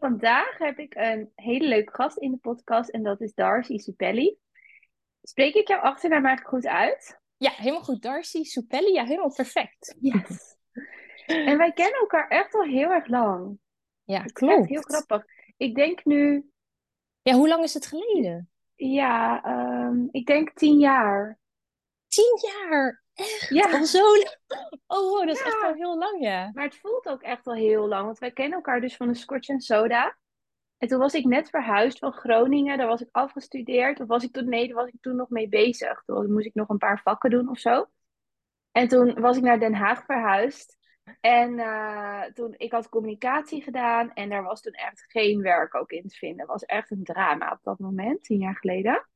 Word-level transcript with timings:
Vandaag 0.00 0.58
heb 0.58 0.78
ik 0.78 0.94
een 0.94 1.32
hele 1.34 1.68
leuke 1.68 1.94
gast 1.94 2.16
in 2.16 2.30
de 2.30 2.36
podcast 2.36 2.88
en 2.88 3.02
dat 3.02 3.20
is 3.20 3.34
Darcy 3.34 3.78
Supelli. 3.78 4.36
Spreek 5.22 5.54
ik 5.54 5.68
jouw 5.68 5.80
achternaam 5.80 6.26
eigenlijk 6.26 6.54
goed 6.54 6.66
uit? 6.66 7.20
Ja, 7.36 7.50
helemaal 7.50 7.82
goed. 7.82 8.02
Darcy 8.02 8.42
Supelli, 8.44 8.92
ja, 8.92 9.04
helemaal 9.04 9.34
perfect. 9.34 9.96
Yes. 10.00 10.56
en 11.26 11.58
wij 11.58 11.72
kennen 11.72 12.00
elkaar 12.00 12.28
echt 12.28 12.54
al 12.54 12.62
heel 12.62 12.90
erg 12.90 13.06
lang. 13.06 13.58
Ja, 14.04 14.22
klopt. 14.22 14.58
echt 14.58 14.68
heel 14.68 14.82
grappig. 14.82 15.24
Ik 15.56 15.74
denk 15.74 16.04
nu, 16.04 16.50
Ja, 17.22 17.32
hoe 17.34 17.48
lang 17.48 17.62
is 17.62 17.74
het 17.74 17.86
geleden? 17.86 18.50
ja, 18.76 19.42
ehm, 19.44 20.06
ik 20.10 20.26
denk 20.26 20.50
tien 20.54 20.78
jaar. 20.78 21.38
Tien 22.08 22.38
jaar. 22.52 23.02
Echt? 23.18 23.48
Ja. 23.48 23.70
Al 23.70 23.84
zo 23.84 23.98
lang? 24.16 24.36
Oh, 24.86 25.10
wow, 25.10 25.26
dat 25.26 25.36
is 25.36 25.42
Ja. 25.42 25.46
echt 25.46 25.62
al 25.62 25.72
heel 25.74 25.98
lang, 25.98 26.22
ja. 26.22 26.50
Maar 26.54 26.64
het 26.64 26.76
voelt 26.76 27.06
ook 27.08 27.22
echt 27.22 27.46
al 27.46 27.54
heel 27.54 27.88
lang, 27.88 28.04
want 28.04 28.18
wij 28.18 28.32
kennen 28.32 28.56
elkaar 28.56 28.80
dus 28.80 28.96
van 28.96 29.08
de 29.08 29.14
Scotch 29.14 29.48
and 29.48 29.64
Soda. 29.64 30.16
En 30.78 30.88
toen 30.88 30.98
was 30.98 31.14
ik 31.14 31.24
net 31.24 31.50
verhuisd 31.50 31.98
van 31.98 32.12
Groningen, 32.12 32.78
daar 32.78 32.86
was 32.86 33.00
ik 33.00 33.08
afgestudeerd. 33.12 34.00
Of 34.00 34.06
was 34.06 34.24
ik 34.24 34.32
toen, 34.32 34.48
nee, 34.48 34.66
daar 34.66 34.76
was 34.76 34.88
ik 34.88 35.00
toen 35.00 35.16
nog 35.16 35.28
mee 35.28 35.48
bezig. 35.48 36.02
Toen 36.06 36.32
moest 36.32 36.46
ik 36.46 36.54
nog 36.54 36.68
een 36.68 36.78
paar 36.78 37.00
vakken 37.02 37.30
doen 37.30 37.48
of 37.48 37.58
zo. 37.58 37.86
En 38.72 38.88
toen 38.88 39.20
was 39.20 39.36
ik 39.36 39.42
naar 39.42 39.58
Den 39.60 39.74
Haag 39.74 40.04
verhuisd. 40.04 40.76
En 41.20 41.58
eh, 41.58 42.22
toen, 42.22 42.54
ik 42.56 42.72
had 42.72 42.88
communicatie 42.88 43.62
gedaan 43.62 44.12
en 44.12 44.28
daar 44.28 44.42
was 44.42 44.60
toen 44.60 44.72
echt 44.72 45.04
geen 45.08 45.42
werk 45.42 45.74
ook 45.74 45.90
in 45.90 46.08
te 46.08 46.14
vinden. 46.16 46.38
Het 46.40 46.48
was 46.48 46.64
echt 46.64 46.90
een 46.90 47.04
drama 47.04 47.50
op 47.50 47.58
dat 47.62 47.78
moment, 47.78 48.22
tien 48.24 48.38
jaar 48.38 48.56
geleden. 48.56 49.08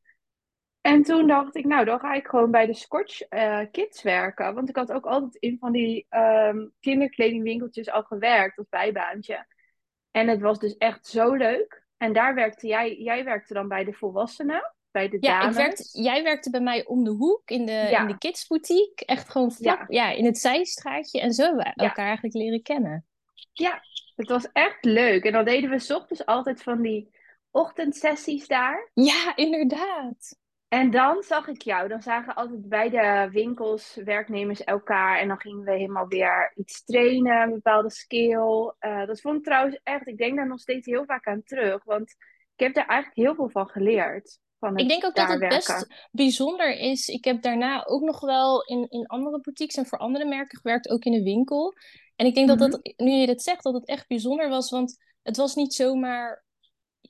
En 0.82 1.02
toen 1.02 1.26
dacht 1.26 1.56
ik, 1.56 1.64
nou, 1.64 1.84
dan 1.84 1.98
ga 2.00 2.12
ik 2.14 2.26
gewoon 2.26 2.50
bij 2.50 2.66
de 2.66 2.74
Scotch 2.74 3.20
eh, 3.20 3.60
Kids 3.70 4.02
werken. 4.02 4.54
Want 4.54 4.68
ik 4.68 4.76
had 4.76 4.92
ook 4.92 5.06
altijd 5.06 5.34
in 5.34 5.56
van 5.60 5.72
die 5.72 6.06
ehm, 6.08 6.66
kinderkledingwinkeltjes 6.80 7.90
al 7.90 8.02
gewerkt 8.02 8.58
als 8.58 8.66
bijbaantje. 8.68 9.46
En 10.10 10.28
het 10.28 10.40
was 10.40 10.58
dus 10.58 10.76
echt 10.76 11.06
zo 11.06 11.34
leuk. 11.34 11.84
En 11.96 12.12
daar 12.12 12.34
werkte 12.34 12.66
jij, 12.66 12.96
jij 12.96 13.24
werkte 13.24 13.54
dan 13.54 13.68
bij 13.68 13.84
de 13.84 13.92
volwassenen, 13.92 14.74
bij 14.90 15.08
de 15.08 15.16
Ja, 15.20 15.34
ik 15.36 15.40
dames. 15.40 15.56
werkte, 15.56 16.02
jij 16.02 16.22
werkte 16.22 16.50
bij 16.50 16.60
mij 16.60 16.86
om 16.86 17.04
de 17.04 17.10
hoek 17.10 17.50
in 17.50 17.66
de, 17.66 17.72
Ja. 17.72 18.00
in 18.00 18.06
de 18.06 18.18
kidsboutique. 18.18 19.06
Echt 19.06 19.28
gewoon 19.30 19.52
vlak, 19.52 19.78
Ja. 19.90 20.06
ja. 20.08 20.16
in 20.16 20.24
het 20.24 20.38
zijstraatje. 20.38 21.20
En 21.20 21.32
zo 21.32 21.42
hebben 21.42 21.64
we 21.64 21.72
Ja. 21.74 21.88
elkaar 21.88 22.06
eigenlijk 22.06 22.34
leren 22.34 22.62
kennen. 22.62 23.06
Ja, 23.52 23.80
het 24.16 24.28
was 24.28 24.48
echt 24.52 24.84
leuk. 24.84 25.24
En 25.24 25.32
dan 25.32 25.44
deden 25.44 25.70
we 25.70 25.78
's 25.78 25.90
ochtends 25.90 26.26
altijd 26.26 26.62
van 26.62 26.82
die 26.82 27.10
ochtendsessies 27.50 28.46
daar. 28.46 28.90
Ja, 28.94 29.32
inderdaad. 29.36 30.40
En 30.72 30.90
dan 30.90 31.22
zag 31.22 31.48
ik 31.48 31.62
jou. 31.62 31.88
Dan 31.88 32.02
zagen 32.02 32.34
altijd 32.34 32.68
bij 32.68 32.90
de 32.90 33.28
winkels 33.32 33.94
werknemers 34.04 34.64
elkaar. 34.64 35.18
En 35.18 35.28
dan 35.28 35.40
gingen 35.40 35.64
we 35.64 35.70
helemaal 35.72 36.06
weer 36.06 36.52
iets 36.54 36.84
trainen, 36.84 37.42
een 37.42 37.52
bepaalde 37.52 37.90
skill. 37.90 38.72
Eh, 38.78 39.06
dat 39.06 39.20
vond 39.20 39.36
ik 39.38 39.44
trouwens 39.44 39.80
echt, 39.82 40.06
ik 40.06 40.16
denk 40.18 40.36
daar 40.36 40.48
nog 40.48 40.60
steeds 40.60 40.86
heel 40.86 41.04
vaak 41.04 41.26
aan 41.26 41.42
terug. 41.44 41.84
Want 41.84 42.10
ik 42.56 42.64
heb 42.64 42.74
daar 42.74 42.86
eigenlijk 42.86 43.20
heel 43.20 43.34
veel 43.34 43.50
van 43.50 43.68
geleerd. 43.68 44.38
Van 44.58 44.76
Ik 44.76 44.88
denk 44.88 45.04
ook 45.04 45.14
dat 45.14 45.28
het 45.28 45.38
werken. 45.38 45.58
best 45.58 46.08
bijzonder 46.10 46.76
is. 46.76 47.08
Ik 47.08 47.24
heb 47.24 47.42
daarna 47.42 47.84
ook 47.86 48.02
nog 48.02 48.20
wel 48.20 48.62
in, 48.62 48.86
in 48.90 49.06
andere 49.06 49.40
boutiques 49.40 49.76
en 49.76 49.86
voor 49.86 49.98
andere 49.98 50.24
merken 50.24 50.58
gewerkt, 50.58 50.90
ook 50.90 51.04
in 51.04 51.12
de 51.12 51.22
winkel. 51.22 51.74
En 52.16 52.26
ik 52.26 52.34
denk 52.34 52.48
dat 52.48 52.58
Mhm. 52.58 52.70
dat, 52.70 52.92
nu 52.96 53.10
je 53.10 53.26
dit 53.26 53.42
zegt, 53.42 53.62
dat 53.62 53.74
het 53.74 53.86
echt 53.86 54.08
bijzonder 54.08 54.48
was. 54.48 54.70
Want 54.70 54.96
het 55.22 55.36
was 55.36 55.54
niet 55.54 55.74
zomaar, 55.74 56.44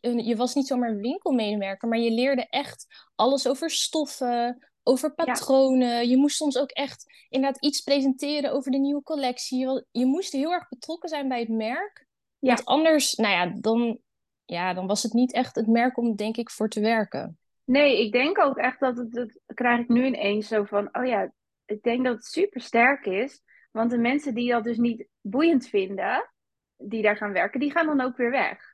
je 0.01 0.37
was 0.37 0.55
niet 0.55 0.67
zomaar 0.67 0.97
winkelmedewerker, 0.97 1.89
maar 1.89 1.99
je 1.99 2.11
leerde 2.11 2.47
echt 2.49 2.87
alles 3.15 3.49
over 3.49 3.71
stoffen, 3.71 4.69
over 4.83 5.13
Ja. 5.17 5.25
patronen. 5.25 6.09
Je 6.09 6.17
moest 6.17 6.37
soms 6.37 6.59
ook 6.59 6.71
echt 6.71 7.27
inderdaad 7.29 7.63
iets 7.65 7.81
presenteren 7.81 8.53
over 8.53 8.71
de 8.71 8.79
nieuwe 8.79 9.03
collectie. 9.03 9.59
Je, 9.91 10.07
moest 10.07 10.33
heel 10.33 10.53
erg 10.53 10.69
betrokken 10.69 11.09
zijn 11.09 11.29
bij 11.29 11.41
het 11.41 11.49
merk. 11.49 12.07
Ja. 12.39 12.55
Want 12.55 12.65
anders, 12.65 13.15
nou 13.15 13.35
ja, 13.35 13.57
dan, 13.61 13.99
ja, 14.45 14.75
dan 14.75 14.87
was 14.87 15.03
het 15.03 15.13
niet 15.13 15.33
echt 15.33 15.55
het 15.55 15.67
merk 15.67 15.97
om, 15.97 16.17
denk 16.17 16.37
ik, 16.37 16.51
voor 16.51 16.69
te 16.69 16.81
werken. 16.81 17.39
Nee, 17.65 18.05
ik 18.05 18.13
denk 18.13 18.39
ook 18.39 18.57
echt 18.57 18.81
dat 18.81 18.97
het, 18.97 19.13
dat 19.13 19.41
krijg 19.55 19.81
ik 19.81 19.89
nu 19.89 20.07
ineens 20.07 20.49
zo 20.49 20.65
van, 20.65 20.89
oh 20.93 21.07
ja, 21.07 21.33
ik 21.65 21.83
denk 21.83 22.05
dat 22.05 22.15
het 22.15 22.25
super 22.25 22.61
sterk 22.61 23.07
is. 23.07 23.43
Want 23.71 23.91
de 23.91 23.99
mensen 23.99 24.35
die 24.35 24.51
dat 24.51 24.65
dus 24.65 24.77
niet 24.77 25.09
boeiend 25.21 25.69
vinden, 25.69 26.33
die 26.77 27.03
daar 27.03 27.17
gaan 27.17 27.33
werken, 27.33 27.61
die 27.61 27.71
gaan 27.71 27.87
dan 27.87 28.01
ook 28.01 28.17
weer 28.17 28.31
weg. 28.31 28.72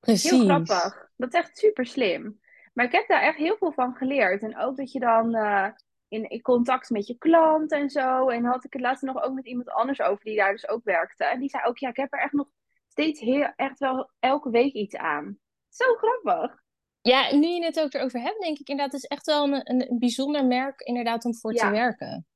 Precies. 0.00 0.30
Heel 0.30 0.44
grappig. 0.44 1.08
Dat 1.16 1.34
is 1.34 1.40
echt 1.40 1.58
super 1.58 1.86
slim. 1.86 2.40
Maar 2.72 2.84
ik 2.84 2.92
heb 2.92 3.08
daar 3.08 3.22
echt 3.22 3.36
heel 3.36 3.56
veel 3.56 3.72
van 3.72 3.94
geleerd. 3.94 4.42
En 4.42 4.58
ook 4.58 4.76
dat 4.76 4.92
je 4.92 5.00
dan 5.00 5.34
eh, 5.34 5.68
in, 6.08 6.28
in 6.28 6.42
contact 6.42 6.90
met 6.90 7.06
je 7.06 7.18
klant 7.18 7.72
en 7.72 7.90
zo. 7.90 8.28
En 8.28 8.44
had 8.44 8.64
ik 8.64 8.72
het 8.72 8.82
laatst 8.82 9.02
nog 9.02 9.22
ook 9.22 9.34
met 9.34 9.46
iemand 9.46 9.70
anders 9.70 10.00
over 10.00 10.24
die 10.24 10.36
daar 10.36 10.52
dus 10.52 10.68
ook 10.68 10.84
werkte. 10.84 11.24
En 11.24 11.40
die 11.40 11.48
zei 11.48 11.64
ook, 11.64 11.78
ja, 11.78 11.88
ik 11.88 11.96
heb 11.96 12.12
er 12.12 12.20
echt 12.20 12.32
nog 12.32 12.48
steeds 12.88 13.20
heel, 13.20 13.52
echt 13.56 13.78
wel 13.78 14.10
elke 14.18 14.50
week 14.50 14.72
iets 14.72 14.96
aan. 14.96 15.38
Zo 15.68 15.84
grappig. 15.94 16.58
Ja, 17.00 17.34
nu 17.34 17.46
je 17.46 17.64
het 17.64 17.80
ook 17.80 17.92
erover 17.94 18.20
hebt, 18.20 18.40
denk 18.40 18.58
ik 18.58 18.68
inderdaad, 18.68 18.92
het 18.92 19.02
is 19.02 19.08
echt 19.08 19.26
wel 19.26 19.44
een, 19.44 19.70
een, 19.70 19.90
een 19.90 19.98
bijzonder 19.98 20.46
merk 20.46 20.80
inderdaad 20.80 21.24
om 21.24 21.34
voor 21.34 21.54
Ja. 21.54 21.66
te 21.66 21.70
werken. 21.70 22.26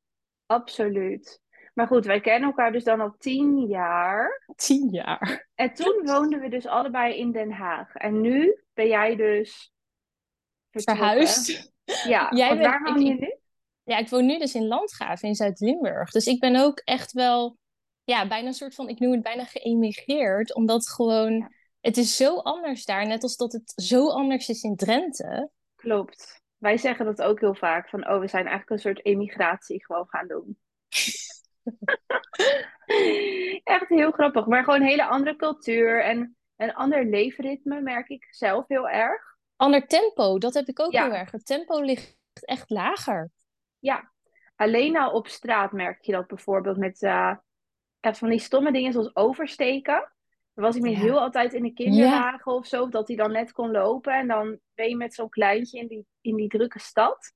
Absoluut. 0.47 1.41
Maar 1.75 1.87
goed, 1.87 2.05
wij 2.05 2.21
kennen 2.21 2.49
elkaar 2.49 2.73
dus 2.73 2.85
dan 2.85 3.01
al 3.01 3.15
tien 3.19 3.67
jaar. 3.67 4.47
Tien 4.57 4.89
jaar. 4.91 5.49
En 5.55 5.75
toen 5.75 6.01
woonden 6.05 6.41
we 6.41 6.49
dus 6.49 6.67
allebei 6.67 7.17
in 7.19 7.33
Den 7.33 7.51
Haag. 7.53 7.95
En 7.95 8.21
nu 8.21 8.63
ben 8.75 8.87
jij 8.87 9.17
dus 9.17 9.73
vertrokken. 10.71 11.05
Verhuisd. 11.07 11.73
Ja, 12.07 12.31
Jij 12.37 12.49
want 12.49 12.61
bent- 12.61 12.71
waar 12.73 12.83
woon 12.83 13.05
je 13.05 13.15
nu? 13.15 13.37
Ja, 13.83 13.99
ik 13.99 14.09
woon 14.09 14.27
nu 14.27 14.39
dus 14.39 14.55
in 14.55 14.67
Landgraven 14.67 15.29
in 15.29 15.35
Zuid-Limburg. 15.35 16.11
Dus 16.11 16.27
ik 16.27 16.41
ben 16.41 16.57
ook 16.57 16.79
echt 16.79 17.13
wel, 17.13 17.59
ja, 18.05 18.29
bijna 18.29 18.47
een 18.47 18.55
soort 18.55 18.75
van, 18.75 18.89
ik 18.89 18.99
noem 18.99 19.13
het 19.13 19.23
bijna 19.23 19.45
geëmigreerd. 19.45 20.55
Omdat 20.55 20.89
gewoon, 20.89 21.33
Ja. 21.37 21.51
het 21.81 21.97
is 21.97 22.17
zo 22.17 22.37
anders 22.39 22.85
daar. 22.85 23.07
Net 23.07 23.23
als 23.23 23.37
dat 23.37 23.53
het 23.53 23.73
zo 23.77 24.09
anders 24.11 24.49
is 24.49 24.63
in 24.63 24.77
Drenthe. 24.77 25.51
Klopt. 25.77 26.43
Wij 26.57 26.77
zeggen 26.77 27.05
dat 27.05 27.23
ook 27.23 27.41
heel 27.41 27.55
vaak. 27.55 27.89
Van, 27.89 28.09
oh, 28.09 28.21
we 28.21 28.29
zijn 28.29 28.47
eigenlijk 28.47 28.71
een 28.71 28.79
soort 28.95 29.05
emigratie 29.05 29.85
gewoon 29.85 30.09
gaan 30.09 30.27
doen. 30.29 30.59
Echt 33.65 33.89
heel 33.89 34.11
grappig. 34.11 34.47
Maar 34.47 34.65
gewoon 34.65 34.81
een 34.81 34.87
hele 34.87 35.05
andere 35.07 35.37
cultuur 35.37 36.03
en 36.03 36.37
een 36.57 36.75
ander 36.75 37.05
leefritme 37.05 37.81
merk 37.81 38.09
ik 38.09 38.27
zelf 38.31 38.69
heel 38.69 38.89
erg. 38.89 39.23
Ander 39.57 39.87
tempo, 39.87 40.39
dat 40.39 40.55
heb 40.55 40.67
ik 40.67 40.81
ook 40.81 40.93
Ja. 40.93 41.05
heel 41.05 41.15
erg. 41.15 41.31
Het 41.31 41.47
tempo 41.47 41.81
ligt 41.81 42.17
echt 42.33 42.71
lager. 42.71 43.31
Ja, 43.79 44.13
alleen 44.57 44.97
al 44.99 45.11
op 45.11 45.29
straat 45.29 45.73
merk 45.73 46.03
je 46.03 46.13
dat 46.13 46.27
bijvoorbeeld 46.27 46.77
met 46.77 47.03
eh, 47.03 47.35
van 48.01 48.29
die 48.29 48.39
stomme 48.39 48.73
dingen 48.73 48.93
zoals 48.93 49.17
oversteken. 49.17 50.13
Dan 50.55 50.65
was 50.65 50.77
ik 50.77 50.83
met 50.83 50.93
Ja. 50.93 50.99
heel 50.99 51.21
altijd 51.21 51.53
in 51.53 51.63
de 51.63 51.73
kinderwagen 51.73 52.53
of 52.53 52.67
zo, 52.67 52.89
dat 52.89 53.09
hij 53.09 53.17
dan 53.17 53.33
net 53.33 53.53
kon 53.53 53.71
lopen. 53.71 54.13
En 54.13 54.29
dan 54.29 54.59
ben 54.75 54.89
je 54.89 54.97
met 54.97 55.15
zo'n 55.15 55.29
kleintje 55.29 55.79
in 55.79 55.87
die, 55.87 56.07
in 56.21 56.37
die 56.37 56.49
drukke 56.49 56.79
stad. 56.79 57.33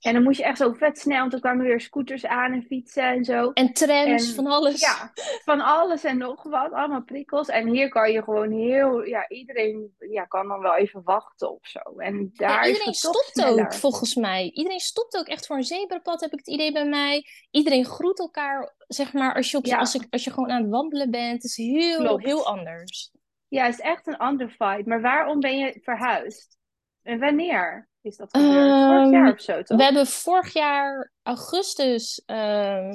En 0.00 0.12
dan 0.12 0.22
moest 0.22 0.38
je 0.38 0.44
echt 0.44 0.58
zo 0.58 0.72
vet 0.72 0.98
snel, 0.98 1.18
want 1.18 1.30
dan 1.30 1.40
kwamen 1.40 1.64
weer 1.66 1.80
scooters 1.80 2.26
aan 2.26 2.52
en 2.52 2.62
fietsen 2.62 3.02
en 3.08 3.24
zo. 3.24 3.50
En 3.52 3.72
trams, 3.72 4.28
En- 4.28 4.34
van 4.34 4.46
alles. 4.46 4.80
Ja, 4.80 5.10
van 5.44 5.60
alles 5.60 6.04
en 6.04 6.18
nog 6.18 6.42
wat, 6.42 6.72
allemaal 6.72 7.02
prikkels. 7.04 7.48
En 7.48 7.68
hier 7.68 7.88
kan 7.88 8.12
je 8.12 8.22
gewoon 8.22 8.52
heel, 8.52 9.02
ja, 9.04 9.28
iedereen 9.28 9.94
ja, 9.98 10.24
kan 10.24 10.48
dan 10.48 10.60
wel 10.60 10.76
even 10.76 11.02
wachten 11.04 11.50
of 11.52 11.66
zo. 11.66 11.78
En 11.98 12.30
daar 12.32 12.50
Ja, 12.50 12.66
iedereen 12.66 12.94
stopt 12.94 13.28
sneller. 13.32 13.64
ook, 13.64 13.74
volgens 13.74 14.14
mij. 14.14 14.50
Iedereen 14.54 14.78
stopt 14.80 15.16
ook 15.16 15.26
echt 15.26 15.46
voor 15.46 15.56
een 15.56 15.64
zebrapad, 15.64 16.20
heb 16.20 16.32
ik 16.32 16.38
het 16.38 16.48
idee 16.48 16.72
bij 16.72 16.86
mij. 16.88 17.24
Iedereen 17.50 17.84
groet 17.84 18.18
elkaar, 18.18 18.74
zeg 18.86 19.12
maar, 19.12 19.34
als 19.34 19.50
je, 19.50 19.56
op, 19.56 19.64
Ja. 19.66 19.78
als 19.78 19.92
je, 19.92 20.06
als 20.10 20.24
je 20.24 20.30
gewoon 20.30 20.50
aan 20.50 20.62
het 20.62 20.70
wandelen 20.70 21.10
bent. 21.10 21.32
Het 21.42 21.44
is 21.44 21.56
heel, 21.56 21.98
Klopt. 21.98 22.24
heel 22.24 22.46
anders. 22.46 23.10
Ja, 23.48 23.64
het 23.64 23.74
is 23.74 23.80
echt 23.80 24.06
een 24.06 24.16
andere 24.16 24.50
vibe. 24.50 24.82
Maar 24.88 25.00
waarom 25.00 25.40
ben 25.40 25.58
je 25.58 25.80
verhuisd? 25.82 26.58
En 27.02 27.18
wanneer 27.18 27.88
is 28.06 28.16
dat 28.16 28.28
gebeurd? 28.30 28.52
Vorig 28.54 29.02
Ehm, 29.04 29.10
jaar 29.12 29.32
of 29.32 29.40
zo, 29.40 29.62
toch? 29.62 29.76
We 29.78 29.84
hebben 29.84 30.06
vorig 30.06 30.52
jaar 30.52 31.12
augustus, 31.22 32.22
ehm, 32.26 32.92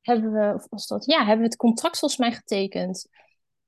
hebben 0.00 0.32
we, 0.32 0.52
of 0.54 0.66
was 0.70 0.86
dat? 0.86 1.04
Ja, 1.04 1.18
hebben 1.18 1.38
we 1.38 1.44
het 1.44 1.56
contract 1.56 1.98
volgens 1.98 2.20
mij 2.20 2.32
getekend. 2.32 3.08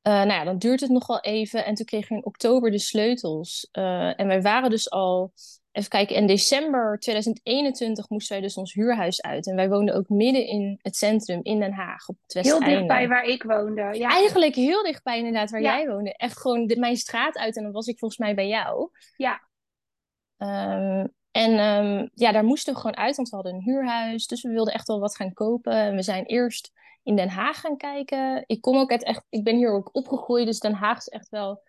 Eh, 0.02 0.12
nou 0.12 0.28
ja, 0.32 0.44
dan 0.44 0.58
duurt 0.58 0.80
het 0.80 0.90
nog 0.90 1.06
wel 1.06 1.20
even. 1.20 1.64
En 1.64 1.74
toen 1.74 1.86
kregen 1.86 2.08
we 2.08 2.14
in 2.14 2.24
oktober 2.26 2.70
de 2.70 2.78
sleutels. 2.78 3.68
Eh, 3.72 4.20
en 4.20 4.26
wij 4.26 4.42
waren 4.42 4.70
dus 4.70 4.90
al, 4.90 5.32
even 5.72 5.88
kijken, 5.90 6.16
in 6.16 6.26
december 6.26 6.98
2021 6.98 8.08
moesten 8.08 8.32
wij 8.36 8.42
dus 8.46 8.56
ons 8.56 8.72
huurhuis 8.72 9.22
uit. 9.22 9.46
En 9.46 9.56
wij 9.56 9.68
woonden 9.68 9.94
ook 9.94 10.08
midden 10.08 10.46
in 10.46 10.78
het 10.82 10.96
centrum 10.96 11.40
in 11.42 11.60
Den 11.60 11.72
Haag, 11.72 12.08
op 12.08 12.16
het 12.26 12.44
Heel 12.46 12.60
dichtbij 12.60 13.08
waar 13.08 13.24
ik 13.24 13.42
woonde. 13.42 13.88
Ja, 13.92 14.08
Eigenlijk 14.10 14.54
heel 14.54 14.82
dichtbij 14.82 15.16
inderdaad 15.18 15.50
waar 15.50 15.62
Ja. 15.62 15.76
jij 15.76 15.88
woonde. 15.88 16.16
Echt 16.16 16.38
gewoon 16.38 16.66
de, 16.66 16.78
mijn 16.78 16.96
straat 16.96 17.38
uit 17.38 17.56
en 17.56 17.62
dan 17.62 17.72
was 17.72 17.86
ik 17.86 17.98
volgens 17.98 18.20
mij 18.20 18.34
bij 18.34 18.48
jou. 18.48 18.90
Ja. 19.16 19.48
Ehm, 20.40 21.06
en 21.30 21.58
ehm, 21.58 22.08
ja, 22.14 22.32
daar 22.32 22.44
moesten 22.44 22.74
we 22.74 22.80
gewoon 22.80 22.96
uit, 22.96 23.16
want 23.16 23.28
we 23.28 23.34
hadden 23.34 23.54
een 23.54 23.62
huurhuis. 23.62 24.26
Dus 24.26 24.42
we 24.42 24.48
wilden 24.48 24.74
echt 24.74 24.86
wel 24.86 25.00
wat 25.00 25.16
gaan 25.16 25.32
kopen. 25.32 25.72
En 25.72 25.94
we 25.94 26.02
zijn 26.02 26.24
eerst 26.24 26.72
in 27.02 27.16
Den 27.16 27.28
Haag 27.28 27.60
gaan 27.60 27.76
kijken. 27.76 28.44
Ik 28.46 28.60
kom 28.60 28.76
ook 28.76 28.90
uit 28.90 29.04
echt, 29.04 29.26
ik 29.28 29.44
ben 29.44 29.56
hier 29.56 29.72
ook 29.72 29.88
opgegroeid, 29.92 30.46
dus 30.46 30.58
Den 30.58 30.74
Haag 30.74 30.98
is 30.98 31.08
echt 31.08 31.28
wel 31.28 31.62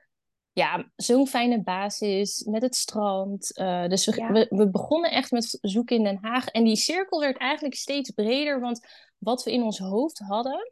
ja, 0.51 0.91
zo'n 0.95 1.27
fijne 1.27 1.63
basis 1.63 2.43
met 2.43 2.61
het 2.61 2.75
strand. 2.75 3.57
Eh, 3.57 3.87
dus 3.87 4.05
we, 4.05 4.15
Ja. 4.15 4.31
we, 4.31 4.45
we 4.49 4.69
begonnen 4.69 5.11
echt 5.11 5.31
met 5.31 5.57
zoeken 5.61 5.95
in 5.95 6.03
Den 6.03 6.19
Haag. 6.21 6.47
En 6.47 6.63
die 6.63 6.75
cirkel 6.75 7.19
werd 7.19 7.37
eigenlijk 7.37 7.75
steeds 7.75 8.11
breder, 8.11 8.59
want 8.59 8.87
wat 9.17 9.43
we 9.43 9.51
in 9.51 9.63
ons 9.63 9.79
hoofd 9.79 10.19
hadden, 10.19 10.71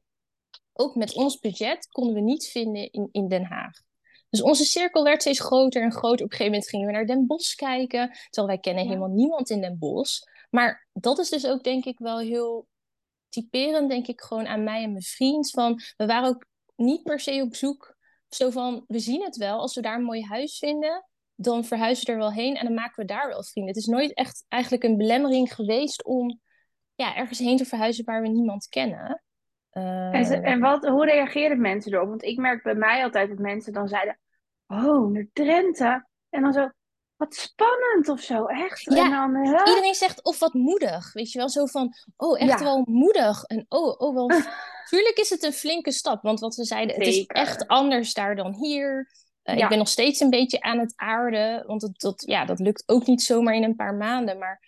ook 0.74 0.96
met 0.96 1.14
ons 1.14 1.40
budget 1.40 1.88
konden 1.88 2.14
we 2.14 2.22
niet 2.22 2.48
vinden 2.48 2.92
in, 2.92 3.10
in 3.12 3.28
Den 3.28 3.44
Haag. 3.44 3.82
Dus 4.30 4.42
onze 4.42 4.66
cirkel 4.66 5.04
werd 5.04 5.22
steeds 5.22 5.40
groter 5.40 5.82
en 5.82 5.92
groter. 5.92 6.26
Op 6.26 6.32
een 6.32 6.38
gegeven 6.38 6.52
moment 6.52 6.70
gingen 6.70 6.88
we 6.88 6.94
naar 6.94 7.06
Den 7.06 7.28
Bosch 7.28 7.56
kijken. 7.56 8.10
Terwijl 8.30 8.48
wij 8.48 8.60
kennen 8.60 8.86
helemaal 8.86 9.10
niemand 9.10 9.50
in 9.50 9.62
Den 9.62 9.78
Bosch. 9.80 10.22
Maar 10.50 10.88
dat 10.94 11.20
is 11.20 11.30
dus 11.30 11.48
ook 11.48 11.64
denk 11.64 11.86
ik 11.86 12.00
wel 12.00 12.20
heel 12.20 12.68
typerend, 13.30 13.90
denk 13.90 14.08
ik, 14.08 14.22
gewoon 14.22 14.48
aan 14.48 14.64
mij 14.64 14.84
en 14.84 14.92
mijn 14.92 15.04
vriend. 15.04 15.50
Van, 15.50 15.82
we 15.98 16.06
waren 16.06 16.30
ook 16.30 16.46
niet 16.76 17.04
per 17.04 17.20
se 17.20 17.42
op 17.42 17.56
zoek. 17.56 17.98
Zo 18.30 18.50
van, 18.50 18.84
we 18.88 19.00
zien 19.00 19.24
het 19.24 19.36
wel. 19.36 19.60
Als 19.60 19.76
we 19.76 19.82
daar 19.82 19.96
een 19.96 20.04
mooi 20.04 20.24
huis 20.24 20.58
vinden, 20.58 21.06
dan 21.36 21.66
verhuizen 21.66 22.06
we 22.06 22.12
er 22.12 22.18
wel 22.18 22.32
heen. 22.32 22.56
En 22.56 22.66
dan 22.66 22.74
maken 22.74 23.02
we 23.02 23.14
daar 23.14 23.28
wel 23.28 23.44
vrienden. 23.44 23.74
Het 23.74 23.84
is 23.84 23.90
nooit 23.90 24.14
echt 24.14 24.46
eigenlijk 24.48 24.84
een 24.84 24.98
belemmering 24.98 25.54
geweest 25.54 26.04
om 26.04 26.40
ja, 26.96 27.16
ergens 27.16 27.40
heen 27.40 27.58
te 27.58 27.66
verhuizen 27.66 28.06
waar 28.06 28.22
we 28.22 28.28
niemand 28.28 28.68
kennen. 28.68 29.24
En, 30.12 30.26
ze- 30.26 30.36
en 30.38 30.60
wat, 30.60 30.86
hoe 30.88 31.06
reageren 31.06 31.62
mensen 31.62 31.94
erop? 31.94 32.08
Want 32.10 32.24
ik 32.24 32.38
merk 32.38 32.64
bij 32.64 32.76
mij 32.76 33.04
altijd 33.04 33.30
dat 33.30 33.38
mensen 33.40 33.74
dan 33.74 33.88
zeiden: 33.88 34.20
Oh, 34.68 35.12
naar 35.12 35.28
Drenthe. 35.34 36.06
En 36.30 36.42
dan 36.42 36.54
zo, 36.54 36.70
wat 37.16 37.36
spannend 37.36 38.10
of 38.10 38.22
zo, 38.22 38.46
echt. 38.46 38.82
Ja, 38.84 39.04
En 39.04 39.12
dan, 39.12 39.36
hè? 39.36 39.66
Iedereen 39.68 39.94
zegt 39.94 40.24
of 40.24 40.40
wat 40.40 40.54
moedig, 40.54 41.14
weet 41.14 41.32
je 41.32 41.38
wel, 41.40 41.50
zo 41.50 41.66
van, 41.66 41.94
oh, 42.18 42.42
echt 42.42 42.60
Ja. 42.60 42.66
wel 42.66 42.84
moedig. 42.90 43.44
En 43.44 43.66
oh, 43.70 44.00
oh, 44.00 44.14
wel, 44.14 44.28
tuurlijk 44.90 45.18
is 45.18 45.30
het 45.30 45.44
een 45.44 45.54
flinke 45.54 45.92
stap, 45.92 46.22
want 46.22 46.40
wat 46.40 46.56
we 46.56 46.64
zeiden, 46.66 46.96
het 46.96 47.08
is 47.08 47.26
echt 47.26 47.68
anders 47.68 48.14
daar 48.14 48.36
dan 48.36 48.54
hier. 48.56 49.12
Eh, 49.44 49.56
Ja. 49.58 49.64
Ik 49.64 49.70
ben 49.70 49.78
nog 49.78 49.88
steeds 49.88 50.20
een 50.20 50.30
beetje 50.30 50.62
aan 50.62 50.80
het 50.80 50.94
aarden, 50.96 51.68
want 51.68 51.82
dat, 51.82 52.00
dat, 52.00 52.24
ja, 52.26 52.46
dat 52.46 52.60
lukt 52.60 52.84
ook 52.86 53.06
niet 53.06 53.22
zomaar 53.22 53.54
in 53.56 53.64
een 53.64 53.76
paar 53.76 53.96
maanden. 53.96 54.38
Maar 54.38 54.68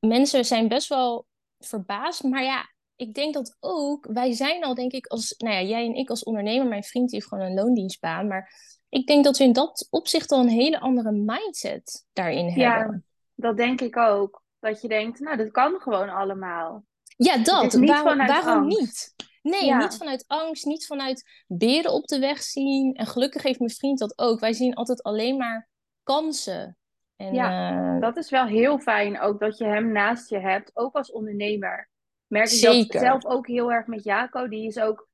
mensen 0.00 0.44
zijn 0.44 0.68
best 0.68 0.88
wel 0.88 1.26
verbaasd. 1.58 2.22
Maar 2.22 2.42
ja, 2.42 2.70
ik 2.96 3.14
denk 3.14 3.34
dat 3.34 3.56
ook, 3.60 4.06
wij 4.10 4.32
zijn 4.32 4.64
al, 4.64 4.74
denk 4.74 4.92
ik, 4.92 5.06
als, 5.06 5.34
nou 5.38 5.54
ja, 5.54 5.62
jij 5.62 5.84
en 5.86 5.94
ik 5.94 6.10
als 6.10 6.24
ondernemer, 6.24 6.66
mijn 6.66 6.82
vriend 6.82 7.12
heeft 7.12 7.26
gewoon 7.28 7.44
een 7.44 7.54
loondienstbaan. 7.54 8.26
Maar 8.28 8.52
ik 8.88 9.06
denk 9.06 9.24
dat 9.24 9.38
we 9.38 9.44
in 9.44 9.52
dat 9.52 9.86
opzicht 9.90 10.32
al 10.32 10.40
een 10.40 10.48
hele 10.48 10.80
andere 10.80 11.12
mindset 11.12 12.06
daarin 12.12 12.48
Ja, 12.54 12.76
hebben. 12.78 13.04
dat 13.34 13.56
denk 13.56 13.80
ik 13.80 13.96
ook. 13.96 14.44
Dat 14.58 14.80
je 14.80 14.88
denkt, 14.88 15.20
nou, 15.20 15.36
dat 15.36 15.50
kan 15.50 15.80
gewoon 15.80 16.08
allemaal. 16.08 16.84
Ja, 17.16 17.36
dat. 17.36 17.72
niet 17.72 17.88
Waarom, 17.90 18.08
vanuit 18.08 18.30
waarom 18.44 18.62
angst. 18.62 18.78
niet? 18.78 19.14
Nee, 19.42 19.64
Ja. 19.64 19.78
niet 19.78 19.96
vanuit 19.96 20.24
angst, 20.26 20.64
niet 20.64 20.86
vanuit 20.86 21.24
beren 21.46 21.92
op 21.92 22.06
de 22.06 22.18
weg 22.18 22.42
zien. 22.42 22.94
En 22.94 23.06
gelukkig 23.06 23.42
heeft 23.42 23.58
mijn 23.58 23.70
vriend 23.70 23.98
dat 23.98 24.18
ook. 24.18 24.40
Wij 24.40 24.52
zien 24.52 24.74
altijd 24.74 25.02
alleen 25.02 25.36
maar 25.36 25.68
kansen. 26.02 26.76
En, 27.16 27.34
eh, 27.34 28.00
Dat 28.00 28.16
is 28.16 28.30
wel 28.30 28.46
heel 28.46 28.78
fijn 28.78 29.20
ook 29.20 29.40
dat 29.40 29.58
je 29.58 29.64
hem 29.64 29.92
naast 29.92 30.28
je 30.28 30.38
hebt, 30.38 30.70
ook 30.74 30.94
als 30.94 31.12
ondernemer. 31.12 31.88
Merk 32.26 32.50
ik 32.50 32.92
dat 32.92 33.02
zelf 33.02 33.24
ook 33.24 33.46
heel 33.46 33.72
erg 33.72 33.86
met 33.86 34.04
Jaco. 34.04 34.48
Die 34.48 34.66
is 34.66 34.78
ook, 34.78 35.08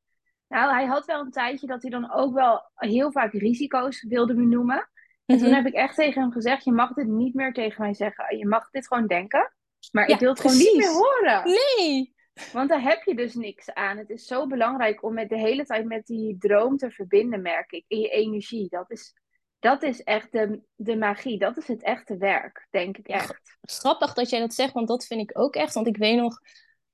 nou, 0.48 0.72
hij 0.72 0.86
had 0.86 1.04
wel 1.04 1.20
een 1.20 1.30
tijdje 1.30 1.66
dat 1.66 1.82
hij 1.82 1.90
dan 1.90 2.12
ook 2.12 2.34
wel 2.34 2.70
heel 2.74 3.12
vaak 3.12 3.32
risico's 3.32 4.02
wilde 4.02 4.34
benoemen. 4.34 4.90
En 5.26 5.38
toen 5.38 5.46
mhm. 5.46 5.56
heb 5.56 5.66
ik 5.66 5.74
echt 5.74 5.94
tegen 5.94 6.22
hem 6.22 6.32
gezegd: 6.32 6.64
Je 6.64 6.72
mag 6.72 6.92
dit 6.92 7.06
niet 7.06 7.34
meer 7.34 7.52
tegen 7.52 7.82
mij 7.82 7.94
zeggen. 7.94 8.38
Je 8.38 8.46
mag 8.46 8.70
dit 8.70 8.86
gewoon 8.86 9.06
denken. 9.06 9.52
Maar 9.90 10.08
Ja, 10.08 10.14
ik 10.14 10.20
wil 10.20 10.30
het 10.30 10.40
gewoon 10.40 10.56
niet 10.56 10.76
meer 10.76 10.92
horen. 10.92 11.42
Nee, 11.44 12.14
Want 12.52 12.68
daar 12.68 12.82
heb 12.82 13.02
je 13.02 13.14
dus 13.14 13.34
niks 13.34 13.72
aan. 13.74 13.96
Het 13.96 14.10
is 14.10 14.26
zo 14.26 14.46
belangrijk 14.46 15.02
om 15.02 15.14
met 15.14 15.28
de 15.28 15.38
hele 15.38 15.64
tijd 15.64 15.84
met 15.84 16.06
die 16.06 16.36
droom 16.38 16.76
te 16.76 16.90
verbinden, 16.90 17.42
merk 17.42 17.72
ik. 17.72 17.84
In 17.88 17.98
je 17.98 18.08
energie. 18.08 18.68
Dat 18.68 18.90
is, 18.90 19.14
dat 19.58 19.82
is 19.82 20.02
echt 20.02 20.32
de, 20.32 20.60
de 20.74 20.96
magie. 20.96 21.38
Dat 21.38 21.56
is 21.56 21.66
het 21.68 21.82
echte 21.82 22.16
werk, 22.16 22.66
denk 22.70 22.96
ik 22.96 23.06
echt. 23.06 23.56
grappig 23.60 24.14
dat 24.14 24.30
jij 24.30 24.40
dat 24.40 24.54
zegt, 24.54 24.72
want 24.72 24.88
dat 24.88 25.06
vind 25.06 25.20
ik 25.20 25.38
ook 25.38 25.54
echt. 25.54 25.74
Want 25.74 25.86
ik 25.86 25.96
weet 25.96 26.16
nog, 26.16 26.40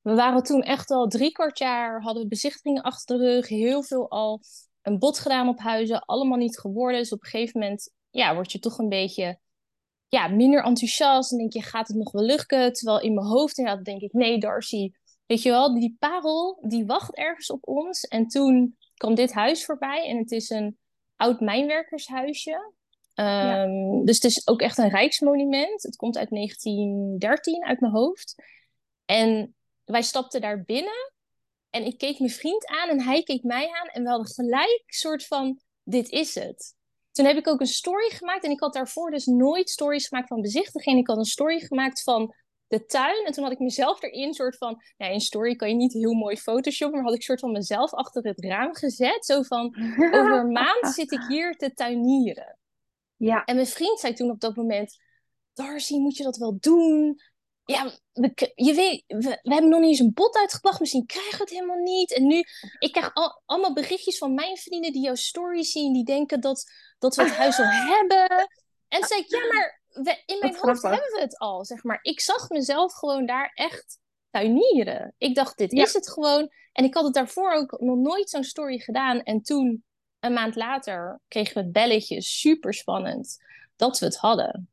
we 0.03 0.15
waren 0.15 0.43
toen 0.43 0.63
echt 0.63 0.91
al 0.91 1.09
drie 1.09 1.33
kwart 1.33 1.59
jaar, 1.59 2.03
hadden 2.03 2.23
we 2.23 2.29
bezichtigingen 2.29 2.83
achter 2.83 3.19
de 3.19 3.25
rug, 3.25 3.49
heel 3.49 3.83
veel 3.83 4.11
al 4.11 4.41
een 4.83 4.99
bod 4.99 5.19
gedaan 5.19 5.49
op 5.49 5.59
huizen, 5.59 6.05
allemaal 6.05 6.39
niet 6.39 6.59
geworden. 6.59 7.01
Dus 7.01 7.13
op 7.13 7.23
een 7.23 7.31
gegeven 7.31 7.61
moment, 7.61 7.91
ja, 8.11 8.35
word 8.35 8.53
je 8.53 8.59
toch 8.59 8.79
een 8.79 8.89
beetje, 8.89 9.39
ja, 10.09 10.29
minder 10.29 10.65
enthousiast. 10.65 11.33
En 11.33 11.39
denk 11.39 11.53
je, 11.53 11.63
gaat 11.63 11.89
het 11.89 11.97
nog 11.97 12.13
wel 12.13 12.23
lukken? 12.23 12.73
Terwijl 12.73 13.01
in 13.01 13.15
mijn 13.15 13.27
hoofd 13.27 13.59
inderdaad 13.59 13.85
denk 13.85 14.01
ik, 14.01 14.13
nee, 14.13 14.39
Darcy, 14.39 14.91
weet 15.27 15.43
je 15.43 15.51
wel, 15.51 15.75
die 15.75 15.97
parel, 15.99 16.59
die 16.69 16.87
wacht 16.87 17.17
ergens 17.17 17.51
op 17.51 17.69
ons. 17.69 18.05
En 18.05 18.27
toen 18.27 18.77
kwam 18.95 19.15
dit 19.15 19.33
huis 19.33 19.65
voorbij 19.65 20.09
en 20.09 20.19
het 20.19 20.31
is 20.31 20.51
een 20.51 20.79
oud 21.17 21.41
mijnwerkershuisje. 21.41 22.73
Ja. 23.15 23.63
Ehm, 23.63 24.05
dus 24.05 24.15
het 24.15 24.25
is 24.25 24.49
ook 24.49 24.61
echt 24.61 24.79
een 24.79 24.89
rijksmonument. 24.89 25.83
Het 25.83 25.97
komt 25.97 26.19
uit 26.19 26.31
1913 26.31 27.65
uit 27.65 27.81
mijn 27.81 27.93
hoofd. 27.93 28.43
En 29.05 29.55
wij 29.89 30.03
stapten 30.03 30.41
daar 30.41 30.63
binnen. 30.65 31.13
En 31.71 31.85
ik 31.85 31.99
keek 31.99 32.19
mijn 32.19 32.31
vriend 32.31 32.67
aan 32.67 32.89
en 32.89 33.03
hij 33.03 33.23
keek 33.23 33.43
mij 33.43 33.71
aan. 33.71 33.87
En 33.87 34.03
we 34.03 34.09
hadden 34.09 34.27
gelijk 34.27 34.83
een 34.87 34.95
soort 34.95 35.27
van, 35.27 35.61
dit 35.83 36.11
is 36.11 36.35
het. 36.35 36.77
Toen 37.13 37.27
heb 37.27 37.37
ik 37.37 37.49
ook 37.49 37.61
een 37.61 37.67
story 37.67 38.11
gemaakt. 38.11 38.45
En 38.45 38.51
ik 38.51 38.61
had 38.61 38.73
daarvoor 38.73 39.11
dus 39.11 39.27
nooit 39.27 39.71
stories 39.71 40.09
gemaakt 40.09 40.29
van 40.29 40.41
bezichtiging. 40.41 40.99
Ik 40.99 41.07
had 41.07 41.17
een 41.17 41.25
story 41.25 41.61
gemaakt 41.61 42.03
van 42.03 42.35
de 42.67 42.85
tuin. 42.85 43.25
En 43.25 43.33
toen 43.33 43.45
had 43.45 43.53
ik 43.53 43.59
mezelf 43.59 44.03
erin 44.03 44.35
soort 44.35 44.57
van... 44.57 44.83
Nou, 44.97 45.13
in 45.13 45.21
story 45.21 45.57
kan 45.57 45.69
je 45.69 45.75
niet 45.75 45.93
heel 45.93 46.15
mooi 46.15 46.37
photoshoppen. 46.37 46.99
Maar 46.99 47.09
had 47.09 47.19
ik 47.19 47.25
soort 47.25 47.41
van 47.41 47.53
mezelf 47.53 47.93
achter 47.93 48.23
het 48.23 48.45
raam 48.45 48.75
gezet. 48.75 49.27
Zo 49.27 49.43
van, 49.43 49.77
over 50.15 50.39
een 50.39 50.53
maand 50.53 50.95
zit 50.95 51.13
ik 51.13 51.25
hier 51.29 51.57
te 51.57 51.73
tuinieren. 51.75 52.59
Ja, 53.17 53.45
En 53.45 53.55
mijn 53.55 53.67
vriend 53.67 54.01
zei 54.01 54.13
toen 54.13 54.31
op 54.31 54.41
dat 54.41 54.57
moment: 54.57 54.99
Darcy, 55.53 55.97
moet 55.97 56.17
je 56.17 56.23
dat 56.23 56.37
wel 56.37 56.57
doen? 56.61 57.21
Ja, 57.71 57.91
we, 58.13 58.53
je 58.55 58.75
weet, 58.75 59.05
we, 59.07 59.39
we 59.43 59.53
hebben 59.53 59.71
nog 59.71 59.81
niet 59.81 59.89
eens 59.89 59.99
een 59.99 60.13
bod 60.15 60.37
uitgebracht. 60.37 60.81
Misschien 60.81 61.07
krijgen 61.07 61.33
we 61.33 61.39
het 61.39 61.51
helemaal 61.51 61.83
niet. 61.83 62.13
En 62.13 62.27
nu, 62.27 62.45
ik 62.79 62.93
krijg 62.93 63.11
al, 63.15 63.43
allemaal 63.47 63.73
berichtjes 63.73 64.19
van 64.19 64.35
mijn 64.35 64.57
vrienden 64.57 64.93
die 64.93 65.03
jouw 65.03 65.15
story 65.15 65.63
zien. 65.63 65.93
Die 65.93 66.05
denken 66.05 66.41
dat, 66.41 66.71
dat 66.99 67.15
we 67.17 67.23
het 67.23 67.33
huis 67.37 67.59
al 67.59 67.65
hebben. 67.95 68.49
En 68.89 68.99
toen 68.99 69.09
zei 69.09 69.21
ik, 69.21 69.29
ja, 69.31 69.39
maar 69.53 69.81
we, 69.89 70.23
in 70.27 70.39
mijn 70.39 70.57
hoofd 70.61 70.83
hebben 70.83 71.13
we 71.13 71.21
het 71.21 71.39
al. 71.39 71.65
Zeg 71.65 71.83
maar. 71.83 71.99
Ik 72.03 72.21
zag 72.21 72.49
mezelf 72.49 72.93
gewoon 72.93 73.27
daar 73.27 73.51
echt 73.55 73.99
tuinieren. 74.31 75.15
Ik 75.19 75.35
dacht, 75.35 75.59
dit 75.59 75.73
Ja. 75.73 75.83
is 75.85 75.93
het 75.93 76.11
gewoon. 76.11 76.51
En 76.73 76.85
ik 76.85 76.95
had 76.95 77.05
het 77.05 77.15
daarvoor 77.15 77.53
ook 77.53 77.81
nog 77.81 77.97
nooit 77.97 78.31
zo'n 78.31 78.45
story 78.45 78.79
gedaan. 78.79 79.23
En 79.23 79.43
toen, 79.43 79.85
een 80.21 80.33
maand 80.33 80.57
later, 80.57 81.21
kregen 81.29 81.55
we 81.55 81.61
het 81.61 81.73
belletje. 81.73 82.23
Super 82.23 82.75
spannend 82.75 83.37
dat 83.77 83.99
we 83.99 84.07
het 84.07 84.17
hadden. 84.17 84.69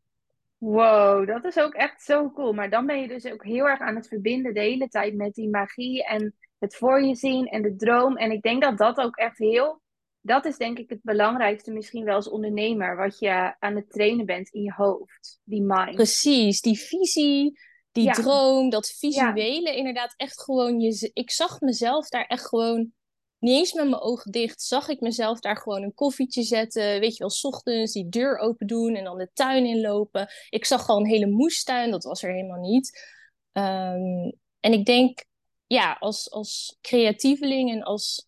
Wow, 0.66 1.28
dat 1.28 1.46
is 1.46 1.58
ook 1.58 1.74
echt 1.74 2.02
zo 2.02 2.32
cool. 2.32 2.54
Maar 2.54 2.70
dan 2.70 2.86
ben 2.86 3.02
je 3.02 3.08
dus 3.08 3.26
ook 3.26 3.44
heel 3.44 3.68
erg 3.68 3.80
aan 3.80 3.96
het 3.96 4.08
verbinden 4.08 4.54
de 4.54 4.60
hele 4.60 4.88
tijd 4.88 5.16
met 5.16 5.34
die 5.34 5.50
magie 5.50 6.06
en 6.06 6.36
het 6.60 6.76
voor 6.76 7.04
je 7.04 7.16
zien 7.16 7.48
en 7.48 7.62
de 7.62 7.76
droom. 7.76 8.18
En 8.18 8.32
ik 8.32 8.42
denk 8.42 8.62
dat 8.62 8.78
dat 8.78 8.98
ook 8.98 9.16
echt 9.16 9.38
heel, 9.38 9.82
dat 10.22 10.46
is 10.46 10.58
denk 10.58 10.78
ik 10.78 10.90
het 10.90 11.00
belangrijkste 11.02 11.72
misschien 11.72 12.06
wel 12.06 12.16
als 12.16 12.30
ondernemer, 12.30 12.96
wat 12.96 13.20
je 13.20 13.56
aan 13.60 13.76
het 13.76 13.90
trainen 13.90 14.26
bent 14.26 14.50
in 14.50 14.62
je 14.62 14.74
hoofd, 14.76 15.40
die 15.44 15.62
mind. 15.62 15.96
Precies, 15.96 16.62
die 16.62 16.80
visie, 16.80 17.60
die 17.92 18.04
Ja. 18.04 18.14
droom, 18.14 18.70
dat 18.70 18.88
visuele, 18.88 19.76
inderdaad 19.76 20.14
echt 20.18 20.44
gewoon. 20.44 20.80
Je, 20.80 21.12
ik 21.14 21.32
zag 21.32 21.60
mezelf 21.62 22.10
daar 22.10 22.26
echt 22.26 22.48
gewoon, 22.48 22.94
niet 23.40 23.58
eens 23.58 23.74
met 23.74 23.90
mijn 23.90 24.02
ogen 24.02 24.32
dicht, 24.32 24.62
zag 24.62 24.88
ik 24.88 25.00
mezelf 25.00 25.40
daar 25.40 25.58
gewoon 25.58 25.84
een 25.84 25.94
koffietje 25.94 26.44
zetten. 26.44 27.00
Weet 27.00 27.12
je 27.14 27.20
wel, 27.20 27.30
's 27.30 27.44
ochtends 27.44 27.94
die 27.94 28.10
deur 28.10 28.38
open 28.38 28.68
doen 28.68 28.96
en 28.96 29.04
dan 29.04 29.18
de 29.18 29.30
tuin 29.34 29.66
inlopen. 29.66 30.28
Ik 30.50 30.66
zag 30.66 30.88
al 30.90 30.98
een 31.00 31.06
hele 31.06 31.28
moestuin, 31.28 31.92
dat 31.92 32.04
was 32.04 32.24
er 32.24 32.34
helemaal 32.34 32.60
niet. 32.62 33.14
Ehm, 33.52 34.32
en 34.60 34.74
ik 34.74 34.86
denk, 34.86 35.26
ja, 35.68 35.98
als, 36.00 36.32
als 36.32 36.78
creatieveling 36.82 37.72
en 37.72 37.84
als, 37.84 38.28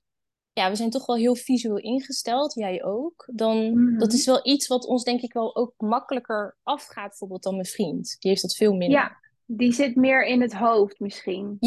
ja, 0.54 0.70
we 0.70 0.76
zijn 0.76 0.90
toch 0.90 1.06
wel 1.06 1.16
heel 1.16 1.36
visueel 1.36 1.78
ingesteld, 1.78 2.54
jij 2.54 2.84
ook. 2.84 3.30
Dan, 3.34 3.72
Mhm. 3.80 3.98
dat 3.98 4.14
is 4.14 4.26
wel 4.26 4.40
iets 4.44 4.68
wat 4.68 4.86
ons 4.86 5.04
denk 5.04 5.22
ik 5.22 5.34
wel 5.34 5.56
ook 5.56 5.74
makkelijker 5.78 6.58
afgaat, 6.64 7.08
bijvoorbeeld 7.10 7.44
dan 7.44 7.54
mijn 7.54 7.66
vriend. 7.66 8.16
Die 8.20 8.30
heeft 8.30 8.42
dat 8.42 8.56
veel 8.56 8.74
minder. 8.74 9.00
Ja, 9.00 9.18
die 9.46 9.72
zit 9.74 9.96
meer 9.96 10.26
in 10.26 10.42
het 10.42 10.54
hoofd 10.54 11.00
misschien. 11.00 11.58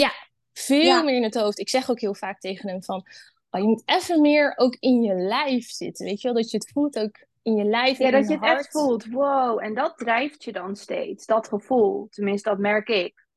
Veel 0.52 0.82
Ja. 0.82 1.02
meer 1.02 1.16
in 1.16 1.22
het 1.22 1.34
hoofd. 1.34 1.58
Ik 1.58 1.68
zeg 1.68 1.90
ook 1.90 2.00
heel 2.00 2.14
vaak 2.14 2.40
tegen 2.40 2.68
hem 2.68 2.82
van, 2.82 3.06
oh, 3.50 3.60
je 3.60 3.66
moet 3.66 3.82
even 3.84 4.20
meer 4.20 4.52
ook 4.56 4.76
in 4.80 5.02
je 5.02 5.14
lijf 5.14 5.70
zitten, 5.70 6.06
weet 6.06 6.20
je 6.20 6.28
wel? 6.32 6.36
Dat 6.42 6.50
je 6.50 6.56
het 6.56 6.70
voelt 6.72 6.98
ook 6.98 7.24
in 7.42 7.54
je 7.56 7.64
lijf 7.64 7.98
en 7.98 8.06
Ja, 8.10 8.16
in 8.16 8.20
dat 8.20 8.28
je 8.30 8.34
het 8.38 8.58
echt 8.58 8.70
voelt. 8.70 9.06
Wow, 9.06 9.62
en 9.64 9.74
dat 9.74 9.98
drijft 9.98 10.44
je 10.44 10.52
dan 10.52 10.76
steeds, 10.76 11.26
dat 11.26 11.48
gevoel. 11.48 12.06
Tenminste, 12.10 12.48
dat 12.48 12.58
merk 12.58 12.88
ik. 12.88 13.28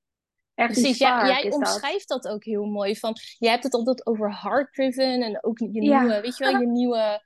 Echt 0.56 0.72
Precies, 0.72 0.98
jij, 0.98 1.10
spark 1.10 1.28
jij 1.28 1.44
dat. 1.44 1.54
omschrijft 1.54 2.08
dat. 2.08 2.28
ook 2.28 2.44
heel 2.44 2.66
mooi. 2.66 2.96
Van, 2.96 3.16
jij 3.38 3.52
hebt 3.52 3.64
het 3.64 3.74
altijd 3.74 4.06
over 4.06 4.42
heart-driven 4.42 5.22
en 5.22 5.44
ook 5.44 5.60
je 5.60 5.72
Ja. 5.72 6.00
nieuwe, 6.02 6.22
weet 6.22 6.38
je 6.38 6.44
wel, 6.44 6.60
je 6.60 6.68
nieuwe, 6.68 7.22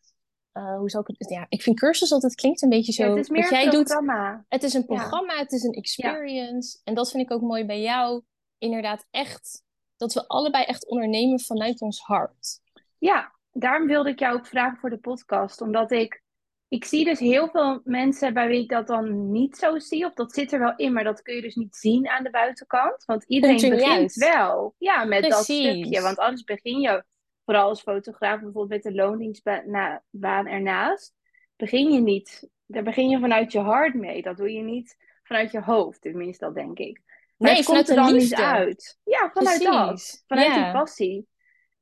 eh, 0.51 0.77
hoe 0.77 0.89
zou 0.89 1.03
ik 1.07 1.15
het, 1.17 1.29
ja, 1.29 1.45
ik 1.49 1.61
vind 1.61 1.79
cursus 1.79 2.11
altijd 2.11 2.35
klinkt 2.35 2.61
een 2.61 2.69
beetje 2.69 2.91
zo, 2.91 3.03
Ja, 3.03 3.09
het 3.09 3.19
is 3.19 3.29
meer 3.29 3.41
wat 3.41 3.51
een 3.51 3.57
jij 3.57 3.69
doet, 3.69 3.83
programma. 3.83 4.45
het 4.47 4.63
is 4.63 4.73
een 4.73 4.83
Ja. 4.87 4.95
programma, 4.95 5.37
het 5.37 5.51
is 5.51 5.63
een 5.63 5.71
experience. 5.73 6.79
En 6.83 6.93
dat 6.93 7.11
vind 7.11 7.23
ik 7.23 7.31
ook 7.31 7.41
mooi 7.41 7.65
bij 7.65 7.81
jou. 7.81 8.21
Inderdaad, 8.57 9.05
echt, 9.11 9.63
dat 9.97 10.13
we 10.13 10.27
allebei 10.27 10.63
echt 10.63 10.87
ondernemen 10.87 11.39
vanuit 11.39 11.81
ons 11.81 11.99
hart. 11.99 12.59
Ja, 12.97 13.35
daarom 13.51 13.87
wilde 13.87 14.09
ik 14.09 14.19
jou 14.19 14.37
ook 14.37 14.47
vragen 14.47 14.77
voor 14.77 14.89
de 14.89 14.97
podcast. 14.97 15.61
Omdat 15.61 15.91
ik, 15.91 16.23
ik 16.67 16.85
zie 16.85 17.05
dus 17.05 17.19
heel 17.19 17.49
veel 17.49 17.81
mensen 17.83 18.33
bij 18.33 18.47
wie 18.47 18.61
ik 18.61 18.69
dat 18.69 18.87
dan 18.87 19.31
niet 19.31 19.57
zo 19.57 19.79
zie. 19.79 20.05
Of 20.05 20.13
dat 20.13 20.33
zit 20.33 20.51
er 20.51 20.59
wel 20.59 20.73
in, 20.75 20.93
maar 20.93 21.03
dat 21.03 21.21
kun 21.21 21.35
je 21.35 21.41
dus 21.41 21.55
niet 21.55 21.75
zien 21.75 22.07
aan 22.07 22.23
de 22.23 22.29
buitenkant. 22.29 23.05
Want 23.05 23.23
iedereen 23.23 23.63
er 23.63 23.69
begint 23.69 24.13
wel 24.13 24.75
ja, 24.77 25.03
met 25.03 25.23
dat 25.23 25.43
stukje. 25.43 26.01
Want 26.01 26.17
anders 26.17 26.43
begin 26.43 26.79
je 26.79 27.03
vooral 27.45 27.69
als 27.69 27.81
fotograaf, 27.81 28.39
bijvoorbeeld 28.39 28.83
met 28.83 28.93
de 28.93 29.01
loondienstbaan 29.01 30.47
ernaast, 30.47 31.13
begin 31.55 31.91
je 31.91 31.99
niet, 32.01 32.49
daar 32.65 32.83
begin 32.83 33.09
je 33.09 33.19
vanuit 33.19 33.51
je 33.51 33.59
hart 33.59 33.93
mee. 33.93 34.21
Dat 34.21 34.37
doe 34.37 34.51
je 34.51 34.61
niet 34.61 34.97
vanuit 35.23 35.51
je 35.51 35.61
hoofd, 35.61 36.01
tenminste, 36.01 36.45
dat 36.45 36.55
denk 36.55 36.79
ik. 36.79 37.01
Maar 37.37 37.49
Nee, 37.49 37.57
het 37.57 37.65
komt 37.65 37.89
er 37.89 37.95
dan 37.95 38.13
niet 38.13 38.35
uit. 38.35 38.99
Ja, 39.03 39.31
vanuit 39.33 39.61
dat. 39.61 40.23
Vanuit 40.27 40.53
die 40.53 40.71
passie. 40.71 41.27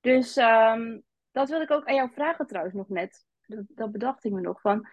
Dus 0.01 0.37
ehm, 0.37 0.99
dat 1.31 1.49
wil 1.49 1.61
ik 1.61 1.71
ook 1.71 1.85
aan 1.85 1.95
jou 1.95 2.11
vragen 2.13 2.47
trouwens 2.47 2.75
nog 2.75 2.89
net. 2.89 3.25
Dat, 3.45 3.63
dat 3.67 3.91
bedacht 3.91 4.23
ik 4.23 4.31
me 4.31 4.41
nog 4.41 4.61
van. 4.61 4.87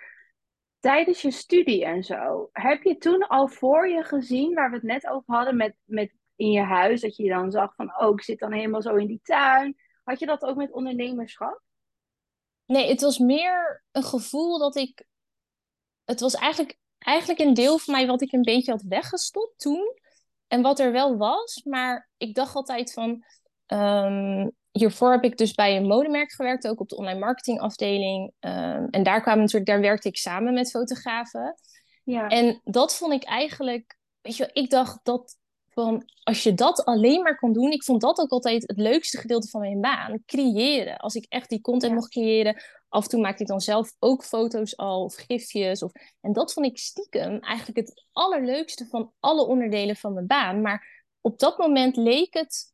Tijdens 0.80 1.22
je 1.22 1.30
studie 1.30 1.84
en 1.84 2.02
zo, 2.02 2.48
heb 2.52 2.82
je 2.82 2.96
toen 2.96 3.26
al 3.26 3.48
voor 3.48 3.88
je 3.88 4.02
gezien, 4.04 4.54
waar 4.54 4.70
we 4.70 4.76
het 4.76 4.84
net 4.84 5.06
over 5.06 5.34
hadden 5.34 5.56
met, 5.56 5.76
met 5.84 6.12
in 6.36 6.50
je 6.50 6.60
huis, 6.60 7.00
dat 7.00 7.16
je 7.16 7.28
dan 7.28 7.50
zag 7.50 7.74
van, 7.74 8.00
oh, 8.00 8.12
ik 8.12 8.22
zit 8.22 8.38
dan 8.38 8.52
helemaal 8.52 8.82
zo 8.82 8.94
in 8.94 9.06
die 9.06 9.20
tuin. 9.22 9.76
Had 10.04 10.18
je 10.18 10.26
dat 10.26 10.42
ook 10.42 10.56
met 10.56 10.72
ondernemerschap? 10.72 11.62
Nee, 12.66 12.88
het 12.88 13.00
was 13.00 13.18
meer 13.18 13.84
een 13.92 14.02
gevoel 14.02 14.58
dat 14.58 14.76
ik. 14.76 15.04
Het 16.04 16.20
was 16.20 16.34
eigenlijk, 16.34 16.78
eigenlijk 16.98 17.40
een 17.40 17.54
deel 17.54 17.78
van 17.78 17.94
mij 17.94 18.06
wat 18.06 18.22
ik 18.22 18.32
een 18.32 18.42
beetje 18.42 18.72
had 18.72 18.82
weggestopt 18.82 19.58
toen. 19.58 20.00
En 20.52 20.62
wat 20.62 20.78
er 20.78 20.92
wel 20.92 21.16
was. 21.16 21.60
Maar 21.64 22.08
ik 22.16 22.34
dacht 22.34 22.54
altijd 22.54 22.92
van. 22.92 23.24
ehm, 23.66 24.48
hiervoor 24.70 25.12
heb 25.12 25.24
ik 25.24 25.36
dus 25.38 25.54
bij 25.54 25.76
een 25.76 25.86
modemerk 25.86 26.32
gewerkt, 26.32 26.68
ook 26.68 26.80
op 26.80 26.88
de 26.88 26.96
online 26.96 27.18
marketingafdeling. 27.18 28.32
Ehm, 28.38 28.86
en 28.90 29.02
daar 29.02 29.20
kwamen 29.22 29.40
natuurlijk, 29.40 29.66
daar 29.70 29.80
werkte 29.80 30.08
ik 30.08 30.16
samen 30.16 30.54
met 30.54 30.70
fotografen. 30.70 31.54
Ja. 32.04 32.28
En 32.28 32.60
dat 32.64 32.96
vond 32.96 33.12
ik 33.12 33.24
eigenlijk, 33.24 33.96
weet 34.20 34.36
je 34.36 34.42
wel, 34.52 34.62
ik 34.64 34.70
dacht 34.70 34.98
dat 35.02 35.36
van 35.68 36.02
als 36.22 36.42
je 36.42 36.54
dat 36.54 36.84
alleen 36.84 37.22
maar 37.22 37.36
kon 37.38 37.52
doen, 37.52 37.70
ik 37.70 37.84
vond 37.84 38.00
dat 38.00 38.18
ook 38.18 38.30
altijd 38.30 38.62
het 38.66 38.78
leukste 38.78 39.18
gedeelte 39.18 39.48
van 39.48 39.60
mijn 39.60 39.80
baan, 39.80 40.22
creëren. 40.26 40.96
Als 40.96 41.14
ik 41.14 41.26
echt 41.28 41.48
die 41.48 41.60
content 41.60 41.90
Ja. 41.92 41.98
mocht 41.98 42.10
creëren, 42.10 42.62
af 42.92 43.02
en 43.02 43.08
toe 43.08 43.20
maakte 43.20 43.42
ik 43.42 43.48
dan 43.48 43.60
zelf 43.60 43.94
ook 43.98 44.24
foto's 44.24 44.76
al 44.76 45.04
of 45.04 45.14
gifjes. 45.14 45.82
Of, 45.82 45.92
en 46.20 46.32
dat 46.32 46.52
vond 46.52 46.66
ik 46.66 46.78
stiekem 46.78 47.38
eigenlijk 47.38 47.78
het 47.78 48.06
allerleukste 48.12 48.86
van 48.86 49.12
alle 49.20 49.46
onderdelen 49.46 49.96
van 49.96 50.12
mijn 50.12 50.26
baan. 50.26 50.60
Maar 50.60 51.06
op 51.20 51.38
dat 51.38 51.58
moment 51.58 51.96
leek 51.96 52.34
het 52.34 52.72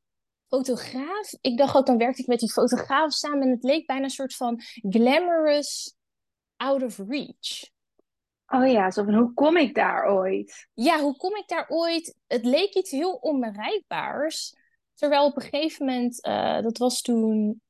fotograaf. 0.48 1.32
Ik 1.40 1.56
dacht 1.58 1.76
ook, 1.76 1.86
dan 1.86 1.98
werkte 1.98 2.22
ik 2.22 2.28
met 2.28 2.40
die 2.40 2.52
fotograaf 2.52 3.12
samen 3.12 3.42
en 3.42 3.50
het 3.50 3.62
leek 3.62 3.86
bijna 3.86 4.02
een 4.02 4.10
soort 4.10 4.34
van 4.34 4.60
glamorous 4.90 5.96
out 6.56 6.82
of 6.82 6.98
reach. 6.98 7.68
Oh 8.46 8.70
ja, 8.70 8.90
zo 8.90 9.04
van, 9.04 9.14
hoe 9.14 9.34
kom 9.34 9.56
ik 9.56 9.74
daar 9.74 10.10
ooit? 10.10 10.68
ja, 10.74 11.00
hoe 11.00 11.16
kom 11.16 11.36
ik 11.36 11.48
daar 11.48 11.68
ooit? 11.68 12.16
Het 12.26 12.44
leek 12.44 12.74
iets 12.74 12.90
heel 12.90 13.12
onbereikbaars. 13.12 14.56
Terwijl 14.94 15.24
op 15.24 15.36
een 15.36 15.42
gegeven 15.42 15.86
moment, 15.86 16.22
eh, 16.22 16.62
dat 16.62 16.78
was 16.78 17.00
toen, 17.00 17.62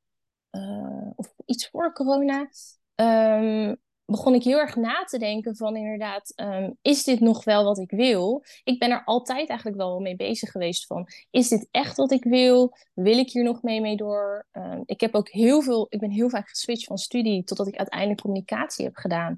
eh, 0.50 1.10
of 1.16 1.32
iets 1.46 1.68
voor 1.68 1.92
corona, 1.92 2.48
ehm, 2.94 3.74
begon 4.04 4.34
ik 4.34 4.42
heel 4.42 4.58
erg 4.58 4.76
na 4.76 5.04
te 5.04 5.18
denken 5.18 5.56
van 5.56 5.76
inderdaad, 5.76 6.32
ehm, 6.34 6.70
is 6.82 7.04
dit 7.04 7.20
nog 7.20 7.44
wel 7.44 7.64
wat 7.64 7.78
ik 7.78 7.90
wil? 7.90 8.44
Ik 8.64 8.78
ben 8.78 8.90
er 8.90 9.04
altijd 9.04 9.48
eigenlijk 9.48 9.78
wel 9.78 10.00
mee 10.00 10.16
bezig 10.16 10.50
geweest 10.50 10.86
van, 10.86 11.08
is 11.30 11.48
dit 11.48 11.68
echt 11.70 11.96
wat 11.96 12.12
ik 12.12 12.24
wil? 12.24 12.76
Wil 12.94 13.18
ik 13.18 13.30
hier 13.30 13.44
nog 13.44 13.62
mee 13.62 13.80
mee 13.80 13.96
door? 13.96 14.46
Ehm, 14.50 14.82
ik 14.84 15.00
heb 15.00 15.14
ook 15.14 15.28
heel 15.28 15.62
veel, 15.62 15.86
ik 15.88 16.00
ben 16.00 16.10
heel 16.10 16.28
vaak 16.28 16.48
geswitcht 16.48 16.86
van 16.86 16.98
studie 16.98 17.44
totdat 17.44 17.66
ik 17.66 17.76
uiteindelijk 17.76 18.20
communicatie 18.20 18.84
heb 18.84 18.96
gedaan. 18.96 19.36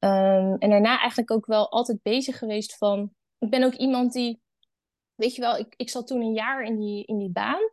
En 0.00 0.70
daarna 0.70 0.98
eigenlijk 0.98 1.30
ook 1.30 1.46
wel 1.46 1.70
altijd 1.70 2.02
bezig 2.02 2.38
geweest 2.38 2.76
van. 2.76 3.12
Ik 3.38 3.50
ben 3.50 3.64
ook 3.64 3.74
iemand 3.74 4.12
die. 4.12 4.40
Weet 5.14 5.34
je 5.34 5.40
wel, 5.40 5.56
ik, 5.56 5.74
ik 5.76 5.88
zat 5.88 6.06
toen 6.06 6.20
een 6.20 6.32
jaar 6.32 6.62
in 6.62 6.78
die, 6.78 7.04
in 7.04 7.18
die 7.18 7.30
baan. 7.30 7.70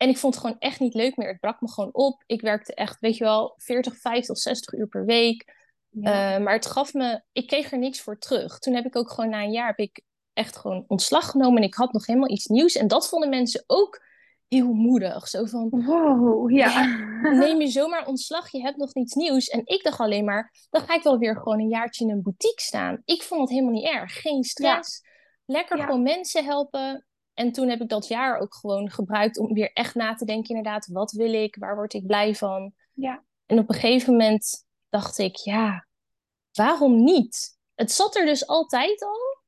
En 0.00 0.08
ik 0.08 0.18
vond 0.18 0.34
het 0.34 0.42
gewoon 0.42 0.58
echt 0.58 0.80
niet 0.80 0.94
leuk 0.94 1.16
meer. 1.16 1.28
Het 1.28 1.40
brak 1.40 1.60
me 1.60 1.70
gewoon 1.70 1.94
op. 1.94 2.22
Ik 2.26 2.40
werkte 2.40 2.74
echt, 2.74 3.00
weet 3.00 3.16
je 3.16 3.24
wel, 3.24 3.54
40, 3.56 3.96
50, 3.96 4.38
60 4.38 4.72
uur 4.72 4.88
per 4.88 5.04
week. 5.04 5.54
Ja. 5.88 6.34
Eh, 6.34 6.42
maar 6.42 6.54
het 6.54 6.66
gaf 6.66 6.94
me. 6.94 7.22
Ik 7.32 7.46
kreeg 7.46 7.72
er 7.72 7.78
niks 7.78 8.00
voor 8.00 8.18
terug. 8.18 8.58
Toen 8.58 8.74
heb 8.74 8.84
ik 8.84 8.96
ook 8.96 9.10
gewoon 9.10 9.30
na 9.30 9.42
een 9.42 9.52
jaar. 9.52 9.66
Heb 9.66 9.78
ik 9.78 10.02
echt 10.32 10.56
gewoon 10.56 10.84
ontslag 10.86 11.30
genomen. 11.30 11.56
En 11.56 11.68
ik 11.68 11.74
had 11.74 11.92
nog 11.92 12.06
helemaal 12.06 12.30
iets 12.30 12.46
nieuws. 12.46 12.76
En 12.76 12.88
dat 12.88 13.08
vonden 13.08 13.28
mensen 13.28 13.64
ook 13.66 14.02
heel 14.48 14.72
moedig. 14.72 15.28
Zo 15.28 15.44
van. 15.44 15.68
Wow, 15.70 16.50
ja. 16.50 16.84
neem 17.22 17.60
je 17.60 17.68
zomaar 17.68 18.06
ontslag, 18.06 18.50
je 18.50 18.60
hebt 18.60 18.76
nog 18.76 18.94
niets 18.94 19.14
nieuws. 19.14 19.48
En 19.48 19.60
ik 19.64 19.82
dacht 19.82 20.00
alleen 20.00 20.24
maar, 20.24 20.52
dan 20.70 20.82
ga 20.82 20.94
ik 20.94 21.02
wel 21.02 21.18
weer 21.18 21.36
gewoon 21.36 21.60
een 21.60 21.68
jaartje 21.68 22.04
in 22.04 22.10
een 22.10 22.22
boutique 22.22 22.62
staan. 22.62 23.02
Ik 23.04 23.22
vond 23.22 23.40
het 23.40 23.50
helemaal 23.50 23.72
niet 23.72 23.88
erg. 23.88 24.20
Geen 24.20 24.44
stress. 24.44 25.02
Lekker 25.44 25.78
gewoon 25.78 26.02
mensen 26.02 26.44
helpen. 26.44 27.04
En 27.40 27.52
toen 27.52 27.68
heb 27.68 27.80
ik 27.80 27.88
dat 27.88 28.08
jaar 28.08 28.38
ook 28.38 28.54
gewoon 28.54 28.90
gebruikt 28.90 29.38
om 29.38 29.52
weer 29.52 29.72
echt 29.72 29.94
na 29.94 30.14
te 30.14 30.24
denken, 30.24 30.56
inderdaad, 30.56 30.86
wat 30.86 31.12
wil 31.12 31.32
ik? 31.32 31.56
Waar 31.56 31.74
word 31.74 31.94
ik 31.94 32.06
blij 32.06 32.34
van? 32.34 32.72
Ja. 32.92 33.22
En 33.46 33.58
op 33.58 33.68
een 33.68 33.74
gegeven 33.74 34.12
moment 34.12 34.66
dacht 34.88 35.18
ik, 35.18 35.36
ja, 35.36 35.86
waarom 36.52 37.04
niet? 37.04 37.58
Het 37.74 37.92
zat 37.92 38.16
er 38.16 38.24
dus 38.24 38.46
altijd 38.46 39.02
al. 39.02 39.38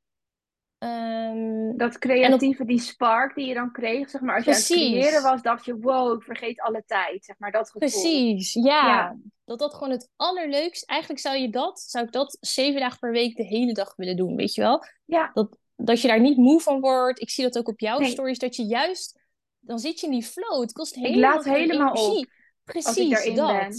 Ehm, 0.78 1.76
Dat 1.76 1.99
creatieve, 1.99 2.64
die 2.64 2.80
spark 2.80 3.34
die 3.34 3.46
je 3.46 3.54
dan 3.54 3.72
kreeg, 3.72 4.11
zeg 4.11 4.20
maar, 4.20 4.34
als 4.34 4.44
je 4.44 4.50
aan 4.50 4.56
het 4.56 4.66
creëren 4.66 5.22
was, 5.22 5.42
dacht 5.42 5.64
je, 5.64 5.78
wow, 5.78 6.16
ik 6.16 6.22
vergeet 6.22 6.61
alle 6.61 6.82
tijd, 6.87 7.25
zeg 7.25 7.38
maar, 7.38 7.50
dat 7.50 7.70
gevoel. 7.70 7.88
Precies, 7.88 8.52
ja. 8.52 8.62
Ja. 8.62 9.16
Dat 9.44 9.58
dat 9.58 9.75
gewoon 9.75 9.90
het 9.90 10.11
allerleukste... 10.16 10.87
Eigenlijk 10.87 11.20
zou 11.20 11.37
je 11.37 11.50
dat, 11.50 11.80
zou 11.80 12.04
ik 12.06 12.12
dat 12.12 12.37
zeven 12.40 12.80
dagen 12.80 12.99
per 12.99 13.12
week 13.12 13.37
de 13.37 13.46
hele 13.46 13.72
dag 13.72 13.96
willen 13.96 14.16
doen, 14.16 14.37
weet 14.37 14.54
je 14.54 14.61
wel? 14.61 14.84
Ja, 15.04 15.30
Dat, 15.32 15.56
dat 15.84 16.00
je 16.00 16.08
daar 16.08 16.20
niet 16.20 16.36
moe 16.36 16.60
van 16.60 16.80
wordt. 16.80 17.20
Ik 17.20 17.30
zie 17.30 17.44
dat 17.44 17.58
ook 17.58 17.68
op 17.68 17.80
jouw 17.80 17.98
Nee. 17.98 18.10
stories, 18.10 18.38
dat 18.38 18.56
je 18.56 18.64
juist... 18.64 19.20
Dan 19.64 19.78
zit 19.78 20.00
je 20.00 20.06
in 20.06 20.12
die 20.12 20.22
flow. 20.22 20.60
Het 20.60 20.72
kost 20.72 20.96
Ik 20.96 21.02
helemaal 21.02 21.34
laat 21.34 21.42
geen 21.42 21.54
helemaal 21.54 21.96
energie. 21.96 22.26
op 22.26 22.32
Precies, 22.64 22.86
als 22.86 22.96
ik 22.96 23.10
daarin 23.10 23.34
dat. 23.34 23.46
ben. 23.46 23.72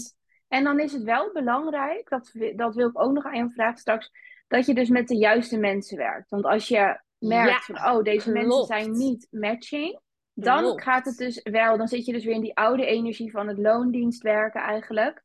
En 0.48 0.64
dan 0.64 0.80
is 0.80 0.92
het 0.92 1.02
wel 1.02 1.32
belangrijk, 1.32 2.08
dat, 2.08 2.30
dat 2.56 2.74
wil 2.74 2.88
ik 2.88 3.00
ook 3.00 3.12
nog 3.12 3.24
aan 3.24 3.36
je 3.36 3.50
vragen 3.50 3.78
straks, 3.78 4.10
dat 4.48 4.66
je 4.66 4.74
dus 4.74 4.88
met 4.88 5.08
de 5.08 5.16
juiste 5.16 5.58
mensen 5.58 5.96
werkt. 5.96 6.30
Want 6.30 6.44
als 6.44 6.68
je 6.68 7.00
merkt 7.18 7.66
Ja, 7.66 7.74
van, 7.74 7.94
oh, 7.96 8.02
deze 8.02 8.30
mensen 8.32 8.64
zijn 8.64 8.92
niet 8.92 9.26
matching, 9.30 10.00
dan 10.34 10.58
Klopt. 10.62 10.82
gaat 10.82 11.04
het 11.04 11.16
dus 11.16 11.40
wel, 11.42 11.76
dan 11.78 11.88
zit 11.88 12.04
je 12.06 12.12
dus 12.12 12.24
weer 12.24 12.34
in 12.34 12.40
die 12.40 12.56
oude 12.56 12.86
energie 12.86 13.30
van 13.30 13.48
het 13.48 13.58
loondienst 13.58 14.22
werken 14.22 14.60
eigenlijk. 14.60 15.22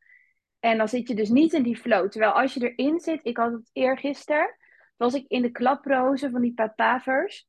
En 0.60 0.78
dan 0.78 0.88
zit 0.90 1.08
je 1.08 1.16
dus 1.16 1.30
niet 1.30 1.54
in 1.54 1.64
die 1.64 1.78
flow. 1.78 2.10
Terwijl 2.10 2.32
als 2.32 2.54
je 2.54 2.74
erin 2.76 3.00
zit, 3.00 3.20
ik 3.26 3.38
had 3.38 3.52
het 3.52 3.70
eergisteren, 3.74 4.56
was 5.00 5.14
ik 5.14 5.26
in 5.28 5.42
de 5.42 5.52
klaprozen 5.52 6.32
van 6.32 6.42
die 6.42 6.54
papavers. 6.54 7.48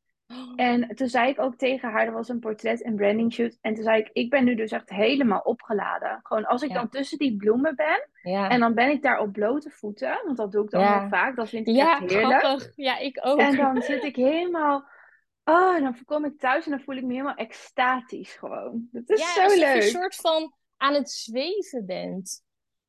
En 0.57 0.95
toen 0.95 1.09
zei 1.09 1.29
ik 1.29 1.41
ook 1.41 1.57
tegen 1.57 1.91
haar, 1.91 2.07
er 2.07 2.13
was 2.13 2.29
een 2.29 2.39
portret 2.39 2.83
en 2.83 2.97
branding 2.97 3.33
shoot. 3.33 3.59
En 3.61 3.75
toen 3.75 3.85
zei 3.85 4.01
ik, 4.01 4.11
ik 4.13 4.31
ben 4.31 4.45
nu 4.45 4.55
dus 4.55 4.71
echt 4.71 4.91
helemaal 4.91 5.41
opgeladen. 5.41 6.21
Gewoon 6.23 6.45
als 6.45 6.63
ik 6.63 6.69
Ja. 6.69 6.75
dan 6.75 6.89
tussen 6.89 7.19
die 7.19 7.37
bloemen 7.37 7.77
ben. 7.77 8.09
Ja, 8.23 8.49
En 8.49 8.61
dan 8.61 8.75
ben 8.75 8.91
ik 8.91 9.03
daar 9.03 9.21
op 9.21 9.33
blote 9.33 9.71
voeten. 9.71 10.21
Want 10.25 10.37
dat 10.37 10.53
doe 10.53 10.65
ik 10.65 10.71
dan 10.71 10.81
Ja. 10.81 11.01
heel 11.01 11.09
vaak. 11.09 11.37
Dat 11.37 11.49
vind 11.49 11.69
ik 11.69 11.75
ja 11.75 12.01
echt 12.01 12.11
heerlijk. 12.11 12.39
grappig. 12.41 12.73
Ja, 12.77 12.99
ik 12.99 13.19
ook. 13.23 13.39
En 13.39 13.57
dan 13.57 13.83
zit 13.83 14.03
ik 14.05 14.17
helemaal... 14.17 14.89
Oh, 15.45 15.81
dan 15.81 15.97
kom 16.05 16.25
ik 16.25 16.39
thuis 16.39 16.65
en 16.65 16.71
dan 16.71 16.81
voel 16.81 16.97
ik 16.97 17.05
me 17.05 17.13
helemaal 17.13 17.35
extatisch 17.35 18.33
gewoon. 18.33 18.89
Dat 18.93 19.09
is 19.11 19.21
ja, 19.21 19.35
zo 19.35 19.41
alsof 19.41 19.59
je 19.59 19.65
leuk. 19.65 19.77
een 19.83 19.89
soort 19.89 20.15
van 20.15 20.55
aan 20.77 20.95
het 20.95 21.11
zweven 21.11 21.87
bent. 21.87 22.43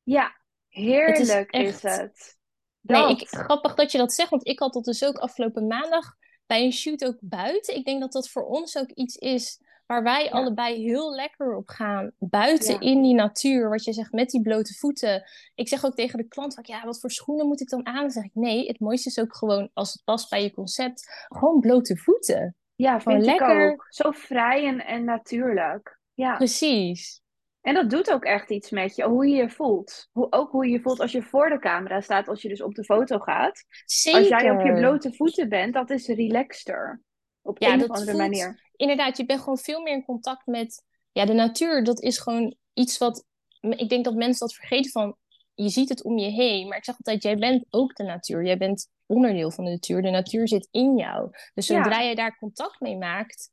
Ja, 0.03 0.36
heerlijk 0.68 1.18
is, 1.18 1.30
echt- 1.30 1.82
het. 1.82 2.39
Nee, 2.81 3.09
ik, 3.09 3.27
grappig 3.27 3.73
dat 3.73 3.91
je 3.91 3.97
dat 3.97 4.13
zegt, 4.13 4.29
want 4.29 4.47
ik 4.47 4.59
had 4.59 4.73
dat 4.73 4.83
dus 4.83 5.03
ook 5.05 5.17
afgelopen 5.17 5.67
maandag 5.67 6.15
bij 6.45 6.63
een 6.63 6.73
shoot 6.73 7.05
ook 7.05 7.17
buiten. 7.19 7.75
Ik 7.75 7.85
denk 7.85 8.01
dat 8.01 8.11
dat 8.11 8.29
voor 8.29 8.45
ons 8.45 8.77
ook 8.77 8.89
iets 8.91 9.15
is 9.15 9.59
waar 9.85 10.03
wij 10.03 10.23
Ja. 10.23 10.29
allebei 10.29 10.83
heel 10.83 11.15
lekker 11.15 11.55
op 11.55 11.69
gaan. 11.69 12.11
Buiten 12.19 12.73
Ja. 12.73 12.79
in 12.79 13.01
die 13.01 13.13
natuur, 13.13 13.69
wat 13.69 13.83
je 13.83 13.93
zegt, 13.93 14.11
met 14.11 14.29
die 14.29 14.41
blote 14.41 14.73
voeten. 14.73 15.23
Ik 15.55 15.67
zeg 15.67 15.85
ook 15.85 15.95
tegen 15.95 16.17
de 16.17 16.27
klant, 16.27 16.53
vaak, 16.53 16.65
ja, 16.65 16.85
wat 16.85 17.00
voor 17.00 17.11
schoenen 17.11 17.47
moet 17.47 17.61
ik 17.61 17.69
dan 17.69 17.85
aan? 17.85 18.01
Dan 18.01 18.09
zeg 18.09 18.23
ik, 18.23 18.31
nee, 18.33 18.67
het 18.67 18.79
mooiste 18.79 19.09
is 19.09 19.19
ook 19.19 19.35
gewoon, 19.35 19.69
als 19.73 19.93
het 19.93 20.01
past 20.03 20.29
bij 20.29 20.43
je 20.43 20.53
concept, 20.53 21.25
gewoon 21.27 21.59
blote 21.59 21.97
voeten. 21.97 22.55
Ja, 22.75 23.00
Gewoon 23.00 23.17
ik 23.17 23.25
lekker. 23.25 23.88
Zo 23.89 24.11
vrij 24.11 24.67
en, 24.67 24.85
en 24.85 25.03
natuurlijk. 25.03 26.00
Ja. 26.13 26.35
Precies. 26.35 27.21
En 27.62 27.74
dat 27.74 27.89
doet 27.89 28.12
ook 28.12 28.24
echt 28.24 28.50
iets 28.50 28.70
met 28.70 28.96
je, 28.96 29.03
hoe 29.03 29.27
je 29.27 29.36
je 29.36 29.50
voelt. 29.50 30.08
Hoe, 30.12 30.27
ook 30.30 30.51
hoe 30.51 30.65
je 30.65 30.72
je 30.72 30.82
voelt 30.82 31.00
als 31.00 31.12
je 31.12 31.22
voor 31.24 31.50
de 31.50 31.60
camera 31.60 32.01
staat, 32.01 32.27
als 32.27 32.41
je 32.41 32.50
dus 32.50 32.62
op 32.62 32.74
de 32.75 32.84
foto 32.84 33.20
gaat. 33.20 33.63
Zeker. 33.86 34.20
Als 34.20 34.27
jij 34.27 34.51
op 34.51 34.62
je 34.65 34.74
blote 34.74 35.13
voeten 35.13 35.50
bent, 35.50 35.74
dat 35.74 35.89
is 35.89 36.08
relaxter. 36.08 37.01
Op 37.41 37.60
Ja, 37.62 37.74
een 37.74 37.82
of 37.82 37.88
andere 37.88 38.06
voelt- 38.06 38.18
manier. 38.18 38.72
inderdaad, 38.75 39.18
je 39.18 39.25
bent 39.25 39.39
gewoon 39.39 39.58
veel 39.58 39.82
meer 39.82 39.94
in 39.94 40.06
contact 40.06 40.46
met 40.46 40.84
ja, 41.12 41.25
de 41.25 41.34
natuur. 41.34 41.84
Dat 41.84 42.01
is 42.01 42.18
gewoon 42.18 42.56
iets 42.74 42.98
wat. 42.98 43.25
Ik 43.60 43.89
denk 43.89 44.06
dat 44.06 44.13
mensen 44.15 44.48
dat 44.48 44.56
vergeten 44.56 44.91
van. 44.91 45.15
Je 45.53 45.70
ziet 45.70 45.89
het 45.89 46.03
om 46.03 46.18
je 46.18 46.30
heen. 46.30 46.68
Maar 46.68 46.77
ik 46.77 46.86
zeg 46.86 46.96
altijd: 46.96 47.24
jij 47.24 47.38
bent 47.38 47.65
ook 47.70 47.96
de 47.96 48.03
natuur. 48.03 48.46
Jij 48.46 48.58
bent 48.58 48.88
onderdeel 49.06 49.51
van 49.51 49.63
de 49.65 49.72
natuur. 49.72 50.01
De 50.01 50.10
natuur 50.10 50.48
zit 50.48 50.68
in 50.72 50.96
jou. 50.98 51.30
Dus 51.53 51.68
Ja. 51.68 51.84
zodra 51.84 52.00
je 52.00 52.15
daar 52.15 52.38
contact 52.38 52.80
mee 52.80 52.98
maakt. 52.98 53.50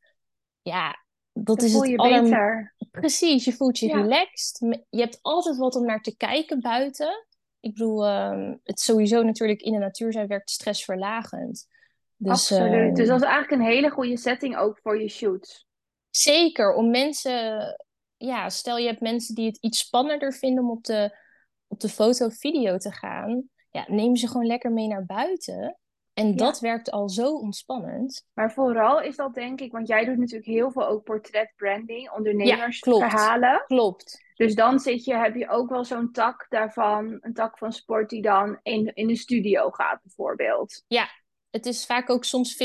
Ja, 0.62 0.96
dat 1.44 1.56
Dan 1.56 1.66
is 1.66 1.72
voel 1.72 1.80
het 1.82 1.90
je 1.90 1.96
aller... 1.96 2.22
beter. 2.22 2.74
Precies, 2.90 3.44
je 3.44 3.52
voelt 3.52 3.78
je 3.78 3.88
Ja. 3.88 4.00
relaxed. 4.00 4.58
Je 4.90 5.00
hebt 5.00 5.18
altijd 5.22 5.56
wat 5.56 5.76
om 5.76 5.84
naar 5.84 6.00
te 6.00 6.16
kijken 6.16 6.60
buiten. 6.60 7.26
Ik 7.60 7.72
bedoel, 7.72 8.06
ehm, 8.06 8.54
het 8.64 8.80
sowieso 8.80 9.22
natuurlijk 9.22 9.60
in 9.60 9.72
de 9.72 9.78
natuur 9.78 10.12
zijn 10.12 10.26
werkt 10.26 10.50
stressverlagend. 10.50 11.66
Dus, 12.16 12.32
Absoluut. 12.32 12.72
ehm, 12.72 12.94
Dus 12.94 13.08
dat 13.08 13.20
is 13.20 13.26
eigenlijk 13.26 13.62
een 13.62 13.68
hele 13.68 13.90
goede 13.90 14.16
setting 14.16 14.56
ook 14.56 14.78
voor 14.82 15.00
je 15.00 15.08
shoots. 15.08 15.66
Zeker, 16.10 16.74
om 16.74 16.90
mensen 16.90 17.76
ja, 18.16 18.48
stel 18.48 18.78
je 18.78 18.86
hebt 18.86 19.00
mensen 19.00 19.34
die 19.34 19.46
het 19.46 19.56
iets 19.56 19.78
spannender 19.78 20.32
vinden 20.32 20.64
om 20.64 20.70
op 20.70 20.84
de, 20.84 21.16
op 21.66 21.80
de 21.80 21.88
foto 21.88 22.26
of 22.26 22.34
video 22.38 22.76
te 22.76 22.92
gaan. 22.92 23.48
Ja, 23.70 23.84
neem 23.88 24.16
ze 24.16 24.26
gewoon 24.28 24.46
lekker 24.46 24.72
mee 24.72 24.86
naar 24.86 25.06
buiten. 25.06 25.78
En 26.18 26.36
dat 26.36 26.60
werkt 26.60 26.90
al 26.90 27.08
zo 27.08 27.34
ontspannend. 27.34 28.26
Maar 28.34 28.52
vooral 28.52 29.00
is 29.00 29.16
dat 29.16 29.34
denk 29.34 29.60
ik, 29.60 29.72
want 29.72 29.88
jij 29.88 30.04
doet 30.04 30.18
natuurlijk 30.18 30.50
heel 30.50 30.70
veel 30.70 30.86
ook 30.86 31.04
portretbranding, 31.04 32.10
ondernemersverhalen. 32.10 33.48
Ja, 33.48 33.64
klopt. 33.66 33.66
klopt. 33.66 34.26
Dus 34.34 34.54
dan 34.54 34.78
zit 34.78 35.04
je, 35.04 35.16
heb 35.16 35.34
je 35.34 35.48
ook 35.48 35.68
wel 35.68 35.84
zo'n 35.84 36.12
tak 36.12 36.46
daarvan, 36.48 37.18
een 37.20 37.34
tak 37.34 37.58
van 37.58 37.72
sport 37.72 38.10
die 38.10 38.22
dan 38.22 38.58
in, 38.62 38.94
in 38.94 39.06
de 39.06 39.16
studio 39.16 39.70
gaat 39.70 40.02
bijvoorbeeld. 40.02 40.84
Ja, 40.88 41.08
het 41.50 41.66
is 41.66 41.86
vaak 41.86 42.10
ook 42.10 42.24
soms 42.24 42.54
50-50. 42.54 42.56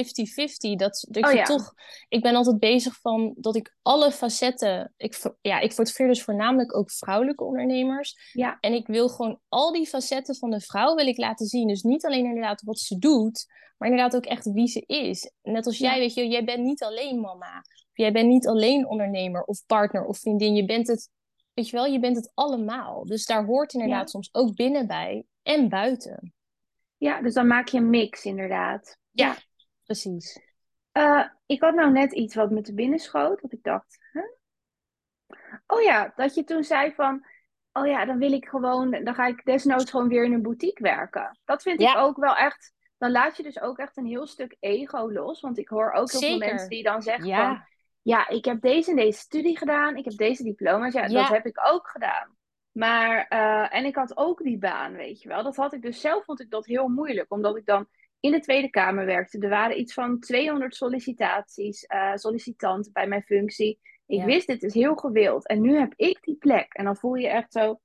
Dat, 0.75 1.05
dat 1.09 1.23
oh, 1.25 1.31
je 1.31 1.41
toch. 1.43 1.73
Ik 2.09 2.21
ben 2.21 2.35
altijd 2.35 2.59
bezig 2.59 2.99
van 2.99 3.33
dat 3.37 3.55
ik 3.55 3.75
alle 3.81 4.11
facetten. 4.11 4.93
Ik, 4.97 5.35
ja, 5.41 5.59
ik 5.59 5.73
fotografeer 5.73 6.07
dus 6.07 6.23
voornamelijk 6.23 6.77
ook 6.77 6.91
vrouwelijke 6.91 7.43
ondernemers. 7.43 8.31
Ja. 8.31 8.57
En 8.59 8.73
ik 8.73 8.87
wil 8.87 9.09
gewoon 9.09 9.39
al 9.49 9.71
die 9.71 9.87
facetten 9.87 10.35
van 10.35 10.49
de 10.49 10.59
vrouw 10.59 10.95
wil 10.95 11.07
ik 11.07 11.17
laten 11.17 11.45
zien. 11.45 11.67
Dus 11.67 11.81
niet 11.81 12.05
alleen 12.05 12.25
inderdaad 12.25 12.61
wat 12.61 12.79
ze 12.79 12.97
doet, 12.97 13.45
maar 13.77 13.89
inderdaad 13.89 14.15
ook 14.15 14.25
echt 14.25 14.51
wie 14.51 14.67
ze 14.67 14.83
is. 14.85 15.31
Net 15.41 15.65
als 15.65 15.77
jij, 15.77 15.99
weet 15.99 16.13
je, 16.13 16.27
jij 16.27 16.43
bent 16.43 16.63
niet 16.63 16.83
alleen 16.83 17.19
mama. 17.19 17.57
Of 17.57 17.97
jij 17.97 18.11
bent 18.11 18.27
niet 18.27 18.47
alleen 18.47 18.87
ondernemer 18.87 19.43
of 19.43 19.65
partner 19.65 20.05
of 20.05 20.17
vriendin. 20.17 20.55
Je 20.55 20.65
bent 20.65 20.87
het, 20.87 21.09
weet 21.53 21.69
je 21.69 21.75
wel, 21.75 21.85
je 21.85 21.99
bent 21.99 22.15
het 22.15 22.31
allemaal. 22.33 23.05
Dus 23.05 23.25
daar 23.25 23.45
hoort 23.45 23.73
inderdaad 23.73 24.09
soms 24.09 24.29
ook 24.31 24.55
binnen 24.55 24.87
bij 24.87 25.25
en 25.43 25.69
buiten. 25.69 26.33
Ja, 27.03 27.21
dus 27.21 27.33
dan 27.33 27.47
maak 27.47 27.67
je 27.67 27.77
een 27.77 27.89
mix 27.89 28.25
inderdaad. 28.25 28.97
Ja, 29.11 29.35
precies. 29.85 30.39
Uh, 30.93 31.25
ik 31.45 31.61
had 31.61 31.73
nou 31.73 31.91
net 31.91 32.13
iets 32.13 32.35
wat 32.35 32.51
me 32.51 32.61
te 32.61 32.73
binnen 32.73 32.99
schoot, 32.99 33.41
wat 33.41 33.51
ik 33.51 33.63
dacht. 33.63 33.97
Oh 35.67 35.81
ja, 35.81 36.13
dat 36.15 36.35
je 36.35 36.43
toen 36.43 36.63
zei 36.63 36.93
van, 36.93 37.25
oh 37.71 37.87
ja, 37.87 38.05
dan 38.05 38.17
wil 38.17 38.31
ik 38.31 38.47
gewoon, 38.47 38.91
dan 39.03 39.15
ga 39.15 39.25
ik 39.25 39.45
desnoods 39.45 39.91
gewoon 39.91 40.07
weer 40.07 40.23
in 40.23 40.33
een 40.33 40.41
boutique 40.41 40.83
werken. 40.83 41.39
Dat 41.45 41.61
vind 41.61 41.81
ik 41.81 41.95
ook 41.97 42.17
wel 42.17 42.35
echt, 42.35 42.73
dan 42.97 43.11
laat 43.11 43.37
je 43.37 43.43
dus 43.43 43.61
ook 43.61 43.77
echt 43.77 43.97
een 43.97 44.05
heel 44.05 44.27
stuk 44.27 44.55
ego 44.59 45.11
los. 45.11 45.41
Want 45.41 45.57
ik 45.57 45.67
hoor 45.67 45.91
ook 45.91 46.11
heel 46.11 46.19
veel 46.19 46.37
mensen 46.37 46.69
die 46.69 46.83
dan 46.83 47.01
zeggen 47.01 47.25
ja. 47.25 47.47
van, 47.47 47.65
ja, 48.01 48.27
ik 48.27 48.45
heb 48.45 48.61
deze 48.61 48.89
en 48.89 48.95
deze 48.95 49.19
studie 49.19 49.57
gedaan, 49.57 49.95
ik 49.95 50.05
heb 50.05 50.13
deze 50.13 50.43
diploma's, 50.43 50.93
ja, 50.93 51.05
ja. 51.05 51.21
dat 51.21 51.27
heb 51.27 51.45
ik 51.45 51.59
ook 51.71 51.89
gedaan. 51.89 52.35
Maar, 52.73 53.25
uh, 53.29 53.75
en 53.75 53.85
ik 53.85 53.95
had 53.95 54.17
ook 54.17 54.43
die 54.43 54.57
baan, 54.57 54.93
weet 54.93 55.21
je 55.21 55.27
wel. 55.27 55.43
Dat 55.43 55.55
had 55.55 55.73
ik 55.73 55.81
dus 55.81 56.01
zelf, 56.01 56.23
vond 56.25 56.41
ik 56.41 56.49
dat 56.49 56.65
heel 56.65 56.87
moeilijk. 56.87 57.31
Omdat 57.31 57.57
ik 57.57 57.65
dan 57.65 57.87
in 58.19 58.31
de 58.31 58.39
Tweede 58.39 58.69
Kamer 58.69 59.05
werkte. 59.05 59.39
Er 59.39 59.49
waren 59.49 59.79
iets 59.79 59.93
van 59.93 60.19
200 60.19 60.75
sollicitaties, 60.75 61.85
uh, 61.93 62.15
sollicitanten 62.15 62.91
bij 62.91 63.07
mijn 63.07 63.23
functie. 63.23 63.79
Ik 64.05 64.23
wist, 64.23 64.47
dit 64.47 64.63
is 64.63 64.73
heel 64.73 64.95
gewild. 64.95 65.47
En 65.47 65.61
nu 65.61 65.77
heb 65.77 65.93
ik 65.95 66.17
die 66.21 66.35
plek. 66.35 66.73
En 66.73 66.85
dan 66.85 66.95
voel 66.95 67.13
je 67.13 67.27
echt 67.27 67.51
zo, 67.51 67.79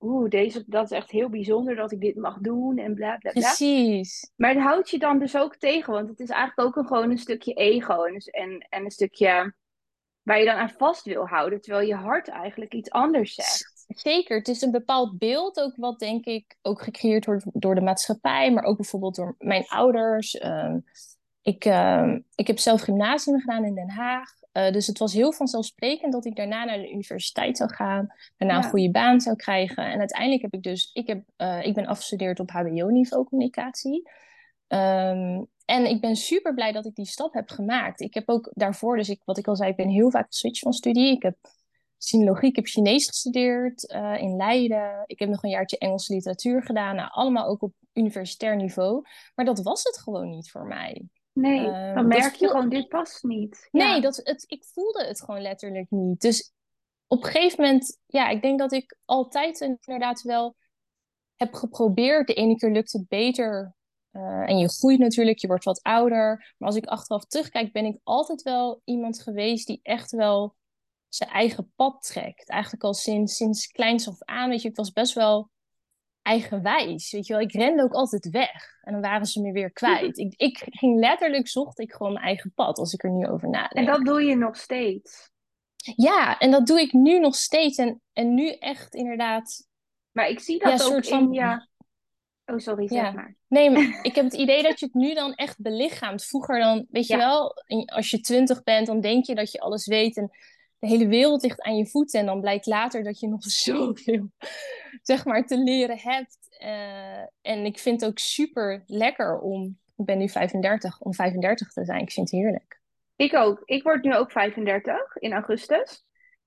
oeh, 0.00 0.28
deze, 0.28 0.64
dat 0.66 0.84
is 0.84 0.96
echt 0.96 1.10
heel 1.10 1.28
bijzonder 1.28 1.76
dat 1.76 1.92
ik 1.92 2.00
dit 2.00 2.16
mag 2.16 2.38
doen 2.38 2.78
en 2.78 2.94
bla 2.94 3.16
bla 3.16 3.30
bla. 3.30 3.40
Precies. 3.40 4.32
Maar 4.36 4.54
het 4.54 4.62
houdt 4.62 4.90
je 4.90 4.98
dan 4.98 5.18
dus 5.18 5.36
ook 5.36 5.56
tegen, 5.56 5.92
want 5.92 6.08
het 6.08 6.20
is 6.20 6.30
eigenlijk 6.30 6.68
ook 6.68 6.76
een, 6.76 6.86
gewoon 6.86 7.10
een 7.10 7.18
stukje 7.18 7.52
ego 7.52 8.02
en, 8.02 8.16
en, 8.16 8.66
en 8.68 8.84
een 8.84 8.90
stukje 8.90 9.54
waar 10.22 10.38
je 10.38 10.44
dan 10.44 10.56
aan 10.56 10.70
vast 10.70 11.04
wil 11.04 11.26
houden, 11.26 11.60
terwijl 11.60 11.86
je 11.86 11.94
hart 11.94 12.28
eigenlijk 12.28 12.74
iets 12.74 12.90
anders 12.90 13.34
zegt. 13.34 13.79
Zeker, 13.96 14.38
het 14.38 14.48
is 14.48 14.62
een 14.62 14.70
bepaald 14.70 15.18
beeld 15.18 15.60
ook 15.60 15.72
wat 15.76 15.98
denk 15.98 16.24
ik 16.24 16.56
ook 16.62 16.82
gecreëerd 16.82 17.26
wordt 17.26 17.44
door 17.52 17.74
de 17.74 17.80
maatschappij, 17.80 18.52
maar 18.52 18.64
ook 18.64 18.76
bijvoorbeeld 18.76 19.14
door 19.14 19.34
mijn 19.38 19.64
ouders. 19.68 20.38
Ehm, 20.38 20.78
ik, 21.42 21.64
ehm, 21.64 22.20
ik 22.34 22.46
heb 22.46 22.58
zelf 22.58 22.80
gymnasium 22.80 23.40
gedaan 23.40 23.64
in 23.64 23.74
Den 23.74 23.90
Haag. 23.90 24.30
Uh, 24.52 24.70
dus 24.70 24.86
het 24.86 24.98
was 24.98 25.12
heel 25.12 25.32
vanzelfsprekend 25.32 26.12
dat 26.12 26.24
ik 26.24 26.36
daarna 26.36 26.64
naar 26.64 26.78
de 26.78 26.92
universiteit 26.92 27.56
zou 27.56 27.70
gaan, 27.72 28.06
daarna 28.36 28.56
een 28.56 28.70
goede 28.70 28.90
baan 28.90 29.20
zou 29.20 29.36
krijgen. 29.36 29.84
En 29.84 29.98
uiteindelijk 29.98 30.42
heb 30.42 30.54
ik 30.54 30.62
dus, 30.62 30.90
ik, 30.92 31.06
heb, 31.06 31.22
uh, 31.36 31.64
ik 31.66 31.74
ben 31.74 31.86
afgestudeerd 31.86 32.40
op 32.40 32.50
HBO-niveau 32.50 33.24
communicatie. 33.24 34.08
Um, 34.68 35.48
en 35.64 35.86
ik 35.86 36.00
ben 36.00 36.16
super 36.16 36.54
blij 36.54 36.72
dat 36.72 36.86
ik 36.86 36.94
die 36.94 37.06
stap 37.06 37.34
heb 37.34 37.48
gemaakt. 37.48 38.00
Ik 38.00 38.14
heb 38.14 38.28
ook 38.28 38.50
daarvoor, 38.54 38.96
dus 38.96 39.08
ik, 39.08 39.20
wat 39.24 39.38
ik 39.38 39.48
al 39.48 39.56
zei, 39.56 39.70
ik 39.70 39.76
ben 39.76 39.88
heel 39.88 40.10
vaak 40.10 40.26
geswitcht 40.26 40.62
van 40.62 40.72
studie. 40.72 41.16
Ik 41.16 41.22
heb 41.22 41.36
sinologie, 42.02 42.48
ik 42.48 42.56
heb 42.56 42.66
Chinees 42.66 43.06
gestudeerd 43.06 43.92
uh, 43.92 44.16
in 44.18 44.36
Leiden. 44.36 45.02
Ik 45.06 45.18
heb 45.18 45.28
nog 45.28 45.42
een 45.42 45.50
jaartje 45.50 45.78
Engelse 45.78 46.14
literatuur 46.14 46.62
gedaan. 46.62 46.96
Nou, 46.96 47.08
allemaal 47.12 47.46
ook 47.46 47.62
op 47.62 47.72
universitair 47.92 48.56
niveau. 48.56 49.02
Maar 49.34 49.44
dat 49.44 49.62
was 49.62 49.82
het 49.82 49.98
gewoon 49.98 50.28
niet 50.28 50.50
voor 50.50 50.66
mij. 50.66 51.08
Nee, 51.32 51.66
uh, 51.66 51.94
dan 51.94 52.06
merk 52.06 52.34
je 52.34 52.48
gewoon, 52.48 52.68
dit 52.68 52.88
past 52.88 53.22
niet. 53.22 53.68
Nee, 53.70 54.00
dat, 54.00 54.20
het, 54.24 54.44
ik 54.46 54.64
voelde 54.64 55.04
het 55.06 55.20
gewoon 55.20 55.42
letterlijk 55.42 55.90
niet. 55.90 56.20
Dus 56.20 56.52
op 57.06 57.24
een 57.24 57.30
gegeven 57.30 57.64
moment, 57.64 57.98
ja, 58.06 58.28
ik 58.28 58.42
denk 58.42 58.58
dat 58.58 58.72
ik 58.72 58.96
altijd 59.04 59.60
inderdaad 59.60 60.22
wel 60.22 60.56
heb 61.36 61.54
geprobeerd. 61.54 62.26
De 62.26 62.34
ene 62.34 62.56
keer 62.56 62.70
lukt 62.70 62.92
het 62.92 63.08
beter. 63.08 63.74
Uh, 64.12 64.48
en 64.48 64.58
je 64.58 64.68
groeit 64.68 64.98
natuurlijk, 64.98 65.38
je 65.38 65.46
wordt 65.46 65.64
wat 65.64 65.82
ouder. 65.82 66.54
Maar 66.58 66.68
als 66.68 66.76
ik 66.76 66.86
achteraf 66.86 67.24
terugkijk, 67.24 67.72
ben 67.72 67.84
ik 67.84 67.98
altijd 68.02 68.42
wel 68.42 68.80
iemand 68.84 69.22
geweest 69.22 69.66
die 69.66 69.80
echt 69.82 70.10
wel 70.10 70.54
zijn 71.14 71.30
eigen 71.30 71.72
pad 71.76 72.02
trekt. 72.02 72.48
Eigenlijk 72.48 72.84
al 72.84 72.94
sinds, 72.94 73.36
sinds 73.36 73.66
kleins 73.66 74.08
af 74.08 74.22
aan, 74.22 74.48
weet 74.48 74.62
je, 74.62 74.68
ik 74.68 74.76
was 74.76 74.92
best 74.92 75.14
wel 75.14 75.50
eigenwijs. 76.22 77.12
Weet 77.12 77.26
je 77.26 77.32
wel, 77.32 77.42
ik 77.42 77.52
rende 77.52 77.82
ook 77.82 77.92
altijd 77.92 78.30
weg. 78.30 78.78
En 78.82 78.92
dan 78.92 79.00
waren 79.00 79.26
ze 79.26 79.40
me 79.40 79.52
weer 79.52 79.72
kwijt. 79.72 80.18
ik, 80.18 80.34
ik 80.36 80.66
ging 80.70 80.98
letterlijk, 80.98 81.48
zocht 81.48 81.78
ik 81.78 81.92
gewoon 81.92 82.12
mijn 82.12 82.24
eigen 82.24 82.52
pad, 82.54 82.78
als 82.78 82.92
ik 82.92 83.04
er 83.04 83.10
nu 83.10 83.26
over 83.26 83.48
nadenk. 83.48 83.72
En 83.72 83.86
dat 83.86 84.04
doe 84.04 84.22
je 84.22 84.36
nog 84.36 84.56
steeds? 84.56 85.30
Ja, 85.96 86.38
en 86.38 86.50
dat 86.50 86.66
doe 86.66 86.80
ik 86.80 86.92
nu 86.92 87.18
nog 87.18 87.34
steeds. 87.34 87.78
En, 87.78 88.00
en 88.12 88.34
nu 88.34 88.50
echt 88.50 88.94
inderdaad... 88.94 89.68
Maar 90.10 90.28
ik 90.28 90.40
zie 90.40 90.58
dat 90.58 90.82
ook 90.92 91.04
in 91.04 91.32
ja. 91.32 91.68
Oh, 92.50 92.58
sorry, 92.58 92.88
zeg 92.88 93.02
ja. 93.02 93.10
maar. 93.10 93.36
Nee, 93.48 93.70
maar 93.70 93.98
ik 94.02 94.14
heb 94.14 94.24
het 94.24 94.34
idee 94.34 94.62
dat 94.62 94.80
je 94.80 94.86
het 94.86 94.94
nu 94.94 95.14
dan 95.14 95.34
echt 95.34 95.60
belichaamt. 95.60 96.24
Vroeger 96.24 96.58
dan, 96.58 96.86
weet 96.90 97.06
je 97.06 97.16
wel, 97.16 97.54
als 97.86 98.10
je 98.10 98.20
twintig 98.20 98.62
bent, 98.62 98.86
dan 98.86 99.00
denk 99.00 99.24
je 99.24 99.34
dat 99.34 99.52
je 99.52 99.60
alles 99.60 99.86
weet. 99.86 100.16
En 100.16 100.30
de 100.80 100.86
hele 100.86 101.06
wereld 101.06 101.42
ligt 101.42 101.62
aan 101.62 101.76
je 101.76 101.86
voeten. 101.86 102.20
En 102.20 102.26
dan 102.26 102.40
blijkt 102.40 102.66
later 102.66 103.02
dat 103.02 103.20
je 103.20 103.28
nog 103.28 103.42
zoveel 103.66 104.30
zeg 105.02 105.24
maar, 105.24 105.46
te 105.46 105.58
leren 105.58 105.98
hebt. 105.98 106.38
Uh, 106.62 107.20
en 107.40 107.64
ik 107.64 107.78
vind 107.78 108.00
het 108.00 108.10
ook 108.10 108.18
super 108.18 108.82
lekker 108.86 109.38
om, 109.38 109.78
ik 109.96 110.04
ben 110.04 110.18
nu 110.18 110.28
35, 110.28 111.00
om 111.00 111.14
35 111.14 111.72
te 111.72 111.84
zijn. 111.84 112.00
Ik 112.00 112.12
vind 112.12 112.30
het 112.30 112.40
heerlijk. 112.40 112.80
Ik 113.16 113.34
ook. 113.34 113.62
Ik 113.64 113.82
word 113.82 114.04
nu 114.04 114.14
ook 114.14 114.30
35 114.30 115.16
in 115.16 115.32
augustus. 115.32 116.04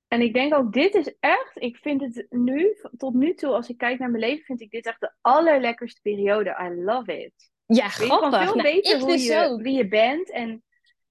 En 0.07 0.21
ik 0.21 0.33
denk 0.33 0.53
ook, 0.53 0.73
dit 0.73 0.95
is 0.95 1.15
echt, 1.19 1.51
ik 1.53 1.77
vind 1.77 2.01
het 2.01 2.25
nu, 2.29 2.77
tot 2.97 3.13
nu 3.13 3.33
toe, 3.33 3.53
als 3.53 3.69
ik 3.69 3.77
kijk 3.77 3.99
naar 3.99 4.11
mijn 4.11 4.23
leven, 4.23 4.45
vind 4.45 4.61
ik 4.61 4.71
dit 4.71 4.85
echt 4.85 4.99
de 4.99 5.13
allerlekkerste 5.21 6.01
periode. 6.01 6.57
I 6.61 6.83
love 6.83 7.23
it. 7.23 7.51
Ja, 7.65 7.87
grappig. 7.87 8.39
Je 8.39 8.45
veel 8.45 8.55
nou, 8.55 8.73
beter 8.73 8.99
hoe 8.99 9.11
dus 9.11 9.25
je, 9.25 9.59
wie 9.61 9.77
je 9.77 9.87
bent 9.87 10.31
en 10.31 10.63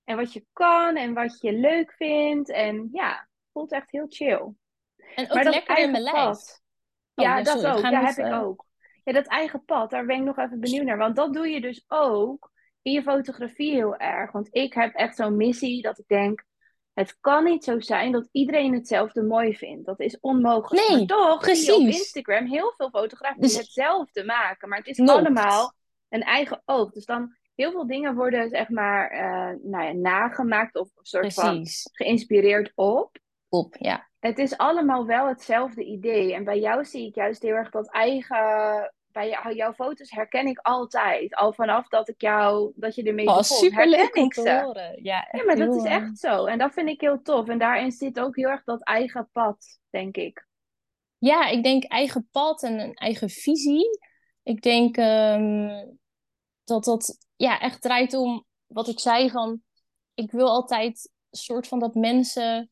en 0.04 0.16
wat 0.16 0.32
je 0.32 0.46
kan 0.52 0.96
en 0.96 1.14
wat 1.14 1.40
je 1.40 1.52
leuk 1.52 1.92
vindt. 1.92 2.50
En 2.50 2.88
ja, 2.92 3.28
voelt 3.52 3.72
echt 3.72 3.90
heel 3.90 4.06
chill. 4.08 4.52
En 5.14 5.30
ook 5.30 5.42
lekker 5.42 5.78
in 5.78 5.90
mijn 5.90 6.02
lijf. 6.02 6.60
Oh, 7.14 7.24
ja, 7.24 7.42
dat 7.42 7.66
ook. 7.66 7.78
Ja, 7.78 8.04
heb 8.04 8.16
ik 8.16 8.32
ook. 8.32 8.66
Ja, 9.04 9.12
dat 9.12 9.26
eigen 9.26 9.64
pad, 9.64 9.90
daar 9.90 10.06
ben 10.06 10.16
ik 10.16 10.22
nog 10.22 10.38
even 10.38 10.60
benieuwd 10.60 10.84
naar. 10.84 10.98
Want 10.98 11.16
dat 11.16 11.32
doe 11.32 11.48
je 11.48 11.60
dus 11.60 11.84
ook 11.88 12.50
in 12.82 12.92
je 12.92 13.02
fotografie 13.02 13.74
heel 13.74 13.96
erg. 13.96 14.32
Want 14.32 14.48
ik 14.50 14.74
heb 14.74 14.94
echt 14.94 15.16
zo'n 15.16 15.36
missie 15.36 15.82
dat 15.82 15.98
ik 15.98 16.06
denk... 16.06 16.44
Het 16.92 17.20
kan 17.20 17.44
niet 17.44 17.64
zo 17.64 17.80
zijn 17.80 18.12
dat 18.12 18.28
iedereen 18.32 18.74
hetzelfde 18.74 19.22
mooi 19.22 19.56
vindt. 19.56 19.86
Dat 19.86 20.00
is 20.00 20.20
onmogelijk. 20.20 20.88
Nee, 20.88 20.98
maar 20.98 21.06
toch 21.06 21.40
precies. 21.40 21.64
zie 21.64 21.74
je 21.74 21.80
op 21.80 21.94
Instagram 21.94 22.46
heel 22.46 22.74
veel 22.76 22.90
fotografen 22.90 23.40
die 23.40 23.48
dus 23.50 23.58
hetzelfde 23.58 24.24
maken. 24.24 24.68
Maar 24.68 24.78
het 24.78 24.86
is 24.86 25.08
allemaal 25.08 25.74
een 26.08 26.22
eigen 26.22 26.62
oog. 26.64 26.92
Dus 26.92 27.04
dan 27.04 27.36
heel 27.62 27.70
veel 27.72 27.86
dingen 27.86 28.14
worden 28.14 28.48
zeg 28.48 28.68
maar 28.68 29.12
uh, 29.12 29.58
nou 29.62 29.84
ja, 29.84 29.92
nagemaakt 29.92 30.76
of 30.76 30.88
een 30.94 31.04
soort 31.04 31.34
van 31.34 31.66
geïnspireerd 31.82 32.72
op. 32.74 33.18
Op, 33.48 33.76
ja. 33.78 34.08
Het 34.18 34.38
is 34.38 34.56
allemaal 34.56 35.06
wel 35.06 35.28
hetzelfde 35.28 35.84
idee. 35.84 36.34
En 36.34 36.44
bij 36.44 36.58
jou 36.58 36.84
zie 36.84 37.06
ik 37.06 37.14
juist 37.14 37.42
heel 37.42 37.54
erg 37.54 37.70
dat 37.70 37.90
eigen. 37.90 38.92
Bij 39.06 39.28
jou, 39.28 39.54
jouw 39.54 39.72
foto's 39.72 40.10
herken 40.10 40.46
ik 40.46 40.58
altijd. 40.58 41.34
Al 41.34 41.52
vanaf 41.52 41.88
dat 41.88 42.08
ik 42.08 42.20
jou, 42.20 42.72
dat 42.74 42.94
je 42.94 43.02
ermee 43.02 43.26
oh, 43.26 43.40
super 43.40 43.88
leuk 43.88 44.16
om 44.16 44.28
te 44.28 44.60
horen. 44.64 45.02
Ja, 45.02 45.28
ja, 45.32 45.44
maar 45.44 45.56
dat 45.56 45.76
is 45.76 45.84
echt 45.84 46.18
zo. 46.18 46.44
En 46.44 46.58
dat 46.58 46.72
vind 46.72 46.88
ik 46.88 47.00
heel 47.00 47.22
tof. 47.22 47.48
En 47.48 47.58
daarin 47.58 47.90
zit 47.90 48.20
ook 48.20 48.36
heel 48.36 48.48
erg 48.48 48.64
dat 48.64 48.82
eigen 48.82 49.28
pad, 49.32 49.78
denk 49.90 50.16
ik. 50.16 50.46
Ja, 51.18 51.48
ik 51.48 51.62
denk 51.62 51.84
eigen 51.84 52.28
pad 52.30 52.62
en 52.62 52.78
een 52.78 52.94
eigen 52.94 53.28
visie. 53.28 53.98
Ik 54.42 54.62
denk 54.62 54.96
um, 54.96 55.98
dat 56.64 56.84
dat 56.84 57.18
ja, 57.36 57.60
echt 57.60 57.82
draait 57.82 58.14
om 58.14 58.44
wat 58.66 58.88
ik 58.88 59.00
zei 59.00 59.30
van... 59.30 59.62
Ik 60.14 60.30
wil 60.30 60.48
altijd 60.48 61.10
soort 61.30 61.68
van 61.68 61.78
dat 61.78 61.94
mensen... 61.94 62.70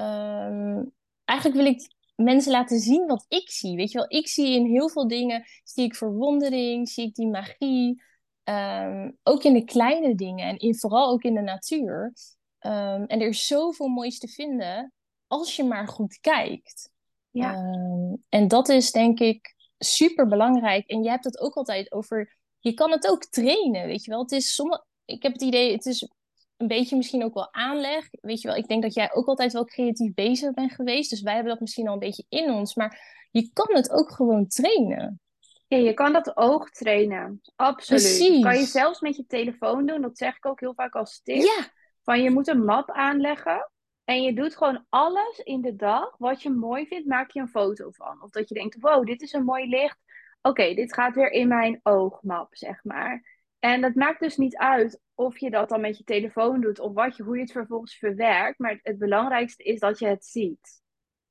Um, 0.00 0.92
eigenlijk 1.24 1.60
wil 1.60 1.72
ik 1.72 1.94
mensen 2.14 2.52
laten 2.52 2.78
zien 2.78 3.06
wat 3.06 3.24
ik 3.28 3.50
zie. 3.50 3.76
Weet 3.76 3.90
je 3.90 3.98
wel, 3.98 4.18
ik 4.18 4.28
zie 4.28 4.54
in 4.54 4.66
heel 4.66 4.88
veel 4.88 5.08
dingen... 5.08 5.44
Zie 5.64 5.84
ik 5.84 5.94
verwondering, 5.94 6.88
zie 6.88 7.06
ik 7.06 7.14
die 7.14 7.28
magie... 7.28 8.02
Um, 8.44 9.18
ook 9.22 9.42
in 9.42 9.52
de 9.52 9.64
kleine 9.64 10.14
dingen 10.14 10.46
en 10.46 10.58
in, 10.58 10.78
vooral 10.78 11.10
ook 11.10 11.22
in 11.22 11.34
de 11.34 11.40
natuur. 11.40 12.12
Um, 12.60 13.04
en 13.06 13.20
er 13.20 13.28
is 13.28 13.46
zoveel 13.46 13.88
moois 13.88 14.18
te 14.18 14.28
vinden 14.28 14.92
als 15.26 15.56
je 15.56 15.64
maar 15.64 15.88
goed 15.88 16.18
kijkt. 16.20 16.90
Ja. 17.30 17.54
Ehm, 17.54 18.14
en 18.28 18.48
dat 18.48 18.68
is 18.68 18.90
denk 18.90 19.20
ik 19.20 19.54
super 19.78 20.28
belangrijk. 20.28 20.86
En 20.86 21.02
je 21.02 21.08
hebt 21.08 21.24
het 21.24 21.40
ook 21.40 21.54
altijd 21.54 21.92
over. 21.92 22.36
Je 22.62 22.74
kan 22.74 22.90
het 22.90 23.08
ook 23.08 23.24
trainen, 23.24 23.86
weet 23.86 24.04
je 24.04 24.10
wel. 24.10 24.20
Het 24.20 24.32
is 24.32 24.54
sommige, 24.54 24.84
ik 25.04 25.22
heb 25.22 25.32
het 25.32 25.42
idee, 25.42 25.72
het 25.72 25.86
is 25.86 26.08
een 26.56 26.66
beetje 26.66 26.96
misschien 26.96 27.24
ook 27.24 27.34
wel 27.34 27.52
aanleg. 27.54 28.08
Weet 28.10 28.40
je 28.40 28.48
wel, 28.48 28.56
ik 28.56 28.68
denk 28.68 28.82
dat 28.82 28.94
jij 28.94 29.12
ook 29.12 29.26
altijd 29.26 29.52
wel 29.52 29.64
creatief 29.64 30.14
bezig 30.14 30.52
bent 30.52 30.72
geweest. 30.72 31.10
Dus 31.10 31.22
wij 31.22 31.34
hebben 31.34 31.52
dat 31.52 31.60
misschien 31.60 31.86
al 31.86 31.92
een 31.92 31.98
beetje 31.98 32.24
in 32.28 32.50
ons. 32.50 32.74
Maar 32.74 33.26
je 33.30 33.50
kan 33.52 33.68
het 33.76 33.90
ook 33.90 34.12
gewoon 34.12 34.46
trainen. 34.46 35.20
Ja, 35.68 35.76
je 35.76 35.94
kan 35.94 36.12
dat 36.12 36.36
oog 36.36 36.70
trainen. 36.70 37.40
Absoluut. 37.56 38.02
Precies. 38.02 38.42
Kan 38.42 38.58
je 38.58 38.66
zelfs 38.66 39.00
met 39.00 39.16
je 39.16 39.26
telefoon 39.26 39.86
doen. 39.86 40.02
Dat 40.02 40.18
zeg 40.18 40.36
ik 40.36 40.46
ook 40.46 40.60
heel 40.60 40.74
vaak 40.74 40.94
als 40.94 41.20
tip. 41.22 41.42
Ja, 41.42 41.70
Van 42.02 42.22
je 42.22 42.30
moet 42.30 42.48
een 42.48 42.64
map 42.64 42.90
aanleggen. 42.90 43.70
En 44.04 44.22
je 44.22 44.34
doet 44.34 44.56
gewoon 44.56 44.86
alles 44.88 45.38
in 45.38 45.60
de 45.60 45.76
dag 45.76 46.14
wat 46.18 46.42
je 46.42 46.50
mooi 46.50 46.86
vindt, 46.86 47.06
maak 47.06 47.30
je 47.30 47.40
een 47.40 47.48
foto 47.48 47.90
van. 47.90 48.22
Of 48.22 48.30
dat 48.30 48.48
je 48.48 48.54
denkt, 48.54 48.80
wow, 48.80 49.06
dit 49.06 49.22
is 49.22 49.32
een 49.32 49.44
mooi 49.44 49.68
licht. 49.68 49.98
Oké, 50.42 50.74
dit 50.74 50.94
gaat 50.94 51.14
weer 51.14 51.30
in 51.30 51.48
mijn 51.48 51.80
oogmap, 51.82 52.48
zeg 52.50 52.84
maar. 52.84 53.40
En 53.58 53.80
dat 53.80 53.94
maakt 53.94 54.20
dus 54.20 54.36
niet 54.36 54.56
uit 54.56 55.00
of 55.14 55.38
je 55.38 55.50
dat 55.50 55.68
dan 55.68 55.80
met 55.80 55.98
je 55.98 56.04
telefoon 56.04 56.60
doet 56.60 56.78
of 56.80 56.92
wat 56.92 57.16
je, 57.16 57.22
hoe 57.22 57.36
je 57.36 57.42
het 57.42 57.52
vervolgens 57.52 57.96
verwerkt. 57.96 58.58
Maar 58.58 58.78
het 58.82 58.98
belangrijkste 58.98 59.62
is 59.62 59.80
dat 59.80 59.98
je 59.98 60.06
het 60.06 60.24
ziet. 60.24 60.80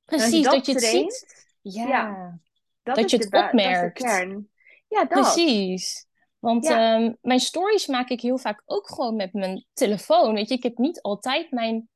Precies. 0.04 0.44
Dat 0.44 0.66
je 0.66 0.72
het 0.72 0.80
traint, 0.82 1.12
ziet. 1.12 1.56
Ja, 1.60 1.86
ja, 1.88 2.38
dat, 2.82 3.10
je 3.10 3.16
de 3.16 3.22
het 3.22 3.32
ba- 3.32 3.40
dat 3.40 3.54
is 3.54 3.62
de 3.62 3.68
opmerkt. 3.68 3.98
kern. 3.98 4.50
Ja, 4.88 5.04
dat. 5.04 5.08
Precies. 5.20 6.06
Want 6.38 6.66
Ja. 6.66 6.94
ehm, 6.94 7.12
mijn 7.20 7.40
stories 7.40 7.86
maak 7.86 8.08
ik 8.08 8.20
heel 8.20 8.38
vaak 8.38 8.62
ook 8.66 8.88
gewoon 8.88 9.16
met 9.16 9.32
mijn 9.32 9.66
telefoon. 9.72 10.34
Weet 10.34 10.48
je, 10.48 10.54
ik 10.54 10.62
heb 10.62 10.78
niet 10.78 11.00
altijd 11.02 11.50
mijn. 11.50 11.88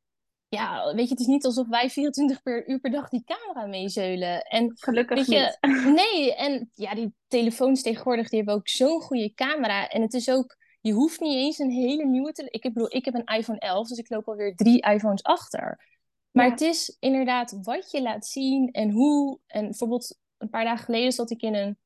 Ja, 0.57 0.95
weet 0.95 1.05
je, 1.05 1.11
het 1.11 1.21
is 1.21 1.27
niet 1.27 1.45
alsof 1.45 1.69
wij 1.69 1.91
24 1.91 2.43
per 2.43 2.69
uur 2.69 2.79
per 2.81 2.91
dag 2.91 3.09
die 3.09 3.25
camera 3.25 3.67
meezeulen. 3.67 4.41
En 4.43 4.73
Gelukkig 4.75 5.17
weet 5.17 5.27
je, 5.27 5.57
niet. 5.61 5.85
nee, 6.05 6.35
en 6.35 6.71
ja, 6.75 6.95
die 6.95 7.15
telefoons 7.29 7.83
tegenwoordig, 7.83 8.29
die 8.29 8.39
hebben 8.39 8.55
ook 8.57 8.69
zo'n 8.69 9.01
goede 9.01 9.35
camera. 9.35 9.89
En 9.89 10.03
het 10.03 10.15
is 10.15 10.31
ook, 10.31 10.57
je 10.81 10.93
hoeft 10.93 11.21
niet 11.21 11.35
eens 11.37 11.59
een 11.59 11.71
hele 11.71 12.05
nieuwe 12.05 12.33
te. 12.33 12.47
Ik 12.51 12.63
bedoel, 12.63 12.95
ik 12.97 13.05
heb 13.05 13.15
een 13.15 13.37
iPhone 13.37 13.59
11, 13.59 13.89
dus 13.89 13.99
ik 13.99 14.11
loop 14.11 14.29
alweer 14.29 14.55
drie 14.55 14.83
iPhones 14.87 15.23
achter. 15.23 15.85
Maar 16.31 16.45
Ja. 16.45 16.51
het 16.51 16.61
is 16.61 16.97
inderdaad 17.01 17.59
wat 17.63 17.91
je 17.91 18.03
laat 18.03 18.27
zien 18.27 18.71
en 18.71 18.91
hoe. 18.91 19.39
En 19.47 19.63
bijvoorbeeld 19.65 20.19
een 20.39 20.51
paar 20.51 20.65
dagen 20.65 20.85
geleden 20.85 21.13
zat 21.13 21.31
ik 21.31 21.43
in 21.43 21.55
een 21.55 21.79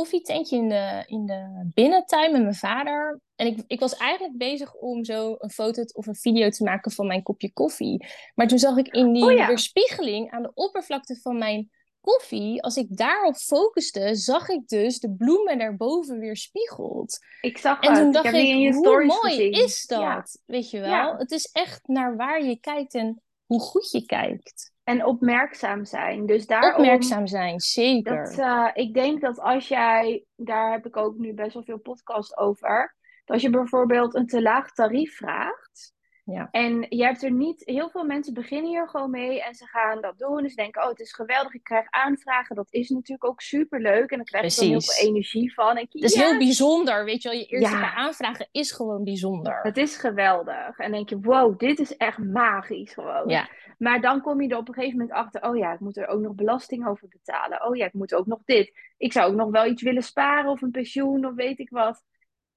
koffietentje 0.00 0.56
in 0.56 0.68
de, 0.68 1.02
in 1.06 1.26
de 1.26 1.70
binnentuin 1.74 2.32
met 2.32 2.42
mijn 2.42 2.54
vader. 2.54 3.20
En 3.36 3.46
ik, 3.46 3.64
ik 3.66 3.80
was 3.80 3.96
eigenlijk 3.96 4.38
bezig 4.38 4.74
om 4.74 5.04
zo 5.04 5.34
een 5.38 5.50
foto 5.50 5.82
of 5.92 6.06
een 6.06 6.16
video 6.16 6.48
te 6.48 6.64
maken 6.64 6.90
van 6.92 7.06
mijn 7.06 7.22
kopje 7.22 7.52
koffie. 7.52 8.06
Maar 8.34 8.46
toen 8.48 8.58
zag 8.58 8.76
ik 8.76 8.88
in 8.88 9.12
die 9.12 9.24
Oh 9.24 9.32
ja. 9.32 9.46
weerspiegeling 9.46 10.30
aan 10.30 10.42
de 10.42 10.50
oppervlakte 10.54 11.20
van 11.22 11.38
mijn 11.38 11.70
koffie, 12.00 12.62
als 12.62 12.76
ik 12.76 12.96
daarop 12.96 13.34
focuste, 13.36 14.14
zag 14.14 14.48
ik 14.48 14.68
dus 14.68 14.98
de 14.98 15.14
bloemen 15.14 15.58
daarboven 15.58 16.18
weerspiegeld. 16.18 17.18
Ik 17.40 17.58
zag 17.58 17.80
En 17.80 17.88
het. 17.90 17.98
toen 17.98 18.06
Ik 18.06 18.12
dacht 18.12 18.34
ik, 18.34 18.74
hoe 18.74 19.04
mooi 19.04 19.34
gezien. 19.34 19.52
is 19.52 19.86
dat? 19.86 20.00
Ja. 20.00 20.24
Weet 20.46 20.70
je 20.70 20.80
wel? 20.80 20.90
Ja. 20.90 21.16
Het 21.16 21.30
is 21.30 21.50
echt 21.52 21.80
naar 21.88 22.16
waar 22.16 22.44
je 22.44 22.60
kijkt 22.60 22.94
en 22.94 23.22
hoe 23.46 23.60
goed 23.60 23.90
je 23.90 24.06
kijkt. 24.06 24.72
En 24.90 25.04
opmerkzaam 25.04 25.84
zijn. 25.84 26.26
Dus 26.26 26.46
daarom... 26.46 26.80
Opmerkzaam 26.80 27.26
zijn, 27.26 27.60
zeker. 27.60 28.24
Dat, 28.24 28.38
eh, 28.38 28.68
ik 28.72 28.94
denk 28.94 29.20
dat 29.20 29.40
als 29.40 29.68
jij, 29.68 30.24
daar 30.36 30.72
heb 30.72 30.86
ik 30.86 30.96
ook 30.96 31.16
nu 31.16 31.34
best 31.34 31.54
wel 31.54 31.62
veel 31.62 31.78
podcast 31.78 32.36
over, 32.36 32.96
dat 33.24 33.34
als 33.34 33.42
je 33.42 33.50
bijvoorbeeld 33.50 34.14
een 34.14 34.26
te 34.26 34.42
laag 34.42 34.72
tarief 34.72 35.16
vraagt, 35.16 35.92
Ja. 36.32 36.48
en 36.50 36.86
je 36.88 37.04
hebt 37.04 37.22
er 37.22 37.30
niet, 37.32 37.62
heel 37.64 37.90
veel 37.90 38.04
mensen 38.04 38.34
beginnen 38.34 38.70
hier 38.70 38.88
gewoon 38.88 39.10
mee 39.10 39.42
en 39.42 39.54
ze 39.54 39.66
gaan 39.66 40.00
dat 40.00 40.18
doen. 40.18 40.38
En 40.38 40.48
ze 40.50 40.56
denken, 40.56 40.82
oh 40.82 40.88
het 40.88 41.00
is 41.00 41.12
geweldig, 41.12 41.54
ik 41.54 41.62
krijg 41.64 41.86
aanvragen. 41.90 42.56
Dat 42.56 42.66
is 42.70 42.88
natuurlijk 42.88 43.24
ook 43.24 43.40
super 43.40 43.80
leuk 43.80 44.10
en 44.10 44.16
dan 44.16 44.24
krijg 44.26 44.54
je 44.54 44.60
dan 44.60 44.68
heel 44.70 44.80
veel 44.80 45.06
energie 45.08 45.54
van. 45.54 45.74
Dat 45.74 45.86
is 45.90 46.14
ja, 46.14 46.28
heel 46.28 46.38
bijzonder, 46.38 47.04
weet 47.04 47.22
je 47.22 47.28
wel. 47.28 47.38
Je 47.38 47.44
eerste 47.46 47.74
Ja. 47.76 47.80
paar 47.80 47.94
aanvragen 47.94 48.48
is 48.52 48.72
gewoon 48.72 49.04
bijzonder. 49.04 49.60
het 49.62 49.76
is 49.76 49.96
geweldig. 49.96 50.78
En 50.78 50.90
dan 50.90 50.92
denk 50.92 51.08
je, 51.08 51.20
wow, 51.20 51.58
dit 51.58 51.78
is 51.78 51.96
echt 51.96 52.18
magisch 52.18 52.92
gewoon. 52.92 53.28
Ja, 53.28 53.48
Maar 53.78 54.00
dan 54.00 54.20
kom 54.20 54.42
je 54.42 54.48
er 54.48 54.56
op 54.56 54.68
een 54.68 54.74
gegeven 54.74 54.98
moment 54.98 55.16
achter, 55.16 55.42
oh 55.42 55.56
ja, 55.56 55.72
ik 55.72 55.80
moet 55.80 55.96
er 55.96 56.06
ook 56.06 56.20
nog 56.20 56.34
belasting 56.34 56.86
over 56.86 57.08
betalen. 57.08 57.66
Oh 57.66 57.76
ja, 57.76 57.86
ik 57.86 57.92
moet 57.92 58.14
ook 58.14 58.26
nog 58.26 58.40
dit. 58.44 58.72
Ik 58.96 59.12
zou 59.12 59.30
ook 59.30 59.36
nog 59.36 59.50
wel 59.50 59.66
iets 59.66 59.82
willen 59.82 60.02
sparen 60.02 60.50
of 60.50 60.62
een 60.62 60.70
pensioen 60.70 61.26
of 61.26 61.34
weet 61.34 61.58
ik 61.58 61.70
wat. 61.70 62.02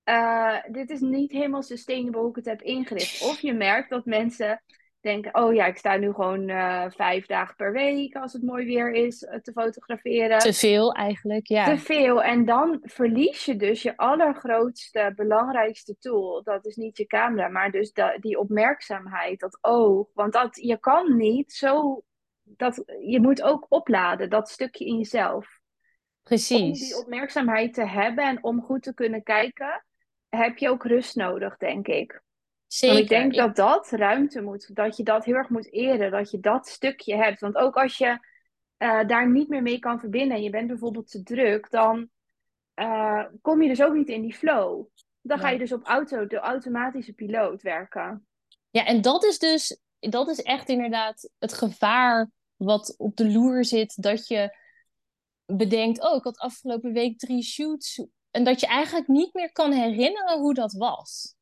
Eh, 0.04 0.56
dit 0.68 0.90
is 0.90 1.00
niet 1.00 1.32
helemaal 1.32 1.64
sustainable 1.64 2.20
hoe 2.20 2.30
ik 2.30 2.36
het 2.36 2.46
heb 2.46 2.62
ingericht. 2.62 3.22
Of 3.22 3.40
je 3.40 3.54
merkt 3.54 3.90
dat 3.90 4.06
mensen 4.06 4.62
denken, 5.04 5.36
oh 5.36 5.54
ja, 5.54 5.66
ik 5.66 5.78
sta 5.78 5.98
nu 5.98 6.14
gewoon 6.14 6.50
eh, 6.50 6.86
vijf 6.90 7.26
dagen 7.26 7.56
per 7.56 7.72
week 7.72 8.16
als 8.16 8.34
het 8.34 8.44
mooi 8.44 8.66
weer 8.66 8.92
is 8.92 9.24
eh, 9.24 9.40
te 9.40 9.52
fotograferen. 9.52 10.40
te 10.40 10.54
veel 10.54 10.94
eigenlijk, 10.94 11.48
ja. 11.48 11.66
Te 11.66 11.78
veel. 11.78 12.24
En 12.24 12.46
dan 12.46 12.80
verlies 12.82 13.46
je 13.46 13.56
dus 13.56 13.82
je 13.82 13.98
allergrootste, 13.98 15.14
belangrijkste 15.16 15.98
tool. 16.00 16.44
Dat 16.44 16.66
is 16.66 16.76
niet 16.76 16.98
je 16.98 17.06
camera, 17.06 17.48
maar 17.48 17.72
dus 17.72 17.92
die 18.20 18.40
opmerkzaamheid, 18.40 19.40
dat 19.40 19.58
oog. 19.62 20.08
Want 20.14 20.34
dat, 20.34 20.56
je 20.62 20.80
kan 20.80 21.16
niet 21.18 21.54
zo. 21.54 22.04
Dat, 22.44 22.84
je 23.06 23.22
moet 23.22 23.42
ook 23.42 23.66
opladen, 23.70 24.30
dat 24.30 24.50
stukje 24.50 24.86
in 24.86 24.98
jezelf. 24.98 25.62
Om 26.30 26.38
die 26.38 26.48
Precies. 26.48 26.96
opmerkzaamheid 26.96 27.74
te 27.74 27.88
hebben 27.88 28.24
en 28.24 28.44
om 28.44 28.62
goed 28.62 28.84
te 28.84 28.94
kunnen 28.94 29.24
kijken, 29.24 29.84
heb 30.38 30.58
je 30.58 30.70
ook 30.70 30.86
rust 30.86 31.16
nodig, 31.16 31.58
denk 31.58 31.88
ik. 31.88 32.12
Want 32.12 32.24
Zeker. 32.68 32.98
ik 32.98 33.08
denk 33.08 33.36
dat 33.36 33.56
dat 33.56 33.90
ruimte 33.90 34.42
moet, 34.42 34.76
dat 34.76 34.98
je 34.98 35.04
dat 35.04 35.26
heel 35.26 35.36
erg 35.36 35.50
moet 35.50 35.72
eren, 35.72 36.12
dat 36.12 36.32
je 36.32 36.40
dat 36.40 36.68
stukje 36.68 37.16
hebt. 37.16 37.40
Want 37.40 37.56
ook 37.56 37.76
als 37.76 37.98
je 37.98 38.28
eh, 38.78 39.08
daar 39.08 39.32
niet 39.32 39.50
meer 39.50 39.62
mee 39.62 39.80
kan 39.80 40.00
verbinden 40.00 40.38
en 40.38 40.44
je 40.44 40.50
bent 40.50 40.68
bijvoorbeeld 40.68 41.12
te 41.12 41.24
druk, 41.24 41.70
dan 41.70 42.10
eh, 42.74 43.26
kom 43.42 43.62
je 43.62 43.68
dus 43.68 43.82
ook 43.82 43.94
niet 43.94 44.10
in 44.10 44.22
die 44.22 44.36
flow. 44.36 44.86
Dan 45.22 45.40
ga 45.40 45.50
je 45.50 45.58
dus 45.58 45.72
op 45.72 45.84
auto, 45.84 46.28
de 46.28 46.38
automatische 46.38 47.14
piloot 47.14 47.62
werken. 47.62 48.28
Ja, 48.70 48.86
en 48.86 49.02
dat 49.02 49.24
is 49.24 49.40
dus, 49.40 49.80
dat 50.00 50.28
is 50.28 50.42
echt 50.42 50.70
inderdaad 50.70 51.30
het 51.40 51.54
gevaar 51.54 52.30
wat 52.56 52.96
op 52.98 53.16
de 53.16 53.32
loer 53.32 53.66
zit. 53.66 54.02
Dat 54.02 54.28
je 54.28 54.58
bedenkt, 55.46 56.04
oh, 56.04 56.16
ik 56.16 56.24
had 56.24 56.38
afgelopen 56.38 56.94
week 56.94 57.20
drie 57.20 57.44
shoots. 57.44 58.06
En 58.34 58.44
dat 58.44 58.60
je 58.60 58.68
eigenlijk 58.68 59.08
niet 59.08 59.34
meer 59.34 59.52
kan 59.52 59.72
herinneren 59.72 60.40
hoe 60.40 60.54
dat 60.54 60.74
was. 60.74 61.36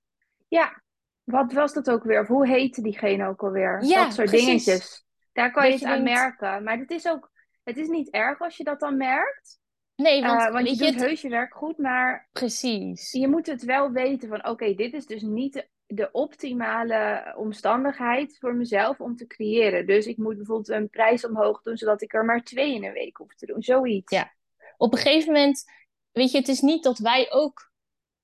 Ja, 0.48 0.82
wat 1.24 1.54
was 1.54 1.74
dat 1.74 1.90
ook 1.90 2.04
weer? 2.04 2.20
Of 2.22 2.28
hoe 2.28 2.48
heette 2.48 2.82
diegene 2.82 3.28
ook 3.28 3.44
alweer? 3.44 3.84
Ja, 3.84 4.04
dat 4.04 4.14
soort 4.14 4.30
precies. 4.30 4.46
dingetjes. 4.46 5.06
Daar 5.34 5.52
kan 5.52 5.64
Dat 5.64 5.72
je 5.72 5.78
het 5.78 5.88
aan 5.98 6.04
denkt- 6.04 6.20
merken. 6.20 6.64
Maar 6.64 6.78
het 6.78 6.92
is 6.92 7.08
ook, 7.08 7.32
het 7.64 7.78
is 7.78 7.88
niet 7.88 8.10
erg 8.10 8.42
als 8.42 8.58
je 8.58 8.64
dat 8.64 8.80
dan 8.80 8.98
merkt. 8.98 9.60
Nee, 9.96 10.22
Eh, 10.22 10.28
want, 10.36 10.54
want 10.54 10.70
je 10.70 10.76
doet 10.76 10.88
het- 10.94 11.00
heus 11.04 11.22
je 11.22 11.30
werk 11.30 11.54
goed, 11.54 11.78
maar 11.78 12.30
precies. 12.32 13.12
je 13.12 13.28
moet 13.28 13.48
het 13.48 13.64
wel 13.64 13.92
weten 13.92 14.30
van 14.30 14.48
oké, 14.48 14.74
dit 14.74 14.94
is 14.94 15.06
dus 15.06 15.22
niet 15.22 15.54
de, 15.54 15.68
de 15.86 16.10
optimale 16.12 17.34
omstandigheid 17.38 18.38
voor 18.40 18.56
mezelf 18.56 19.00
om 19.00 19.16
te 19.16 19.28
creëren. 19.28 19.86
Dus 19.86 20.06
ik 20.06 20.18
moet 20.18 20.36
bijvoorbeeld 20.36 20.70
een 20.70 20.90
prijs 20.90 21.26
omhoog 21.26 21.62
doen, 21.62 21.78
zodat 21.78 22.02
ik 22.02 22.14
er 22.14 22.26
maar 22.26 22.44
twee 22.44 22.74
in 22.76 22.84
een 22.84 22.94
week 22.94 23.18
hoef 23.18 23.36
te 23.36 23.46
doen. 23.46 23.62
Zoiets. 23.64 24.12
Ja. 24.16 24.32
Op 24.78 24.94
een 24.94 25.00
gegeven 25.00 25.34
moment, 25.34 25.64
weet 26.12 26.32
je, 26.32 26.38
het 26.38 26.48
is 26.48 26.62
niet 26.62 26.84
dat 26.84 26.98
wij 26.98 27.32
ook 27.32 27.72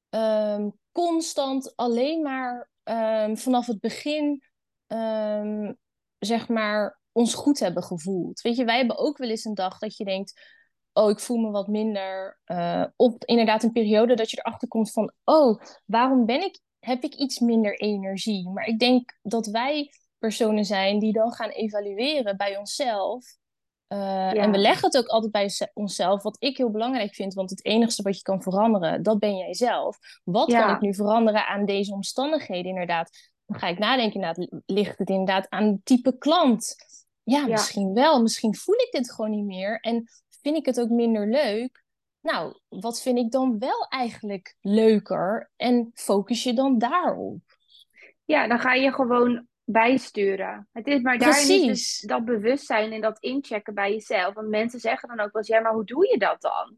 ehm, 0.09 0.69
constant 0.91 1.75
alleen 1.75 2.21
maar 2.21 2.69
ehm, 2.83 3.35
vanaf 3.35 3.65
het 3.65 3.79
begin, 3.79 4.43
ehm, 4.87 5.73
zeg 6.19 6.47
maar, 6.47 6.99
ons 7.11 7.33
goed 7.33 7.59
hebben 7.59 7.83
gevoeld. 7.83 8.41
Weet 8.41 8.55
je, 8.55 8.65
wij 8.65 8.77
hebben 8.77 8.97
ook 8.97 9.17
wel 9.17 9.29
eens 9.29 9.45
een 9.45 9.53
dag 9.53 9.77
dat 9.77 9.97
je 9.97 10.05
denkt, 10.05 10.41
oh, 10.93 11.09
ik 11.09 11.19
voel 11.19 11.37
me 11.37 11.51
wat 11.51 11.67
minder. 11.67 12.39
eh 12.43 12.85
of 12.95 13.15
inderdaad 13.25 13.63
een 13.63 13.71
periode 13.71 14.15
dat 14.15 14.31
je 14.31 14.37
erachter 14.37 14.67
komt 14.67 14.91
van, 14.91 15.13
oh, 15.23 15.61
waarom 15.85 16.25
ben 16.25 16.41
ik, 16.43 16.59
heb 16.79 17.03
ik 17.03 17.15
iets 17.15 17.39
minder 17.39 17.79
energie? 17.79 18.49
Maar 18.49 18.65
ik 18.65 18.79
denk 18.79 19.17
dat 19.21 19.45
wij 19.47 19.91
personen 20.17 20.65
zijn 20.65 20.99
die 20.99 21.13
dan 21.13 21.33
gaan 21.33 21.49
evalueren 21.49 22.37
bij 22.37 22.57
onszelf. 22.57 23.36
Eh, 23.87 23.97
Ja. 23.97 24.33
En 24.33 24.51
we 24.51 24.57
leggen 24.57 24.85
het 24.87 24.97
ook 24.97 25.07
altijd 25.07 25.31
bij 25.31 25.49
ze- 25.49 25.71
onszelf, 25.73 26.23
wat 26.23 26.35
ik 26.39 26.57
heel 26.57 26.71
belangrijk 26.71 27.15
vind, 27.15 27.33
want 27.33 27.49
het 27.49 27.65
enige 27.65 28.01
wat 28.01 28.15
je 28.15 28.21
kan 28.21 28.41
veranderen, 28.41 29.03
dat 29.03 29.19
ben 29.19 29.35
jij 29.37 29.53
zelf. 29.53 29.97
Wat 30.23 30.51
Ja. 30.51 30.65
kan 30.65 30.75
ik 30.75 30.81
nu 30.81 30.93
veranderen 30.93 31.47
aan 31.47 31.65
deze 31.65 31.93
omstandigheden 31.93 32.69
inderdaad? 32.71 33.31
Dan 33.45 33.59
ga 33.59 33.67
ik 33.67 33.79
nadenken, 33.79 34.21
inderdaad, 34.21 34.61
ligt 34.65 34.97
het 34.97 35.09
inderdaad 35.09 35.49
aan 35.49 35.63
het 35.65 35.85
type 35.85 36.17
klant? 36.17 36.75
Ja, 37.23 37.39
Ja. 37.39 37.47
misschien 37.47 37.93
wel. 37.93 38.21
Misschien 38.21 38.55
voel 38.55 38.75
ik 38.75 38.87
dit 38.91 39.11
gewoon 39.11 39.31
niet 39.31 39.45
meer 39.45 39.79
en 39.79 40.09
vind 40.41 40.57
ik 40.57 40.65
het 40.65 40.79
ook 40.79 40.89
minder 40.89 41.27
leuk. 41.29 41.83
Nou, 42.21 42.59
wat 42.67 43.01
vind 43.01 43.17
ik 43.17 43.31
dan 43.31 43.59
wel 43.59 43.85
eigenlijk 43.89 44.55
leuker? 44.61 45.51
En 45.55 45.91
focus 45.93 46.43
je 46.43 46.53
dan 46.53 46.77
daarop? 46.77 47.39
Ja, 48.25 48.47
dan 48.47 48.59
ga 48.59 48.73
je 48.73 48.91
gewoon 48.93 49.47
bijsturen. 49.69 50.67
Het 50.71 50.87
is 50.87 51.01
maar 51.01 51.17
daarin 51.17 51.49
is 51.49 51.67
dus 51.67 51.99
dat 51.99 52.25
bewustzijn 52.25 52.91
en 52.91 53.01
dat 53.01 53.19
inchecken 53.19 53.73
bij 53.73 53.91
jezelf. 53.91 54.33
Want 54.33 54.47
mensen 54.47 54.79
zeggen 54.79 55.07
dan 55.09 55.19
ook 55.19 55.31
wel 55.31 55.41
eens, 55.41 55.47
ja, 55.47 55.59
maar 55.59 55.73
hoe 55.73 55.85
doe 55.85 56.07
je 56.07 56.17
dat 56.17 56.41
dan? 56.41 56.77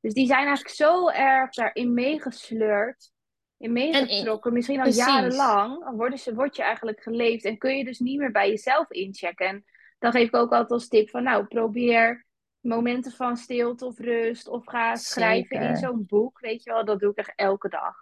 Dus 0.00 0.14
die 0.14 0.26
zijn 0.26 0.46
eigenlijk 0.46 0.74
zo 0.74 1.08
erg 1.08 1.50
daarin 1.50 1.94
meegesleurd, 1.94 3.12
in 3.56 3.72
meegetrokken, 3.72 4.52
misschien 4.52 4.76
al 4.76 4.82
precies. 4.82 5.04
jarenlang. 5.04 5.84
Dan 5.84 5.96
worden 5.96 6.18
ze, 6.18 6.34
word 6.34 6.56
je 6.56 6.62
eigenlijk 6.62 7.02
geleefd 7.02 7.44
en 7.44 7.58
kun 7.58 7.76
je 7.76 7.84
dus 7.84 7.98
niet 7.98 8.18
meer 8.18 8.32
bij 8.32 8.48
jezelf 8.48 8.90
inchecken. 8.90 9.46
En 9.46 9.64
dan 9.98 10.12
geef 10.12 10.26
ik 10.26 10.36
ook 10.36 10.52
altijd 10.52 10.70
als 10.70 10.88
tip 10.88 11.10
van, 11.10 11.22
nou, 11.22 11.44
probeer 11.44 12.26
momenten 12.60 13.12
van 13.12 13.36
stilte 13.36 13.84
of 13.84 13.98
rust 13.98 14.48
of 14.48 14.66
ga 14.66 14.96
schrijven 14.96 15.60
in 15.60 15.76
zo'n 15.76 16.06
boek, 16.06 16.40
weet 16.40 16.62
je 16.62 16.70
wel. 16.70 16.84
Dat 16.84 17.00
doe 17.00 17.10
ik 17.10 17.16
echt 17.16 17.32
elke 17.36 17.68
dag. 17.68 17.96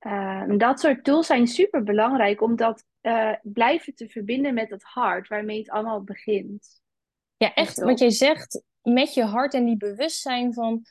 Uh, 0.00 0.58
dat 0.58 0.80
soort 0.80 1.04
tools 1.04 1.26
zijn 1.26 1.46
super 1.46 1.82
belangrijk 1.82 2.42
om 2.42 2.56
dat 2.56 2.84
uh, 3.06 3.34
blijven 3.42 3.94
te 3.94 4.08
verbinden 4.08 4.54
met 4.54 4.70
het 4.70 4.82
hart, 4.82 5.28
waarmee 5.28 5.58
het 5.58 5.70
allemaal 5.70 6.02
begint. 6.02 6.82
Ja, 7.36 7.54
echt 7.54 7.80
wat 7.80 7.98
jij 7.98 8.10
zegt, 8.10 8.62
met 8.82 9.14
je 9.14 9.24
hart 9.24 9.54
en 9.54 9.64
die 9.64 9.76
bewustzijn 9.76 10.54
van. 10.54 10.82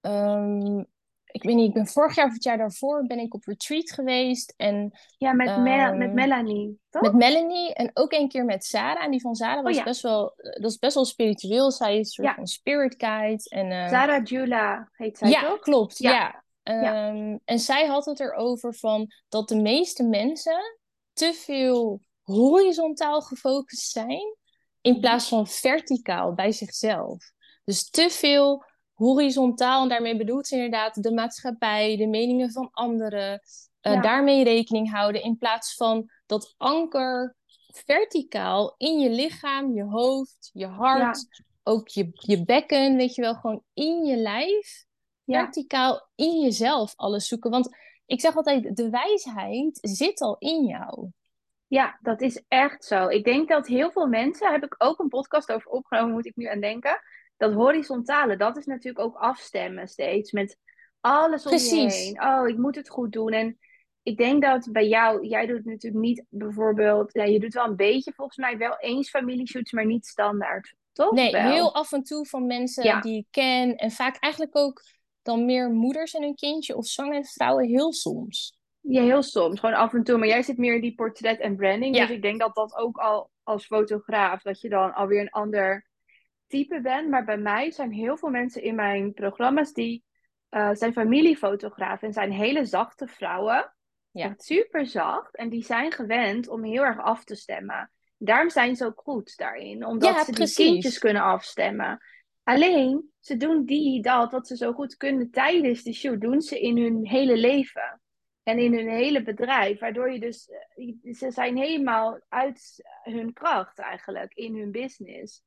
Um, 0.00 0.86
ik 1.26 1.42
weet 1.42 1.54
niet, 1.54 1.68
ik 1.68 1.74
ben 1.74 1.86
vorig 1.86 2.14
jaar 2.14 2.26
of 2.26 2.32
het 2.32 2.44
jaar 2.44 2.58
daarvoor 2.58 3.06
ben 3.06 3.18
ik 3.18 3.34
op 3.34 3.44
retreat 3.44 3.90
geweest. 3.90 4.54
En, 4.56 4.98
ja, 5.18 5.32
met, 5.32 5.48
um, 5.48 5.96
met 5.98 6.12
Melanie, 6.12 6.80
toch? 6.90 7.02
Met 7.02 7.12
Melanie 7.12 7.74
en 7.74 7.90
ook 7.94 8.12
een 8.12 8.28
keer 8.28 8.44
met 8.44 8.64
Sarah. 8.64 9.04
En 9.04 9.10
die 9.10 9.20
van 9.20 9.34
Sarah 9.34 9.62
was, 9.62 9.72
oh, 9.72 9.78
ja. 9.78 9.84
best, 9.84 10.02
wel, 10.02 10.34
dat 10.36 10.70
is 10.70 10.78
best 10.78 10.94
wel 10.94 11.04
spiritueel. 11.04 11.70
Zij 11.70 11.92
is 11.92 11.98
een 11.98 12.04
soort 12.04 12.28
ja. 12.28 12.34
van 12.34 12.46
spirit 12.46 12.94
guide. 12.98 13.42
En, 13.48 13.70
uh, 13.70 13.88
Sarah 13.88 14.24
Jula 14.24 14.88
heet 14.92 15.18
zij, 15.18 15.28
ja, 15.28 15.40
toch? 15.40 15.58
Klopt, 15.58 15.98
ja, 15.98 16.30
klopt. 16.30 16.44
Ja. 16.62 17.08
Um, 17.08 17.40
en 17.44 17.58
zij 17.58 17.86
had 17.86 18.04
het 18.04 18.20
erover 18.20 18.74
van 18.74 19.06
dat 19.28 19.48
de 19.48 19.56
meeste 19.56 20.02
mensen 20.02 20.78
te 21.16 21.32
veel 21.34 22.00
horizontaal 22.22 23.20
gefocust 23.20 23.90
zijn 23.90 24.36
in 24.80 25.00
plaats 25.00 25.28
van 25.28 25.46
verticaal 25.46 26.34
bij 26.34 26.52
zichzelf. 26.52 27.32
Dus 27.64 27.90
te 27.90 28.10
veel 28.10 28.64
horizontaal, 28.92 29.82
en 29.82 29.88
daarmee 29.88 30.16
bedoelt 30.16 30.46
ze 30.46 30.54
inderdaad 30.54 31.02
de 31.02 31.12
maatschappij, 31.12 31.96
de 31.96 32.06
meningen 32.06 32.52
van 32.52 32.68
anderen, 32.72 33.32
uh, 33.32 33.92
ja. 33.94 34.00
daarmee 34.00 34.44
rekening 34.44 34.90
houden, 34.90 35.22
in 35.22 35.38
plaats 35.38 35.74
van 35.74 36.10
dat 36.26 36.54
anker 36.56 37.36
verticaal 37.66 38.74
in 38.76 38.98
je 38.98 39.10
lichaam, 39.10 39.74
je 39.74 39.84
hoofd, 39.84 40.50
je 40.52 40.66
hart, 40.66 41.26
ja. 41.28 41.44
ook 41.62 41.88
je, 41.88 42.10
je 42.12 42.44
bekken, 42.44 42.96
weet 42.96 43.14
je 43.14 43.22
wel, 43.22 43.34
gewoon 43.34 43.62
in 43.74 44.04
je 44.04 44.16
lijf, 44.16 44.84
ja. 45.24 45.42
verticaal 45.42 46.08
in 46.14 46.40
jezelf 46.40 46.92
alles 46.96 47.28
zoeken. 47.28 47.50
Want 47.50 47.76
ik 48.06 48.20
zeg 48.20 48.36
altijd, 48.36 48.76
de 48.76 48.90
wijsheid 48.90 49.78
zit 49.80 50.20
al 50.20 50.36
in 50.38 50.64
jou. 50.64 51.08
Ja, 51.66 51.98
dat 52.02 52.20
is 52.20 52.42
echt 52.48 52.84
zo. 52.84 53.08
Ik 53.08 53.24
denk 53.24 53.48
dat 53.48 53.66
heel 53.66 53.90
veel 53.90 54.06
mensen, 54.06 54.52
heb 54.52 54.64
ik 54.64 54.74
ook 54.78 54.98
een 54.98 55.08
podcast 55.08 55.52
over 55.52 55.70
opgenomen, 55.70 56.12
moet 56.12 56.26
ik 56.26 56.36
nu 56.36 56.44
aan 56.46 56.60
denken. 56.60 57.00
Dat 57.36 57.52
horizontale, 57.52 58.36
dat 58.36 58.56
is 58.56 58.66
natuurlijk 58.66 59.04
ook 59.04 59.16
afstemmen 59.16 59.88
steeds 59.88 60.32
met 60.32 60.58
alles 61.00 61.44
om 61.44 61.50
Precies. 61.50 61.98
je 61.98 62.02
heen. 62.02 62.22
Oh, 62.22 62.48
ik 62.48 62.56
moet 62.56 62.74
het 62.74 62.88
goed 62.88 63.12
doen. 63.12 63.32
En 63.32 63.58
ik 64.02 64.16
denk 64.16 64.42
dat 64.42 64.68
bij 64.72 64.88
jou, 64.88 65.26
jij 65.26 65.46
doet 65.46 65.64
natuurlijk 65.64 66.04
niet 66.04 66.24
bijvoorbeeld, 66.28 67.12
ja, 67.12 67.24
je 67.24 67.40
doet 67.40 67.54
wel 67.54 67.64
een 67.64 67.76
beetje 67.76 68.12
volgens 68.12 68.36
mij 68.36 68.58
wel 68.58 68.76
eens 68.78 69.10
familieshoots, 69.10 69.72
maar 69.72 69.86
niet 69.86 70.06
standaard, 70.06 70.74
toch? 70.92 71.12
Nee, 71.12 71.32
wel? 71.32 71.50
heel 71.52 71.74
af 71.74 71.92
en 71.92 72.02
toe 72.02 72.26
van 72.26 72.46
mensen 72.46 72.84
Ja. 72.84 73.00
die 73.00 73.18
ik 73.18 73.26
ken. 73.30 73.76
En 73.76 73.90
vaak 73.90 74.16
eigenlijk 74.16 74.56
ook 74.56 74.82
dan 75.26 75.44
meer 75.44 75.70
moeders 75.70 76.14
en 76.14 76.22
hun 76.22 76.34
kindje 76.34 76.76
of 76.76 76.86
zwangere 76.86 77.24
vrouwen 77.24 77.66
heel 77.66 77.92
soms. 77.92 78.58
Ja, 78.80 79.02
heel 79.02 79.22
soms. 79.22 79.60
Gewoon 79.60 79.74
af 79.74 79.94
en 79.94 80.02
toe. 80.04 80.18
Maar 80.18 80.28
jij 80.28 80.42
zit 80.42 80.58
meer 80.58 80.74
in 80.74 80.80
die 80.80 80.94
portret 80.94 81.40
en 81.40 81.56
branding. 81.56 81.96
Ja. 81.96 82.06
Dus 82.06 82.16
ik 82.16 82.22
denk 82.22 82.40
dat 82.40 82.54
dat 82.54 82.76
ook 82.76 82.96
al 82.96 83.30
als 83.42 83.66
fotograaf, 83.66 84.42
dat 84.42 84.60
je 84.60 84.68
dan 84.68 84.94
alweer 84.94 85.20
een 85.20 85.30
ander 85.30 85.86
type 86.46 86.80
bent. 86.80 87.08
Maar 87.08 87.24
bij 87.24 87.38
mij 87.38 87.70
zijn 87.70 87.92
heel 87.92 88.16
veel 88.16 88.28
mensen 88.28 88.62
in 88.62 88.74
mijn 88.74 89.12
programma's 89.12 89.72
die 89.72 90.04
uh, 90.50 90.70
zijn 90.72 90.92
familiefotografen 90.92 92.06
en 92.06 92.14
zijn 92.14 92.32
hele 92.32 92.64
zachte 92.64 93.06
vrouwen. 93.06 93.74
Ja. 94.10 94.34
Super 94.36 94.86
zacht. 94.86 95.36
En 95.36 95.48
die 95.48 95.64
zijn 95.64 95.92
gewend 95.92 96.48
om 96.48 96.64
heel 96.64 96.82
erg 96.84 97.00
af 97.00 97.24
te 97.24 97.34
stemmen. 97.34 97.90
Daarom 98.18 98.50
zijn 98.50 98.76
ze 98.76 98.84
ook 98.84 99.00
goed 99.00 99.36
daarin. 99.36 99.86
Omdat 99.86 100.14
Ja, 100.14 100.24
ze 100.24 100.32
precies. 100.32 100.56
die 100.56 100.66
kindjes 100.66 100.98
kunnen 100.98 101.22
afstemmen. 101.22 102.00
Alleen, 102.46 103.10
ze 103.20 103.36
doen 103.36 103.64
die, 103.64 104.02
dat, 104.02 104.32
wat 104.32 104.46
ze 104.46 104.56
zo 104.56 104.72
goed 104.72 104.96
kunnen 104.96 105.30
tijdens 105.30 105.82
de 105.82 105.92
shoot, 105.92 106.20
doen 106.20 106.40
ze 106.40 106.60
in 106.60 106.78
hun 106.78 107.06
hele 107.06 107.36
leven. 107.36 108.00
En 108.42 108.58
in 108.58 108.74
hun 108.74 108.88
hele 108.88 109.22
bedrijf. 109.22 109.80
Waardoor 109.80 110.12
je 110.12 110.20
dus, 110.20 110.48
eh, 110.48 111.14
ze 111.14 111.30
zijn 111.30 111.56
helemaal 111.56 112.20
uit 112.28 112.84
hun 113.02 113.32
kracht 113.32 113.78
eigenlijk 113.78 114.34
in 114.34 114.56
hun 114.56 114.70
business. 114.70 115.42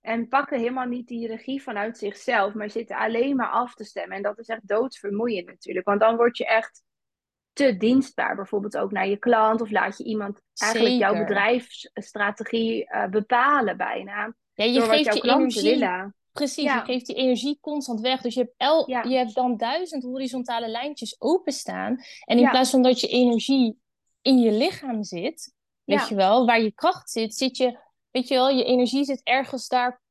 En 0.00 0.28
pakken 0.28 0.58
helemaal 0.58 0.86
niet 0.86 1.08
die 1.08 1.26
regie 1.26 1.62
vanuit 1.62 1.98
zichzelf, 1.98 2.54
maar 2.54 2.70
zitten 2.70 2.96
alleen 2.96 3.36
maar 3.36 3.50
af 3.50 3.74
te 3.74 3.84
stemmen. 3.84 4.16
En 4.16 4.22
dat 4.22 4.38
is 4.38 4.48
echt 4.48 4.68
doodsvermoeiend 4.68 5.46
natuurlijk. 5.46 5.86
Want 5.86 6.00
dan 6.00 6.16
word 6.16 6.36
je 6.36 6.46
echt 6.46 6.82
te 7.52 7.76
dienstbaar. 7.76 8.36
Bijvoorbeeld 8.36 8.76
ook 8.76 8.92
naar 8.92 9.08
je 9.08 9.18
klant. 9.18 9.60
Of 9.60 9.70
laat 9.70 9.98
je 9.98 10.04
iemand 10.04 10.42
eigenlijk 10.54 10.94
jouw 10.94 11.18
bedrijfsstrategie 11.18 12.84
uh, 12.84 13.06
bepalen 13.06 13.76
bijna. 13.76 14.34
Ja, 14.52 14.64
je 14.64 14.78
door 14.78 14.86
wat 14.86 14.96
geeft 14.96 15.04
jouw 15.04 15.14
je 15.14 15.20
klanten 15.20 15.60
energie. 15.60 15.70
willen. 15.70 16.16
Precies, 16.32 16.64
Ja. 16.64 16.76
je 16.76 16.84
geeft 16.84 17.06
die 17.06 17.16
energie 17.16 17.58
constant 17.60 18.00
weg. 18.00 18.20
Dus 18.20 18.34
je 18.34 18.40
hebt, 18.40 18.54
el, 18.56 18.90
Ja. 18.90 19.02
je 19.02 19.16
hebt 19.16 19.34
dan 19.34 19.56
duizend 19.56 20.02
horizontale 20.02 20.68
lijntjes 20.68 21.20
openstaan. 21.20 21.96
En 22.24 22.36
in 22.36 22.42
Ja. 22.42 22.50
plaats 22.50 22.70
van 22.70 22.82
dat 22.82 23.00
je 23.00 23.06
energie 23.08 23.78
in 24.22 24.38
je 24.38 24.52
lichaam 24.52 25.02
zit, 25.04 25.54
weet 25.84 26.08
je 26.08 26.14
wel, 26.14 26.46
waar 26.46 26.62
je 26.62 26.72
kracht 26.72 27.10
zit, 27.10 27.34
zit 27.34 27.56
je, 27.56 27.78
weet 28.10 28.28
je 28.28 28.34
wel, 28.34 28.48
je 28.48 28.64
energie 28.64 29.04
zit 29.04 29.20
ergens 29.22 29.68
daar, 29.68 30.02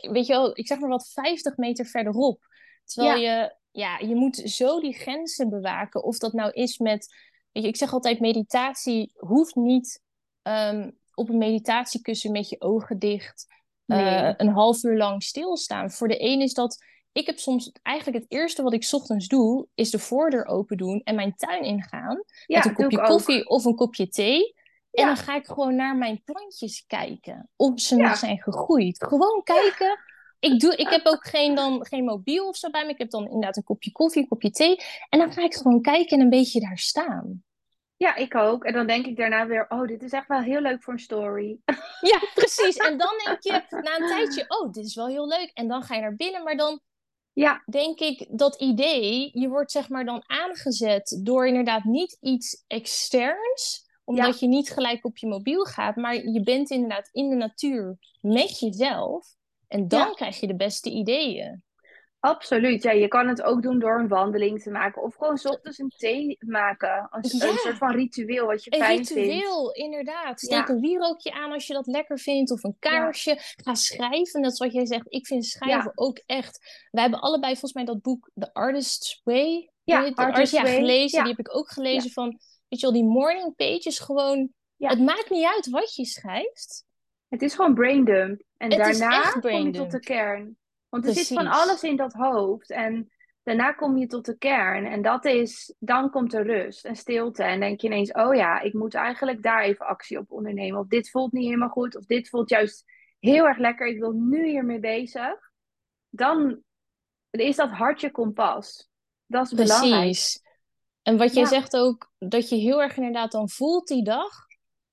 weet 0.00 0.26
je 0.26 0.32
wel, 0.32 0.58
ik 0.58 0.66
zeg 0.66 0.78
maar 0.78 0.88
wat, 0.88 1.10
50 1.12 1.56
meter 1.56 1.86
verderop. 1.86 2.46
Terwijl 2.84 3.20
je, 3.20 3.54
ja, 3.70 3.98
je 3.98 4.14
moet 4.14 4.36
zo 4.36 4.80
die 4.80 4.92
grenzen 4.94 5.48
bewaken. 5.50 6.02
Of 6.02 6.18
dat 6.18 6.32
nou 6.32 6.50
is 6.52 6.78
met, 6.78 7.14
weet 7.52 7.62
je, 7.62 7.68
ik 7.68 7.76
zeg 7.76 7.92
altijd, 7.92 8.20
meditatie 8.20 9.12
hoeft 9.14 9.54
niet 9.54 10.02
ehm, 10.42 10.90
op 11.14 11.28
een 11.28 11.38
meditatiekussen 11.38 12.32
met 12.32 12.48
je 12.48 12.60
ogen 12.60 12.98
dicht 12.98 13.46
Nee. 13.86 14.22
uh, 14.22 14.32
een 14.36 14.48
half 14.48 14.82
uur 14.82 14.96
lang 14.96 15.22
stilstaan. 15.22 15.90
Voor 15.90 16.08
de 16.08 16.22
een 16.22 16.40
is 16.40 16.54
dat. 16.54 16.82
Ik 17.12 17.26
heb 17.26 17.38
soms 17.38 17.72
eigenlijk 17.82 18.22
het 18.22 18.32
eerste 18.32 18.62
wat 18.62 18.72
ik 18.72 18.88
ochtends 18.90 19.28
doe, 19.28 19.66
is 19.74 19.90
de 19.90 19.98
voordeur 19.98 20.46
open 20.46 20.76
doen 20.76 21.00
en 21.04 21.14
mijn 21.14 21.34
tuin 21.36 21.62
ingaan. 21.62 22.22
Ja, 22.46 22.56
met 22.56 22.66
een 22.66 22.74
kopje 22.74 23.02
koffie 23.02 23.48
of 23.48 23.64
een 23.64 23.74
kopje 23.74 24.08
thee. 24.08 24.54
En 24.90 25.06
dan 25.06 25.16
ga 25.16 25.36
ik 25.36 25.46
gewoon 25.46 25.74
naar 25.74 25.96
mijn 25.96 26.22
plantjes 26.24 26.84
kijken. 26.86 27.48
Of 27.56 27.80
ze 27.80 27.96
Ja. 27.96 28.08
nog 28.08 28.16
zijn 28.16 28.38
gegroeid. 28.42 29.04
Gewoon 29.04 29.42
kijken. 29.42 29.98
Ik, 30.38 30.60
doe, 30.60 30.76
ik 30.76 30.88
heb 30.88 31.06
ook 31.06 31.26
geen, 31.26 31.54
dan, 31.54 31.86
geen 31.86 32.04
mobiel 32.04 32.48
of 32.48 32.56
zo 32.56 32.70
bij 32.70 32.84
me. 32.84 32.90
Ik 32.90 32.98
heb 32.98 33.10
dan 33.10 33.24
inderdaad 33.24 33.56
een 33.56 33.64
kopje 33.64 33.92
koffie, 33.92 34.22
een 34.22 34.28
kopje 34.28 34.50
thee. 34.50 34.76
En 35.08 35.18
dan 35.18 35.32
ga 35.32 35.42
ik 35.44 35.54
gewoon 35.54 35.80
kijken 35.80 36.18
en 36.18 36.24
een 36.24 36.30
beetje 36.30 36.60
daar 36.60 36.78
staan. 36.78 37.42
Ja, 38.04 38.14
ik 38.14 38.34
ook. 38.34 38.64
En 38.64 38.72
dan 38.72 38.86
denk 38.86 39.06
ik 39.06 39.16
daarna 39.16 39.46
weer, 39.46 39.66
oh, 39.68 39.86
dit 39.86 40.02
is 40.02 40.12
echt 40.12 40.28
wel 40.28 40.40
heel 40.40 40.60
leuk 40.60 40.82
voor 40.82 40.92
een 40.92 40.98
story. 40.98 41.58
Ja, 42.12 42.18
precies. 42.34 42.76
En 42.76 42.98
dan 42.98 43.12
denk 43.24 43.42
je 43.42 43.50
na 43.86 43.96
een 43.96 44.08
tijdje, 44.08 44.44
oh, 44.48 44.72
dit 44.72 44.84
is 44.84 44.94
wel 44.94 45.06
heel 45.06 45.28
leuk. 45.28 45.50
En 45.54 45.68
dan 45.68 45.82
ga 45.82 45.94
je 45.94 46.00
naar 46.00 46.14
binnen, 46.16 46.42
maar 46.42 46.56
dan 46.56 46.80
Ja, 47.32 47.62
denk 47.66 48.00
ik 48.00 48.26
dat 48.30 48.60
idee, 48.60 49.30
je 49.32 49.48
wordt 49.48 49.70
zeg 49.70 49.88
maar 49.88 50.04
dan 50.04 50.22
aangezet 50.26 51.20
door 51.22 51.46
inderdaad 51.46 51.84
niet 51.84 52.16
iets 52.20 52.64
externs, 52.66 53.84
omdat 54.04 54.40
je 54.40 54.46
niet 54.46 54.70
gelijk 54.70 55.04
op 55.04 55.16
je 55.16 55.26
mobiel 55.26 55.64
gaat, 55.64 55.96
maar 55.96 56.14
je 56.14 56.42
bent 56.42 56.70
inderdaad 56.70 57.08
in 57.12 57.28
de 57.30 57.36
natuur 57.36 57.98
met 58.20 58.58
jezelf. 58.58 59.26
En 59.68 59.88
dan 59.88 60.06
Ja. 60.08 60.12
krijg 60.14 60.40
je 60.40 60.46
de 60.46 60.56
beste 60.56 60.90
ideeën. 60.90 61.62
Absoluut. 62.24 62.82
Ja, 62.82 62.90
je 62.90 63.08
kan 63.08 63.28
het 63.28 63.42
ook 63.42 63.62
doen 63.62 63.78
door 63.78 63.98
een 63.98 64.08
wandeling 64.08 64.62
te 64.62 64.70
maken. 64.70 65.02
Of 65.02 65.14
gewoon 65.14 65.36
's 65.38 65.44
ochtends 65.46 65.78
een 65.78 65.88
thee 65.96 66.36
maken. 66.40 67.08
Als 67.10 67.32
Ja. 67.32 67.48
een 67.48 67.56
soort 67.56 67.76
van 67.76 67.92
ritueel 67.92 68.46
wat 68.46 68.64
je 68.64 68.72
Een 68.74 68.78
fijn 68.80 69.06
vindt. 69.06 69.10
ritueel, 69.10 69.72
inderdaad. 69.72 70.40
Steek 70.40 70.68
Ja. 70.68 70.74
een 70.74 70.80
wierookje 70.80 71.32
aan 71.32 71.52
als 71.52 71.66
je 71.66 71.72
dat 71.72 71.86
lekker 71.86 72.18
vindt. 72.18 72.50
Of 72.50 72.62
een 72.64 72.76
kaarsje. 72.78 73.38
Ga 73.56 73.74
schrijven. 73.74 74.42
Dat 74.42 74.52
is 74.52 74.58
wat 74.58 74.72
jij 74.72 74.86
zegt. 74.86 75.04
Ik 75.08 75.26
vind 75.26 75.44
schrijven 75.44 75.92
ook 75.94 76.22
echt... 76.26 76.86
Wij 76.90 77.02
hebben 77.02 77.20
allebei 77.20 77.52
volgens 77.52 77.72
mij 77.72 77.84
dat 77.84 78.02
boek 78.02 78.30
The 78.34 78.52
Artist's 78.52 79.20
Way. 79.24 79.70
Ja? 79.84 80.10
Artist's 80.14 80.60
Way. 80.60 80.74
gelezen. 80.76 81.22
Die 81.24 81.30
heb 81.36 81.46
ik 81.46 81.56
ook 81.56 81.70
gelezen 81.70 82.10
van... 82.10 82.28
Weet 82.68 82.80
je 82.80 82.86
wel, 82.86 82.92
die 82.94 83.04
morning 83.04 83.56
pages 83.56 83.98
gewoon... 83.98 84.52
Het 84.78 85.00
maakt 85.00 85.30
niet 85.30 85.44
uit 85.44 85.68
wat 85.70 85.94
je 85.94 86.04
schrijft. 86.04 86.84
Het 87.28 87.42
is 87.42 87.54
gewoon 87.54 87.74
braindump. 87.74 88.42
En 88.56 88.72
Het 88.72 88.86
is 88.88 88.98
daarna 88.98 89.30
kom 89.30 89.50
je 89.66 89.70
tot 89.70 89.90
de 89.90 90.00
kern. 90.00 90.56
Want 90.94 91.06
er 91.06 91.12
zit 91.14 91.26
van 91.26 91.46
alles 91.46 91.82
in 91.82 91.96
dat 91.96 92.12
hoofd. 92.12 92.70
En 92.70 93.10
daarna 93.42 93.72
kom 93.72 93.96
je 93.96 94.06
tot 94.06 94.24
de 94.24 94.38
kern. 94.38 94.86
En 94.86 95.02
dat 95.02 95.24
is, 95.24 95.74
dan 95.78 96.10
komt 96.10 96.34
er 96.34 96.46
rust 96.46 96.84
en 96.84 96.96
stilte. 96.96 97.42
En 97.42 97.60
denk 97.60 97.80
je 97.80 97.86
ineens, 97.86 98.12
oh 98.12 98.34
ja, 98.34 98.60
ik 98.60 98.72
moet 98.72 98.94
eigenlijk 98.94 99.42
daar 99.42 99.62
even 99.62 99.86
actie 99.86 100.18
op 100.18 100.30
ondernemen. 100.32 100.80
Of 100.80 100.86
dit 100.86 101.10
voelt 101.10 101.32
niet 101.32 101.44
helemaal 101.44 101.68
goed. 101.68 101.96
Of 101.96 102.04
dit 102.04 102.28
voelt 102.28 102.48
juist 102.48 102.84
heel 103.18 103.44
erg 103.46 103.58
lekker. 103.58 103.86
Ik 103.86 103.98
wil 103.98 104.12
nu 104.12 104.46
hiermee 104.48 104.78
bezig. 104.78 105.50
Dan 106.10 106.62
is 107.30 107.56
dat 107.56 107.70
hartje 107.70 108.10
kompas. 108.10 108.88
Dat 109.26 109.44
is 109.44 109.52
belangrijk. 109.52 110.00
Precies. 110.02 110.42
En 111.02 111.16
wat 111.16 111.34
jij 111.34 111.42
Ja. 111.42 111.48
zegt 111.48 111.76
ook, 111.76 112.12
dat 112.18 112.48
je 112.48 112.56
heel 112.56 112.82
erg 112.82 112.96
inderdaad 112.96 113.32
dan 113.32 113.48
voelt 113.48 113.88
die 113.88 114.04
dag. 114.04 114.30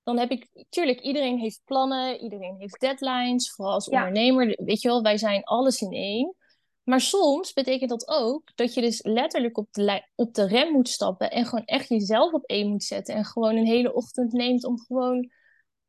Dan 0.04 0.18
heb 0.18 0.32
ik, 0.32 0.66
tuurlijk, 0.70 1.00
iedereen 1.02 1.38
heeft 1.38 1.62
plannen, 1.66 2.20
iedereen 2.20 2.56
heeft 2.60 2.80
deadlines, 2.80 3.52
vooral 3.52 3.74
als 3.74 3.86
Ja. 3.86 3.98
ondernemer. 3.98 4.58
Weet 4.66 4.82
je 4.82 4.88
wel, 4.88 5.02
wij 5.02 5.18
zijn 5.18 5.44
alles 5.44 5.82
in 5.82 5.92
één. 5.92 6.36
Maar 6.84 7.02
soms 7.02 7.54
betekent 7.54 7.90
dat 7.90 8.08
ook 8.08 8.52
dat 8.56 8.74
je 8.74 8.82
dus 8.82 9.04
letterlijk 9.04 9.58
op 9.58 9.68
de, 9.72 10.04
op 10.16 10.34
de 10.34 10.48
rem 10.48 10.72
moet 10.72 10.90
stappen 10.90 11.32
en 11.32 11.46
gewoon 11.46 11.66
echt 11.66 11.90
jezelf 11.90 12.34
op 12.34 12.44
één 12.46 12.68
moet 12.70 12.84
zetten. 12.84 13.16
En 13.16 13.26
gewoon 13.26 13.56
een 13.56 13.66
hele 13.66 13.94
ochtend 13.94 14.32
neemt 14.32 14.66
om 14.66 14.80
gewoon 14.80 15.30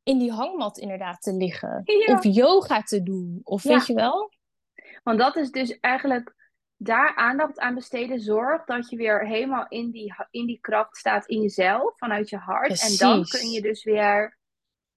in 0.02 0.18
die 0.18 0.32
hangmat 0.32 0.78
inderdaad 0.78 1.22
te 1.22 1.32
liggen. 1.32 1.82
Ja. 1.84 2.14
Of 2.14 2.24
yoga 2.24 2.82
te 2.82 3.02
doen. 3.02 3.40
Of 3.42 3.62
Ja. 3.62 3.76
weet 3.76 3.86
je 3.86 3.94
wel? 3.94 4.30
Want 5.02 5.18
dat 5.18 5.36
is 5.36 5.50
dus 5.50 5.78
eigenlijk 5.80 6.34
daar 6.82 7.14
aandacht 7.16 7.58
aan 7.58 7.74
besteden. 7.74 8.20
Zorg 8.20 8.64
dat 8.64 8.90
je 8.90 8.96
weer 8.96 9.26
helemaal 9.26 9.66
in 9.68 9.90
die, 9.90 10.14
in 10.30 10.46
die 10.46 10.58
kracht 10.60 10.96
staat 10.96 11.26
in 11.26 11.40
jezelf, 11.40 11.98
vanuit 11.98 12.28
je 12.28 12.36
hart. 12.36 12.82
En 12.82 12.96
dan 12.96 13.24
kun 13.24 13.50
je 13.50 13.62
dus 13.62 13.84
weer 13.84 14.38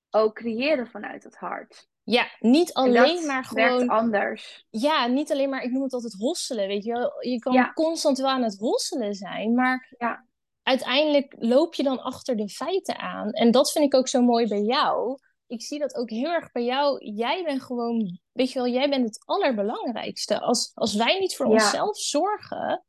ook 0.10 0.36
creëren 0.36 0.88
vanuit 0.88 1.24
het 1.24 1.36
hart. 1.36 1.88
Ja, 2.04 2.26
niet 2.40 2.74
En 2.74 2.84
alleen 2.84 3.26
maar 3.26 3.50
werkt 3.54 3.74
gewoon... 3.74 3.88
anders. 3.88 4.66
Ja, 4.70 5.08
niet 5.08 5.32
alleen 5.32 5.50
maar, 5.50 5.64
ik 5.64 5.72
noem 5.72 5.84
het 5.84 5.94
altijd 5.94 6.14
hosselen, 6.14 6.68
weet 6.68 6.84
je 6.84 6.92
wel. 6.92 7.14
Je 7.20 7.40
kan 7.40 7.54
Ja. 7.54 7.72
constant 7.74 8.18
wel 8.18 8.30
aan 8.30 8.44
het 8.44 8.58
hosselen 8.58 9.14
zijn, 9.14 9.54
maar 9.56 9.94
Ja. 9.98 10.26
uiteindelijk 10.64 11.36
loop 11.40 11.74
je 11.74 11.84
dan 11.84 12.02
achter 12.02 12.36
de 12.36 12.50
feiten 12.50 12.98
aan. 13.00 13.32
En 13.32 13.52
dat 13.52 13.72
vind 13.72 13.86
ik 13.86 13.96
ook 13.96 14.08
zo 14.08 14.22
mooi 14.22 14.48
bij 14.48 14.62
jou. 14.62 15.18
Ik 15.48 15.62
zie 15.62 15.80
dat 15.80 15.96
ook 15.96 16.10
heel 16.10 16.32
erg 16.32 16.52
bij 16.52 16.64
jou. 16.64 17.06
Jij 17.14 17.44
bent 17.44 17.62
gewoon, 17.62 18.20
weet 18.32 18.52
je 18.52 18.60
wel, 18.60 18.68
jij 18.68 18.90
bent 18.90 19.06
het 19.06 19.24
allerbelangrijkste. 19.26 20.40
Als, 20.40 20.72
als 20.74 20.96
wij 20.96 21.20
niet 21.20 21.36
voor 21.36 21.46
Ja. 21.46 21.52
onszelf 21.52 21.98
zorgen, 21.98 22.84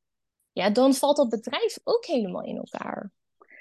ja, 0.52 0.70
dan 0.70 0.94
valt 0.94 1.16
dat 1.16 1.28
bedrijf 1.28 1.78
ook 1.84 2.04
helemaal 2.04 2.42
in 2.44 2.56
elkaar. 2.56 3.10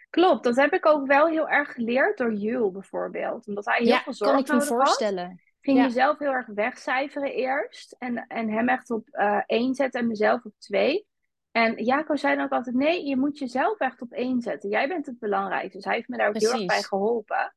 Klopt, 0.09 0.43
dat 0.43 0.55
heb 0.55 0.73
ik 0.73 0.85
ook 0.85 1.07
wel 1.07 1.27
heel 1.27 1.49
erg 1.49 1.71
geleerd 1.73 2.17
door 2.17 2.33
Jules 2.33 2.71
bijvoorbeeld. 2.71 3.47
Omdat 3.47 3.65
hij 3.65 3.77
heel 3.77 3.87
Ja, 3.87 4.01
veel 4.03 4.13
zorg 4.13 4.31
kan 4.31 4.39
ik 4.41 4.47
me 4.47 4.53
had. 4.55 4.67
voorstellen. 4.67 5.41
ging 5.61 5.77
Ja. 5.77 5.83
mezelf 5.83 6.19
heel 6.19 6.31
erg 6.31 6.47
wegcijferen 6.47 7.31
eerst. 7.31 7.95
En, 7.99 8.27
en 8.27 8.49
hem 8.49 8.69
echt 8.69 8.89
op 8.91 9.07
eh, 9.09 9.41
één 9.45 9.73
zetten 9.75 10.01
en 10.01 10.07
mezelf 10.07 10.45
op 10.45 10.53
twee. 10.57 11.07
En 11.51 11.83
Jaco 11.83 12.15
zei 12.15 12.35
dan 12.35 12.45
ook 12.45 12.51
altijd, 12.51 12.75
nee, 12.75 13.05
je 13.05 13.17
moet 13.17 13.37
jezelf 13.37 13.79
echt 13.79 14.01
op 14.01 14.11
één 14.11 14.41
zetten. 14.41 14.69
Jij 14.69 14.87
bent 14.87 15.05
het 15.05 15.19
belangrijkste. 15.19 15.75
Dus 15.77 15.85
hij 15.85 15.95
heeft 15.95 16.07
me 16.07 16.17
daar 16.17 16.27
ook 16.27 16.39
heel 16.39 16.51
erg 16.51 16.65
bij 16.65 16.83
geholpen. 16.83 17.55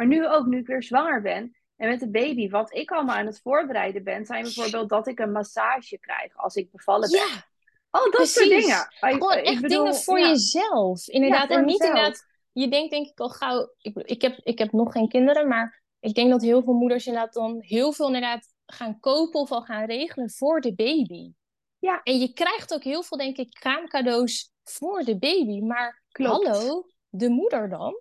Maar 0.00 0.08
nu 0.08 0.26
ook, 0.28 0.46
nu 0.46 0.58
ik 0.58 0.66
weer 0.66 0.82
zwanger 0.82 1.22
ben 1.22 1.56
en 1.76 1.88
met 1.88 2.00
de 2.00 2.10
baby, 2.10 2.48
wat 2.50 2.74
ik 2.74 2.90
allemaal 2.90 3.16
aan 3.16 3.26
het 3.26 3.40
voorbereiden 3.40 4.04
ben, 4.04 4.26
zijn 4.26 4.42
bijvoorbeeld 4.42 4.88
dat 4.88 5.06
ik 5.06 5.18
een 5.18 5.32
massage 5.32 5.98
krijg 5.98 6.36
als 6.36 6.54
ik 6.54 6.70
bevallen 6.70 7.10
ben. 7.10 7.18
Ja, 7.20 7.44
Al 7.90 8.10
dat 8.10 8.28
soort 8.28 8.48
precies. 8.48 8.64
dingen. 8.64 8.88
I- 9.00 9.12
Gewoon 9.18 9.38
ik 9.38 9.44
echt 9.44 9.60
bedoel, 9.60 9.78
dingen 9.84 9.94
voor 9.98 10.18
ja. 10.18 10.28
jezelf. 10.28 11.06
Inderdaad. 11.08 11.46
voor 11.46 11.56
en 11.56 11.64
niet 11.64 11.78
mezelf. 11.78 11.96
inderdaad. 11.96 12.26
Je 12.52 12.68
denkt 12.68 12.90
denk 12.90 13.06
ik 13.06 13.20
al 13.20 13.28
gauw. 13.28 13.74
Ik, 13.78 13.96
ik, 13.96 14.22
heb, 14.22 14.38
ik 14.42 14.58
heb 14.58 14.72
nog 14.72 14.92
geen 14.92 15.08
kinderen, 15.08 15.48
maar 15.48 15.82
ik 16.00 16.14
denk 16.14 16.30
dat 16.30 16.42
heel 16.42 16.62
veel 16.62 16.74
moeders 16.74 17.06
inderdaad 17.06 17.32
dan 17.32 17.56
heel 17.60 17.92
veel 17.92 18.06
inderdaad 18.06 18.46
gaan 18.66 19.00
kopen 19.00 19.40
of 19.40 19.50
al 19.50 19.62
gaan 19.62 19.84
regelen 19.84 20.30
voor 20.30 20.60
de 20.60 20.74
baby. 20.74 21.32
Ja. 21.78 22.00
En 22.02 22.18
je 22.18 22.32
krijgt 22.32 22.74
ook 22.74 22.84
heel 22.84 23.02
veel, 23.02 23.18
denk 23.18 23.36
ik, 23.36 23.50
kraamcadeaus 23.50 24.52
voor 24.64 25.02
de 25.02 25.18
baby. 25.18 25.60
Maar 25.60 26.02
Klopt. 26.10 26.46
hallo, 26.46 26.86
de 27.08 27.28
moeder 27.28 27.68
dan? 27.68 28.00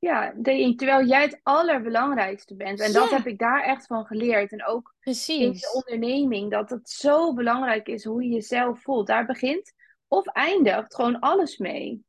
Ja, 0.00 0.34
terwijl 0.42 1.06
jij 1.06 1.22
het 1.22 1.40
allerbelangrijkste 1.42 2.56
bent. 2.56 2.80
En 2.80 2.92
dat 2.92 3.10
Ja. 3.10 3.16
heb 3.16 3.26
ik 3.26 3.38
daar 3.38 3.62
echt 3.62 3.86
van 3.86 4.04
geleerd. 4.06 4.52
En 4.52 4.64
ook 4.66 4.86
in 4.94 4.98
Precies. 5.00 5.60
je 5.60 5.72
onderneming, 5.72 6.50
dat 6.50 6.70
het 6.70 6.90
zo 6.90 7.34
belangrijk 7.34 7.88
is 7.88 8.04
hoe 8.04 8.22
je 8.22 8.28
jezelf 8.28 8.82
voelt. 8.82 9.06
Daar 9.06 9.26
begint 9.26 9.72
of 10.08 10.26
eindigt 10.26 10.94
gewoon 10.94 11.18
alles 11.18 11.56
mee. 11.58 12.04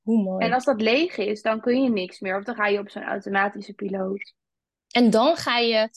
Hoe 0.00 0.22
mooi. 0.22 0.44
En 0.46 0.52
als 0.52 0.64
dat 0.64 0.80
leeg 0.80 1.16
is, 1.16 1.42
dan 1.42 1.60
kun 1.60 1.82
je 1.82 1.90
niks 1.90 2.20
meer. 2.20 2.36
Of 2.36 2.44
dan 2.44 2.54
ga 2.54 2.66
je 2.66 2.78
op 2.78 2.90
zo'n 2.90 3.02
automatische 3.02 3.72
piloot. 3.72 4.34
En 4.90 5.10
dan 5.10 5.36
ga 5.36 5.58
je 5.58 5.88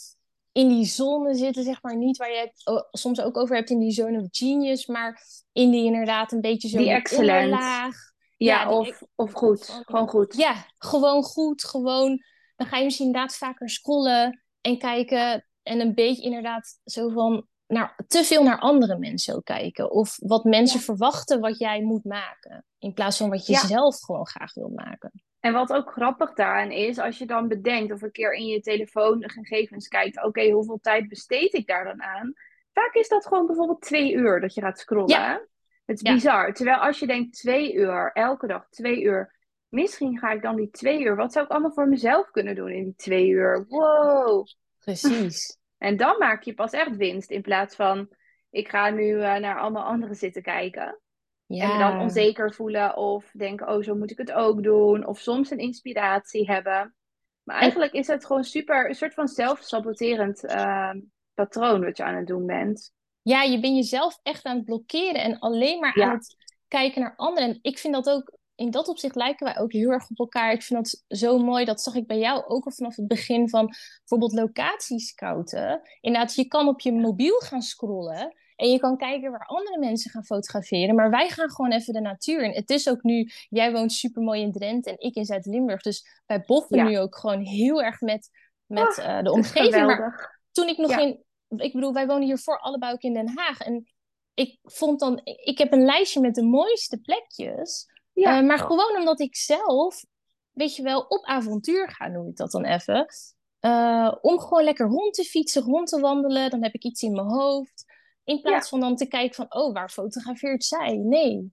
in 0.52 0.68
die 0.68 0.86
zone 0.86 1.36
zitten, 1.36 1.64
zeg 1.64 1.82
maar, 1.82 1.98
niet 1.98 2.18
waar 2.18 2.32
je 2.32 2.38
het 2.38 2.62
o- 2.64 2.88
soms 2.92 3.22
ook 3.22 3.38
over 3.38 3.56
hebt 3.56 3.70
in 3.70 3.80
die 3.80 3.92
zone 3.92 4.20
of 4.22 4.28
genius, 4.32 4.86
maar 4.86 5.22
in 5.52 5.72
die 5.72 5.86
inderdaad 5.86 6.32
een 6.32 6.42
beetje 6.42 6.68
zo 6.70 6.78
Die 6.78 6.90
excellent. 6.92 7.44
onderlaag. 7.44 7.96
Ja, 8.44 8.70
of, 8.72 9.02
of 9.16 9.32
goed. 9.34 9.66
van- 9.66 9.84
Gewoon 9.86 10.08
goed. 10.08 10.36
Ja, 10.38 10.56
gewoon 10.78 11.24
goed, 11.24 11.64
gewoon. 11.64 12.24
Dan 12.56 12.68
ga 12.68 12.78
je 12.78 12.84
misschien 12.84 13.06
inderdaad 13.06 13.36
vaker 13.38 13.70
scrollen 13.70 14.44
en 14.62 14.78
kijken 14.78 15.48
en 15.64 15.80
een 15.80 15.94
beetje 15.94 16.24
inderdaad 16.24 16.80
zo 16.86 17.10
van 17.10 17.48
naar, 17.68 18.00
te 18.08 18.24
veel 18.24 18.44
naar 18.44 18.60
andere 18.60 18.98
mensen 18.98 19.36
ook 19.36 19.46
kijken. 19.46 19.92
Of 19.92 20.16
wat 20.20 20.44
mensen 20.44 20.80
Ja. 20.80 20.86
verwachten 20.86 21.40
wat 21.40 21.58
jij 21.58 21.82
moet 21.82 22.04
maken, 22.04 22.66
in 22.80 22.94
plaats 22.94 23.18
van 23.18 23.30
wat 23.30 23.46
je 23.46 23.54
Ja. 23.54 23.60
zelf 23.68 24.00
gewoon 24.00 24.28
graag 24.28 24.54
wil 24.54 24.70
maken. 24.76 25.12
En 25.40 25.54
wat 25.54 25.74
ook 25.74 25.92
grappig 25.92 26.34
daaraan 26.34 26.72
is, 26.72 26.98
als 27.00 27.18
je 27.18 27.26
dan 27.26 27.48
bedenkt 27.48 27.94
of 27.94 28.02
een 28.02 28.12
keer 28.12 28.34
in 28.34 28.46
je 28.46 28.62
telefoon 28.62 29.20
de 29.20 29.30
gegevens 29.30 29.88
kijkt, 29.88 30.24
oké, 30.24 30.50
hoeveel 30.50 30.80
tijd 30.82 31.08
besteed 31.10 31.54
ik 31.54 31.68
daar 31.68 31.84
dan 31.84 32.02
aan? 32.04 32.34
Vaak 32.74 32.94
is 32.94 33.08
dat 33.08 33.28
gewoon 33.28 33.46
bijvoorbeeld 33.46 33.82
twee 33.82 34.14
uur 34.14 34.40
dat 34.42 34.54
je 34.54 34.62
gaat 34.62 34.80
scrollen. 34.80 35.10
Ja. 35.10 35.42
Het 35.86 35.96
is 35.96 36.02
Ja. 36.02 36.14
bizar. 36.14 36.54
Terwijl 36.54 36.78
als 36.78 37.00
je 37.00 37.08
denkt 37.08 37.36
twee 37.36 37.74
uur, 37.74 38.12
elke 38.14 38.48
dag 38.48 38.70
twee 38.70 39.02
uur, 39.02 39.36
misschien 39.68 40.18
ga 40.20 40.32
ik 40.32 40.42
dan 40.42 40.56
die 40.56 40.70
twee 40.70 41.02
uur, 41.02 41.16
wat 41.16 41.32
zou 41.32 41.46
ik 41.46 41.52
allemaal 41.52 41.72
voor 41.72 41.88
mezelf 41.88 42.32
kunnen 42.32 42.56
doen 42.56 42.72
in 42.72 42.84
die 42.84 42.96
twee 42.96 43.28
uur? 43.28 43.66
Wow. 43.68 44.48
Precies. 44.80 45.58
En 45.78 45.98
dan 45.98 46.18
maak 46.18 46.44
je 46.44 46.54
pas 46.54 46.72
echt 46.72 46.96
winst 46.96 47.32
in 47.32 47.42
plaats 47.42 47.76
van, 47.76 48.10
ik 48.50 48.70
ga 48.70 48.90
nu 48.90 49.22
eh, 49.22 49.36
naar 49.36 49.60
allemaal 49.60 49.84
anderen 49.84 50.16
zitten 50.16 50.42
kijken. 50.42 51.00
En 51.48 51.72
me 51.72 51.78
dan 51.78 52.00
onzeker 52.00 52.54
voelen 52.54 52.96
of 52.98 53.32
denken, 53.34 53.68
oh, 53.68 53.84
zo 53.84 53.96
moet 53.96 54.12
ik 54.12 54.18
het 54.18 54.32
ook 54.32 54.64
doen. 54.64 55.06
Of 55.06 55.20
soms 55.20 55.52
een 55.52 55.58
inspiratie 55.58 56.52
hebben. 56.52 56.96
Maar 57.44 57.56
eigenlijk 57.60 57.92
is 57.94 58.08
het 58.08 58.26
gewoon 58.26 58.44
super, 58.44 58.88
een 58.88 58.96
soort 58.96 59.14
van 59.14 59.28
zelfsaboterend 59.28 60.46
ehm, 60.46 61.00
patroon 61.34 61.84
wat 61.84 61.98
je 61.98 62.04
aan 62.04 62.16
het 62.16 62.28
doen 62.28 62.46
bent. 62.46 62.94
Ja, 63.24 63.42
je 63.42 63.60
bent 63.60 63.76
jezelf 63.76 64.20
echt 64.24 64.46
aan 64.46 64.56
het 64.56 64.66
blokkeren 64.66 65.22
en 65.22 65.40
alleen 65.40 65.80
maar 65.80 65.98
Ja. 66.00 66.06
aan 66.06 66.16
het 66.16 66.36
kijken 66.68 67.02
naar 67.02 67.14
anderen. 67.16 67.50
En 67.50 67.60
ik 67.62 67.78
vind 67.80 67.94
dat 67.94 68.10
ook, 68.10 68.38
in 68.56 68.72
dat 68.72 68.88
opzicht 68.88 69.16
lijken 69.16 69.46
wij 69.46 69.58
ook 69.60 69.72
heel 69.72 69.90
erg 69.90 70.10
op 70.10 70.20
elkaar. 70.20 70.52
Ik 70.52 70.62
vind 70.62 70.80
dat 70.84 71.18
zo 71.20 71.38
mooi, 71.38 71.66
dat 71.66 71.82
zag 71.82 71.96
ik 71.96 72.08
bij 72.08 72.18
jou 72.20 72.44
ook 72.48 72.66
al 72.66 72.72
vanaf 72.72 72.96
het 72.96 73.08
begin 73.08 73.50
van 73.50 73.74
bijvoorbeeld 73.98 74.34
locatiescouten. 74.34 75.82
Inderdaad, 76.02 76.36
je 76.36 76.46
kan 76.48 76.68
op 76.68 76.80
je 76.82 76.92
mobiel 76.92 77.40
gaan 77.40 77.62
scrollen 77.62 78.36
en 78.56 78.70
je 78.70 78.80
kan 78.80 78.98
kijken 78.98 79.32
waar 79.32 79.46
andere 79.46 79.80
mensen 79.80 80.12
gaan 80.12 80.26
fotograferen. 80.26 80.96
Maar 80.96 81.10
wij 81.10 81.30
gaan 81.30 81.50
gewoon 81.52 81.72
even 81.72 81.94
de 81.94 82.02
natuur 82.02 82.44
in. 82.44 82.52
Het 82.52 82.70
is 82.70 82.90
ook 82.90 83.04
nu, 83.04 83.30
jij 83.50 83.72
woont 83.72 83.92
super 83.92 84.22
mooi 84.22 84.42
in 84.42 84.52
Drenthe 84.52 84.90
en 84.90 85.00
ik 85.00 85.16
in 85.16 85.26
Zuid-Limburg. 85.26 85.82
Dus 85.82 86.22
wij 86.26 86.42
boffen 86.46 86.78
Ja. 86.78 86.84
nu 86.84 87.00
ook 87.00 87.16
gewoon 87.16 87.42
heel 87.42 87.82
erg 87.84 88.02
met, 88.02 88.30
met 88.66 88.98
eh, 88.98 89.22
de 89.22 89.32
omgeving. 89.32 89.86
Maar 89.86 90.40
toen 90.52 90.68
ik 90.68 90.78
nog 90.78 90.90
Ja. 90.90 91.00
in. 91.00 91.23
Ik 91.62 91.74
bedoel, 91.74 91.94
wij 91.94 92.08
wonen 92.08 92.24
hiervoor 92.24 92.60
allebei 92.60 92.94
ook 92.94 93.02
in 93.02 93.14
Den 93.14 93.38
Haag. 93.38 93.60
En 93.60 93.88
ik 94.34 94.60
vond 94.64 95.00
dan. 95.00 95.22
Ik 95.24 95.58
heb 95.58 95.72
een 95.72 95.86
lijstje 95.86 96.20
met 96.20 96.36
de 96.36 96.44
mooiste 96.44 96.98
plekjes. 96.98 97.88
Ja. 98.14 98.38
Eh, 98.38 98.46
maar 98.46 98.60
gewoon 98.60 98.98
omdat 98.98 99.20
ik 99.20 99.36
zelf, 99.36 100.04
weet 100.52 100.76
je 100.76 100.84
wel, 100.84 101.02
op 101.02 101.26
avontuur 101.26 101.90
ga, 101.90 102.08
noem 102.08 102.28
ik 102.28 102.36
dat 102.36 102.52
dan 102.52 102.66
even. 102.66 103.06
Eh, 103.60 104.16
om 104.22 104.40
gewoon 104.40 104.64
lekker 104.64 104.88
rond 104.88 105.14
te 105.14 105.24
fietsen, 105.24 105.62
rond 105.62 105.88
te 105.88 106.00
wandelen. 106.00 106.50
Dan 106.50 106.64
heb 106.64 106.74
ik 106.74 106.84
iets 106.84 107.02
in 107.02 107.12
mijn 107.12 107.28
hoofd. 107.28 107.86
In 108.24 108.42
plaats 108.42 108.70
van 108.70 108.80
dan 108.80 108.96
te 108.96 109.08
kijken 109.08 109.36
van, 109.36 109.54
oh, 109.54 109.74
waar 109.74 109.90
fotografeert 109.90 110.64
zij? 110.64 110.98
Nee. 110.98 111.52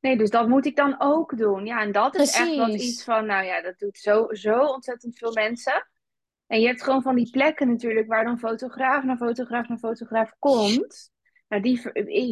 Nee, 0.00 0.16
dus 0.16 0.30
dat 0.30 0.48
moet 0.48 0.66
ik 0.66 0.76
dan 0.76 0.94
ook 0.98 1.36
doen. 1.36 1.66
Ja, 1.66 1.80
en 1.80 1.92
dat 1.92 2.14
is 2.14 2.34
echt 2.34 2.56
wat 2.56 2.74
iets 2.74 3.04
van, 3.04 3.26
nou 3.26 3.44
ja, 3.44 3.62
dat 3.62 3.78
doet 3.78 3.98
zo, 3.98 4.26
zo 4.30 4.64
ontzettend 4.64 5.18
veel 5.18 5.32
mensen. 5.32 5.86
En 6.52 6.60
je 6.60 6.66
hebt 6.66 6.82
gewoon 6.82 7.02
van 7.02 7.14
die 7.14 7.30
plekken 7.30 7.68
natuurlijk 7.68 8.08
waar 8.08 8.24
dan 8.24 8.38
fotograaf 8.38 9.04
na 9.04 9.16
fotograaf 9.16 9.68
na 9.68 9.76
fotograaf 9.76 10.34
komt. 10.38 11.10
Nou, 11.48 11.62
die, 11.62 11.80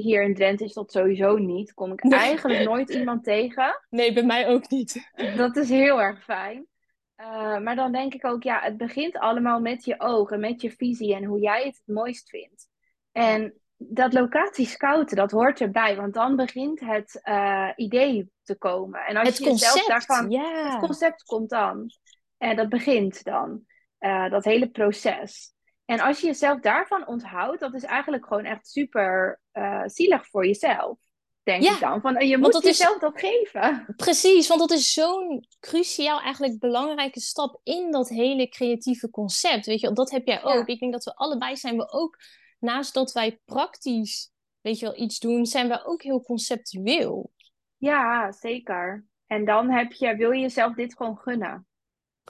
hier 0.03 0.23
in 0.23 0.35
Drenthe 0.35 0.65
is 0.65 0.73
dat 0.73 0.93
sowieso 0.93 1.37
niet. 1.37 1.75
Kom 1.75 1.93
ik 1.93 2.03
Nee. 2.03 2.19
eigenlijk 2.19 2.65
nooit 2.65 2.91
iemand 2.91 3.25
tegen. 3.25 3.85
Nee, 3.91 4.13
bij 4.13 4.23
mij 4.23 4.49
ook 4.49 4.71
niet. 4.71 5.11
Dat 5.37 5.57
is 5.57 5.69
heel 5.69 6.01
erg 6.03 6.25
fijn. 6.25 6.67
Eh, 7.15 7.59
maar 7.59 7.77
dan 7.77 7.93
denk 7.93 8.15
ik 8.15 8.25
ook, 8.27 8.43
ja, 8.43 8.61
het 8.61 8.77
begint 8.77 9.19
allemaal 9.19 9.61
met 9.61 9.85
je 9.85 10.01
ogen, 10.01 10.41
met 10.41 10.63
je 10.63 10.71
visie 10.71 11.15
en 11.15 11.25
hoe 11.25 11.41
jij 11.41 11.65
het 11.65 11.77
het 11.85 11.95
mooist 11.95 12.29
vindt. 12.29 12.69
En 13.13 13.55
dat 13.77 14.13
locatie 14.13 14.67
scouten, 14.67 15.17
dat 15.17 15.31
hoort 15.31 15.61
erbij, 15.61 15.97
want 15.97 16.15
dan 16.15 16.37
begint 16.37 16.81
het 16.81 17.21
eh, 17.23 17.69
idee 17.77 18.31
te 18.43 18.57
komen. 18.59 19.01
En 19.01 19.17
als 19.17 19.29
Het 19.29 19.39
je 19.39 19.45
jezelf 19.45 19.73
concept, 19.73 19.89
daarvan, 19.89 20.31
ja. 20.31 20.71
het 20.71 20.81
concept 20.81 21.23
komt 21.23 21.51
dan. 21.51 21.91
En 22.39 22.57
dat 22.57 22.69
begint 22.69 23.25
dan, 23.25 23.69
eh, 24.01 24.31
dat 24.31 24.45
hele 24.45 24.69
proces. 24.71 25.53
En 25.85 26.01
als 26.01 26.21
je 26.21 26.27
jezelf 26.27 26.61
daarvan 26.61 27.07
onthoudt, 27.07 27.61
dat 27.61 27.75
is 27.75 27.83
eigenlijk 27.85 28.27
gewoon 28.27 28.45
echt 28.45 28.69
super 28.69 29.41
eh, 29.53 29.83
zielig 29.87 30.27
voor 30.27 30.47
jezelf, 30.47 30.99
denk 31.43 31.63
Ja, 31.63 31.75
ik 31.75 31.81
dan. 31.81 32.01
Van, 32.01 32.17
eh, 32.17 32.29
je 32.29 32.39
moet 32.39 32.53
dat 32.53 32.65
is- 32.65 32.79
jezelf 32.79 32.99
dat 32.99 33.21
geven. 33.21 33.87
Precies, 33.97 34.49
want 34.49 34.61
dat 34.61 34.71
is 34.71 34.93
zo'n 34.93 35.45
cruciaal, 35.61 36.21
eigenlijk 36.21 36.59
belangrijke 36.59 37.21
stap 37.21 37.61
in 37.63 37.91
dat 37.91 38.09
hele 38.09 38.49
creatieve 38.49 39.11
concept. 39.11 39.67
Weet 39.67 39.81
je, 39.81 39.93
dat 39.93 40.11
heb 40.11 40.27
jij 40.27 40.45
ook. 40.45 40.69
Ik 40.69 40.81
denk 40.81 40.93
dat 40.93 41.05
we 41.05 41.15
allebei 41.15 41.57
zijn 41.57 41.77
we 41.77 41.91
ook, 41.93 42.17
naast 42.59 42.95
dat 42.95 43.13
wij 43.13 43.41
praktisch, 43.45 44.31
weet 44.61 44.79
je 44.79 44.85
wel, 44.87 44.97
iets 45.01 45.19
doen, 45.19 45.47
zijn 45.47 45.69
we 45.69 45.85
ook 45.85 46.03
heel 46.03 46.23
conceptueel. 46.23 47.33
Ja, 47.77 48.33
zeker. 48.33 49.07
En 49.27 49.45
dan 49.45 49.71
heb 49.71 49.93
je, 49.93 50.17
wil 50.17 50.31
je 50.31 50.41
jezelf 50.41 50.75
dit 50.75 50.97
gewoon 50.97 51.19
gunnen. 51.19 51.67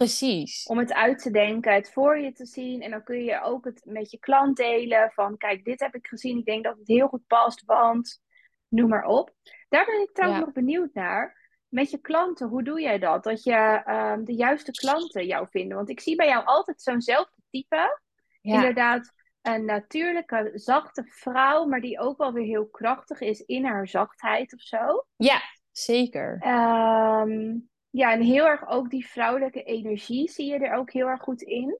Precies. 0.06 0.66
Om 0.66 0.78
het 0.78 0.92
uit 0.92 1.18
te 1.22 1.30
denken, 1.30 1.72
het 1.74 1.92
voor 1.92 2.18
je 2.18 2.32
te 2.32 2.46
zien. 2.46 2.82
En 2.82 2.90
dan 2.90 3.02
kun 3.02 3.24
je 3.24 3.42
ook 3.42 3.64
het 3.64 3.82
met 3.84 4.10
je 4.10 4.18
klant 4.18 4.56
delen. 4.56 5.10
Van 5.10 5.36
kijk, 5.36 5.64
dit 5.64 5.80
heb 5.80 5.94
ik 5.94 6.06
gezien. 6.06 6.38
Ik 6.38 6.44
denk 6.44 6.64
dat 6.64 6.78
het 6.78 6.88
heel 6.88 7.08
goed 7.08 7.26
past, 7.26 7.64
want 7.64 8.22
noem 8.68 8.88
maar 8.88 9.04
op. 9.04 9.34
Daar 9.68 9.84
ben 9.84 10.00
ik 10.00 10.10
trouwens 10.12 10.40
Ja. 10.40 10.46
nog 10.46 10.54
benieuwd 10.54 10.94
naar. 10.94 11.38
met 11.68 11.90
je 11.90 11.98
klanten, 11.98 12.48
hoe 12.48 12.62
doe 12.62 12.80
jij 12.80 12.98
dat? 12.98 13.24
Dat 13.24 13.42
je 13.42 13.52
ehm, 13.84 14.24
de 14.24 14.34
juiste 14.34 14.70
klanten 14.70 15.26
jou 15.26 15.46
vinden. 15.50 15.76
Want 15.76 15.88
ik 15.88 16.00
zie 16.00 16.16
bij 16.16 16.26
jou 16.28 16.44
altijd 16.44 16.82
zo'nzelfde 16.82 17.42
type. 17.50 18.00
Ja, 18.40 18.54
Inderdaad, 18.54 19.12
een 19.42 19.64
natuurlijke, 19.64 20.50
zachte 20.54 21.04
vrouw, 21.08 21.64
maar 21.64 21.80
die 21.80 21.98
ook 22.00 22.18
wel 22.18 22.32
weer 22.32 22.44
heel 22.44 22.68
krachtig 22.68 23.20
is 23.20 23.40
in 23.40 23.64
haar 23.64 23.88
zachtheid 23.88 24.52
of 24.54 24.60
zo. 24.60 25.04
ja, 25.16 25.40
zeker. 25.72 26.36
Ehm, 26.40 27.56
ja, 27.90 28.12
en 28.12 28.22
heel 28.22 28.46
erg 28.46 28.68
ook 28.68 28.90
die 28.90 29.06
vrouwelijke 29.06 29.62
energie 29.62 30.30
zie 30.30 30.46
je 30.46 30.58
er 30.58 30.76
ook 30.76 30.90
heel 30.90 31.06
erg 31.06 31.22
goed 31.22 31.42
in. 31.42 31.78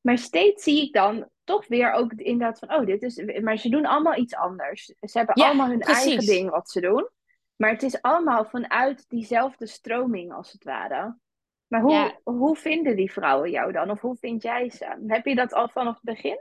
Maar 0.00 0.18
steeds 0.18 0.62
zie 0.62 0.82
ik 0.82 0.92
dan 0.92 1.28
toch 1.44 1.66
weer 1.66 1.92
ook 1.92 2.12
inderdaad 2.12 2.58
van, 2.58 2.74
oh, 2.74 2.86
dit 2.86 3.02
is. 3.02 3.40
Maar 3.40 3.56
ze 3.56 3.68
doen 3.68 3.86
allemaal 3.86 4.16
iets 4.16 4.34
anders. 4.34 4.84
Ze 4.84 5.18
hebben 5.18 5.40
Ja, 5.40 5.46
allemaal 5.46 5.68
hun 5.68 5.80
eigen 5.80 6.26
ding 6.26 6.50
wat 6.50 6.70
ze 6.70 6.80
doen. 6.80 7.08
Maar 7.56 7.70
het 7.70 7.82
is 7.82 8.02
allemaal 8.02 8.44
vanuit 8.44 9.04
diezelfde 9.08 9.66
stroming, 9.66 10.32
als 10.32 10.52
het 10.52 10.64
ware. 10.64 11.18
Maar 11.66 11.80
hoe, 11.80 11.92
Ja, 11.92 12.20
hoe 12.24 12.56
vinden 12.56 12.96
die 12.96 13.12
vrouwen 13.12 13.50
jou 13.50 13.72
dan? 13.72 13.90
Of 13.90 14.00
hoe 14.00 14.16
vind 14.16 14.42
jij 14.42 14.70
ze? 14.70 15.04
Heb 15.06 15.26
je 15.26 15.34
dat 15.34 15.52
al 15.52 15.68
vanaf 15.68 15.94
het 15.94 16.04
begin? 16.04 16.38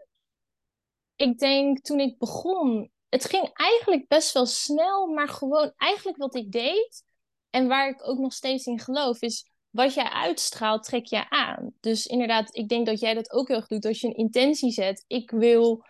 ik 1.21 1.39
denk 1.39 1.79
toen 1.79 1.99
ik 1.99 2.17
begon, 2.17 2.91
het 3.09 3.25
ging 3.25 3.49
eigenlijk 3.53 4.07
best 4.07 4.33
wel 4.33 4.45
snel, 4.45 5.07
maar 5.07 5.27
gewoon 5.27 5.73
eigenlijk 5.77 6.17
wat 6.17 6.35
ik 6.35 6.51
deed 6.51 7.03
en 7.51 7.67
waar 7.67 7.89
ik 7.89 8.07
ook 8.07 8.19
nog 8.19 8.33
steeds 8.33 8.65
in 8.65 8.79
geloof, 8.79 9.21
is 9.21 9.49
wat 9.69 9.93
jij 9.93 10.09
uitstraalt, 10.09 10.83
trek 10.83 11.05
je 11.05 11.29
aan. 11.29 11.73
Dus 11.79 12.05
inderdaad, 12.05 12.55
ik 12.55 12.69
denk 12.69 12.85
dat 12.85 12.99
jij 12.99 13.13
dat 13.13 13.31
ook 13.31 13.47
heel 13.47 13.57
erg 13.57 13.67
doet. 13.67 13.85
Als 13.85 14.01
je 14.01 14.07
een 14.07 14.15
intentie 14.15 14.71
zet, 14.71 15.03
ik 15.07 15.31
wil, 15.31 15.85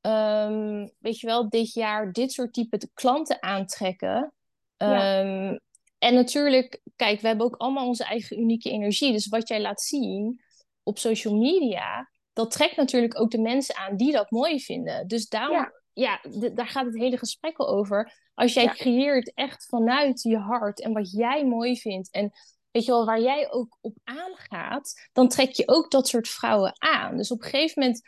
ehm, 0.00 0.88
weet 0.98 1.20
je 1.20 1.26
wel, 1.26 1.48
dit 1.48 1.72
jaar 1.72 2.12
dit 2.12 2.32
soort 2.32 2.52
type 2.52 2.88
klanten 2.94 3.42
aantrekken. 3.42 4.32
Ja, 4.76 5.20
Ehm, 5.20 5.56
en 5.98 6.14
natuurlijk, 6.14 6.80
kijk, 6.96 7.20
we 7.20 7.26
hebben 7.26 7.46
ook 7.46 7.56
allemaal 7.56 7.86
onze 7.86 8.04
eigen 8.04 8.40
unieke 8.40 8.70
energie. 8.70 9.12
Dus 9.12 9.28
wat 9.28 9.48
jij 9.48 9.60
laat 9.60 9.80
zien 9.80 10.40
op 10.82 10.98
social 10.98 11.36
media, 11.36 12.10
dat 12.32 12.50
trekt 12.50 12.76
natuurlijk 12.76 13.20
ook 13.20 13.30
de 13.30 13.40
mensen 13.40 13.76
aan 13.76 13.96
die 13.96 14.12
dat 14.12 14.30
mooi 14.30 14.60
vinden. 14.60 15.06
Dus 15.06 15.28
daarom, 15.28 15.56
ja, 15.56 15.72
ja, 15.94 16.20
daar 16.54 16.68
gaat 16.68 16.84
het 16.84 16.98
hele 16.98 17.18
gesprek 17.18 17.56
al 17.58 17.68
over. 17.68 18.12
Als 18.34 18.54
jij 18.54 18.64
ja, 18.64 18.72
creëert 18.72 19.32
echt 19.34 19.66
vanuit 19.66 20.22
je 20.22 20.36
hart 20.36 20.80
en 20.80 20.92
wat 20.92 21.12
jij 21.12 21.46
mooi 21.46 21.76
vindt 21.76 22.10
en 22.10 22.32
weet 22.70 22.84
je 22.84 22.90
wel, 22.90 23.04
waar 23.04 23.20
jij 23.20 23.52
ook 23.52 23.78
op 23.80 23.96
aangaat, 24.04 25.08
dan 25.12 25.28
trek 25.28 25.52
je 25.52 25.68
ook 25.68 25.90
dat 25.90 26.08
soort 26.08 26.28
vrouwen 26.28 26.74
aan. 26.78 27.16
Dus 27.16 27.30
op 27.30 27.42
een 27.42 27.48
gegeven 27.48 27.82
moment, 27.82 28.02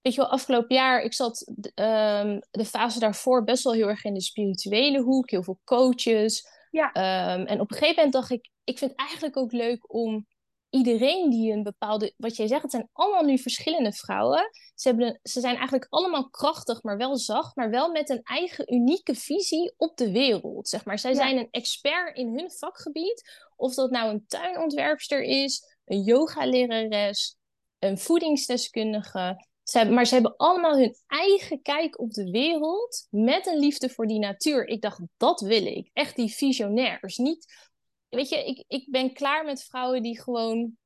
weet 0.00 0.14
je 0.14 0.20
wel, 0.20 0.30
afgelopen 0.30 0.76
jaar, 0.76 1.02
ik 1.02 1.14
zat 1.14 1.52
ehm, 1.74 2.40
de 2.50 2.64
fase 2.64 2.98
daarvoor 2.98 3.44
best 3.44 3.64
wel 3.64 3.72
heel 3.72 3.88
erg 3.88 4.04
in 4.04 4.14
de 4.14 4.22
spirituele 4.22 5.00
hoek, 5.00 5.30
heel 5.30 5.42
veel 5.42 5.60
coaches. 5.64 6.46
ja, 6.70 6.92
Ehm, 6.92 7.46
en 7.46 7.60
op 7.60 7.70
een 7.70 7.76
gegeven 7.76 7.94
moment 7.94 8.12
dacht 8.12 8.30
ik, 8.30 8.50
ik 8.64 8.78
vind 8.78 8.90
het 8.90 9.00
eigenlijk 9.00 9.36
ook 9.36 9.52
leuk 9.52 9.92
om 9.94 10.26
iedereen 10.72 11.30
die 11.30 11.52
een 11.52 11.62
bepaalde, 11.62 12.14
wat 12.16 12.36
jij 12.36 12.46
zegt, 12.46 12.62
het 12.62 12.70
zijn 12.70 12.88
allemaal 12.92 13.22
nu 13.22 13.38
verschillende 13.38 13.92
vrouwen. 13.92 14.50
Ze, 14.74 14.88
hebben 14.88 15.20
ze 15.22 15.40
zijn 15.40 15.54
eigenlijk 15.54 15.86
allemaal 15.88 16.30
krachtig, 16.30 16.82
maar 16.82 16.96
wel 16.96 17.16
zacht, 17.16 17.56
maar 17.56 17.70
wel 17.70 17.90
met 17.90 18.10
een 18.10 18.22
eigen 18.22 18.74
unieke 18.74 19.14
visie 19.14 19.74
op 19.76 19.96
de 19.96 20.12
wereld. 20.12 20.68
Zeg 20.68 20.84
maar. 20.84 20.98
Zij 20.98 21.10
ja, 21.10 21.16
zijn 21.16 21.38
een 21.38 21.48
expert 21.50 22.16
in 22.16 22.38
hun 22.38 22.50
vakgebied. 22.50 23.22
Of 23.56 23.74
dat 23.74 23.90
nou 23.90 24.10
een 24.10 24.24
tuinontwerpster 24.26 25.22
is, 25.22 25.76
een 25.84 26.02
yogalerares, 26.02 27.36
een 27.78 27.98
voedingsdeskundige. 27.98 29.46
Ze 29.62 29.76
hebben, 29.76 29.94
maar 29.94 30.06
ze 30.06 30.14
hebben 30.14 30.36
allemaal 30.36 30.76
hun 30.76 30.96
eigen 31.06 31.62
kijk 31.62 32.00
op 32.00 32.10
de 32.10 32.30
wereld 32.30 33.06
met 33.10 33.46
een 33.46 33.58
liefde 33.58 33.88
voor 33.88 34.06
die 34.06 34.18
natuur. 34.18 34.66
Ik 34.66 34.80
dacht, 34.80 35.00
dat 35.16 35.40
wil 35.40 35.66
ik. 35.66 35.90
Echt 35.92 36.16
die 36.16 36.34
visionairs. 36.34 37.16
Niet, 37.16 37.70
weet 38.16 38.28
je, 38.28 38.44
ik, 38.44 38.64
ik 38.68 38.90
ben 38.90 39.12
klaar 39.12 39.44
met 39.44 39.64
vrouwen 39.64 40.02
die 40.02 40.20
gewoon 40.22 40.76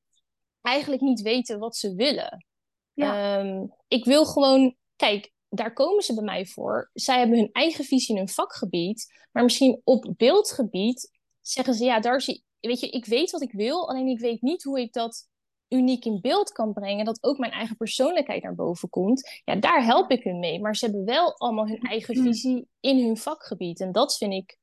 eigenlijk 0.60 1.02
niet 1.02 1.20
weten 1.20 1.58
wat 1.58 1.76
ze 1.76 1.94
willen. 1.94 2.46
ja, 2.92 3.38
Ehm, 3.38 3.66
ik 3.88 4.04
wil 4.04 4.24
gewoon, 4.24 4.76
kijk, 4.96 5.32
daar 5.48 5.72
komen 5.72 6.02
ze 6.02 6.14
bij 6.14 6.24
mij 6.24 6.46
voor. 6.46 6.90
Zij 6.92 7.18
hebben 7.18 7.38
hun 7.38 7.52
eigen 7.52 7.84
visie 7.84 8.14
in 8.14 8.16
hun 8.16 8.28
vakgebied, 8.28 9.26
maar 9.32 9.42
misschien 9.42 9.80
op 9.84 10.14
beeldgebied 10.16 11.10
zeggen 11.40 11.74
ze, 11.74 11.84
ja, 11.84 12.00
Darcy, 12.00 12.40
weet 12.60 12.80
je, 12.80 12.88
ik 12.88 13.04
weet 13.04 13.30
wat 13.30 13.42
ik 13.42 13.52
wil, 13.52 13.88
alleen 13.88 14.06
ik 14.06 14.20
weet 14.20 14.42
niet 14.42 14.62
hoe 14.62 14.80
ik 14.80 14.92
dat 14.92 15.28
uniek 15.68 16.04
in 16.04 16.20
beeld 16.20 16.52
kan 16.52 16.72
brengen, 16.72 17.04
dat 17.04 17.22
ook 17.22 17.38
mijn 17.38 17.52
eigen 17.52 17.76
persoonlijkheid 17.76 18.42
naar 18.42 18.54
boven 18.54 18.88
komt. 18.88 19.40
Ja, 19.44 19.56
daar 19.56 19.84
help 19.84 20.10
ik 20.10 20.22
hun 20.22 20.38
mee, 20.38 20.60
maar 20.60 20.76
ze 20.76 20.84
hebben 20.84 21.04
wel 21.04 21.36
allemaal 21.36 21.66
hun 21.66 21.80
eigen 21.80 22.16
visie 22.22 22.68
in 22.80 23.04
hun 23.04 23.16
vakgebied. 23.16 23.80
En 23.80 23.92
dat 23.92 24.16
vind 24.16 24.32
ik, 24.32 24.58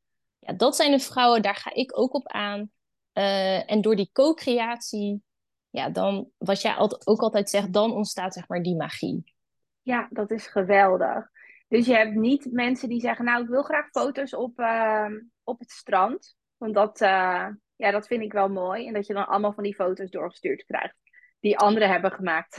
ja, 0.45 0.53
dat 0.53 0.75
zijn 0.75 0.91
de 0.91 0.99
vrouwen, 0.99 1.41
daar 1.41 1.55
ga 1.55 1.73
ik 1.73 1.99
ook 1.99 2.13
op 2.13 2.27
aan. 2.27 2.71
Eh, 3.11 3.71
en 3.71 3.81
door 3.81 3.95
die 3.95 4.09
co-creatie 4.11 5.23
ja, 5.69 5.89
dan, 5.89 6.29
wat 6.37 6.61
jij 6.61 6.77
ook 7.03 7.21
altijd 7.21 7.49
zegt, 7.49 7.73
dan 7.73 7.91
ontstaat 7.91 8.33
zeg 8.33 8.47
maar 8.47 8.61
die 8.61 8.75
magie. 8.75 9.33
ja, 9.81 10.07
dat 10.11 10.31
is 10.31 10.47
geweldig. 10.47 11.31
Dus 11.67 11.85
je 11.85 11.95
hebt 11.95 12.13
niet 12.13 12.51
mensen 12.51 12.89
die 12.89 12.99
zeggen, 12.99 13.25
nou, 13.25 13.43
ik 13.43 13.49
wil 13.49 13.63
graag 13.63 13.89
foto's 13.89 14.33
op, 14.33 14.59
ehm, 14.59 15.19
op 15.43 15.59
het 15.59 15.71
strand. 15.71 16.35
Want 16.57 16.73
dat, 16.73 17.01
eh, 17.01 17.47
ja, 17.75 17.91
dat 17.91 18.07
vind 18.07 18.23
ik 18.23 18.33
wel 18.33 18.49
mooi. 18.49 18.87
En 18.87 18.93
dat 18.93 19.07
je 19.07 19.13
dan 19.13 19.27
allemaal 19.27 19.53
van 19.53 19.63
die 19.63 19.75
foto's 19.75 20.09
doorgestuurd 20.09 20.65
krijgt. 20.65 20.95
Die 21.39 21.57
anderen 21.57 21.89
hebben 21.89 22.11
gemaakt. 22.11 22.57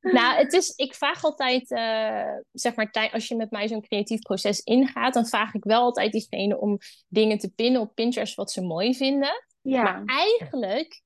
Nou, 0.00 0.36
het 0.36 0.52
is, 0.52 0.74
ik 0.76 0.94
vraag 0.94 1.24
altijd, 1.24 1.70
eh, 1.70 2.36
zeg 2.52 2.74
maar, 2.74 3.10
als 3.12 3.28
je 3.28 3.36
met 3.36 3.50
mij 3.50 3.68
zo'n 3.68 3.82
creatief 3.82 4.20
proces 4.20 4.60
ingaat, 4.60 5.14
dan 5.14 5.26
vraag 5.26 5.54
ik 5.54 5.64
wel 5.64 5.80
altijd 5.80 6.12
diegene 6.12 6.60
om 6.60 6.78
dingen 7.08 7.38
te 7.38 7.52
pinnen 7.52 7.80
op 7.80 7.94
Pinterest 7.94 8.34
wat 8.34 8.50
ze 8.52 8.62
mooi 8.62 8.94
vinden. 8.94 9.44
Maar 9.62 9.82
Ja, 9.84 10.02
eigenlijk, 10.04 11.02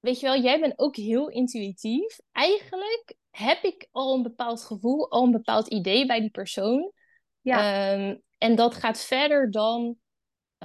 weet 0.00 0.20
je 0.20 0.26
wel, 0.26 0.40
jij 0.40 0.60
bent 0.60 0.78
ook 0.78 0.96
heel 0.96 1.28
intuïtief. 1.28 2.18
Eigenlijk 2.32 3.14
heb 3.30 3.62
ik 3.62 3.88
al 3.90 4.14
een 4.14 4.22
bepaald 4.22 4.64
gevoel, 4.64 5.10
al 5.10 5.24
een 5.24 5.30
bepaald 5.30 5.68
idee 5.68 6.06
bij 6.06 6.20
die 6.20 6.30
persoon. 6.30 6.92
ja, 7.40 7.92
Ehm, 7.92 8.16
en 8.38 8.54
dat 8.54 8.74
gaat 8.74 9.04
verder 9.04 9.50
dan 9.50 9.96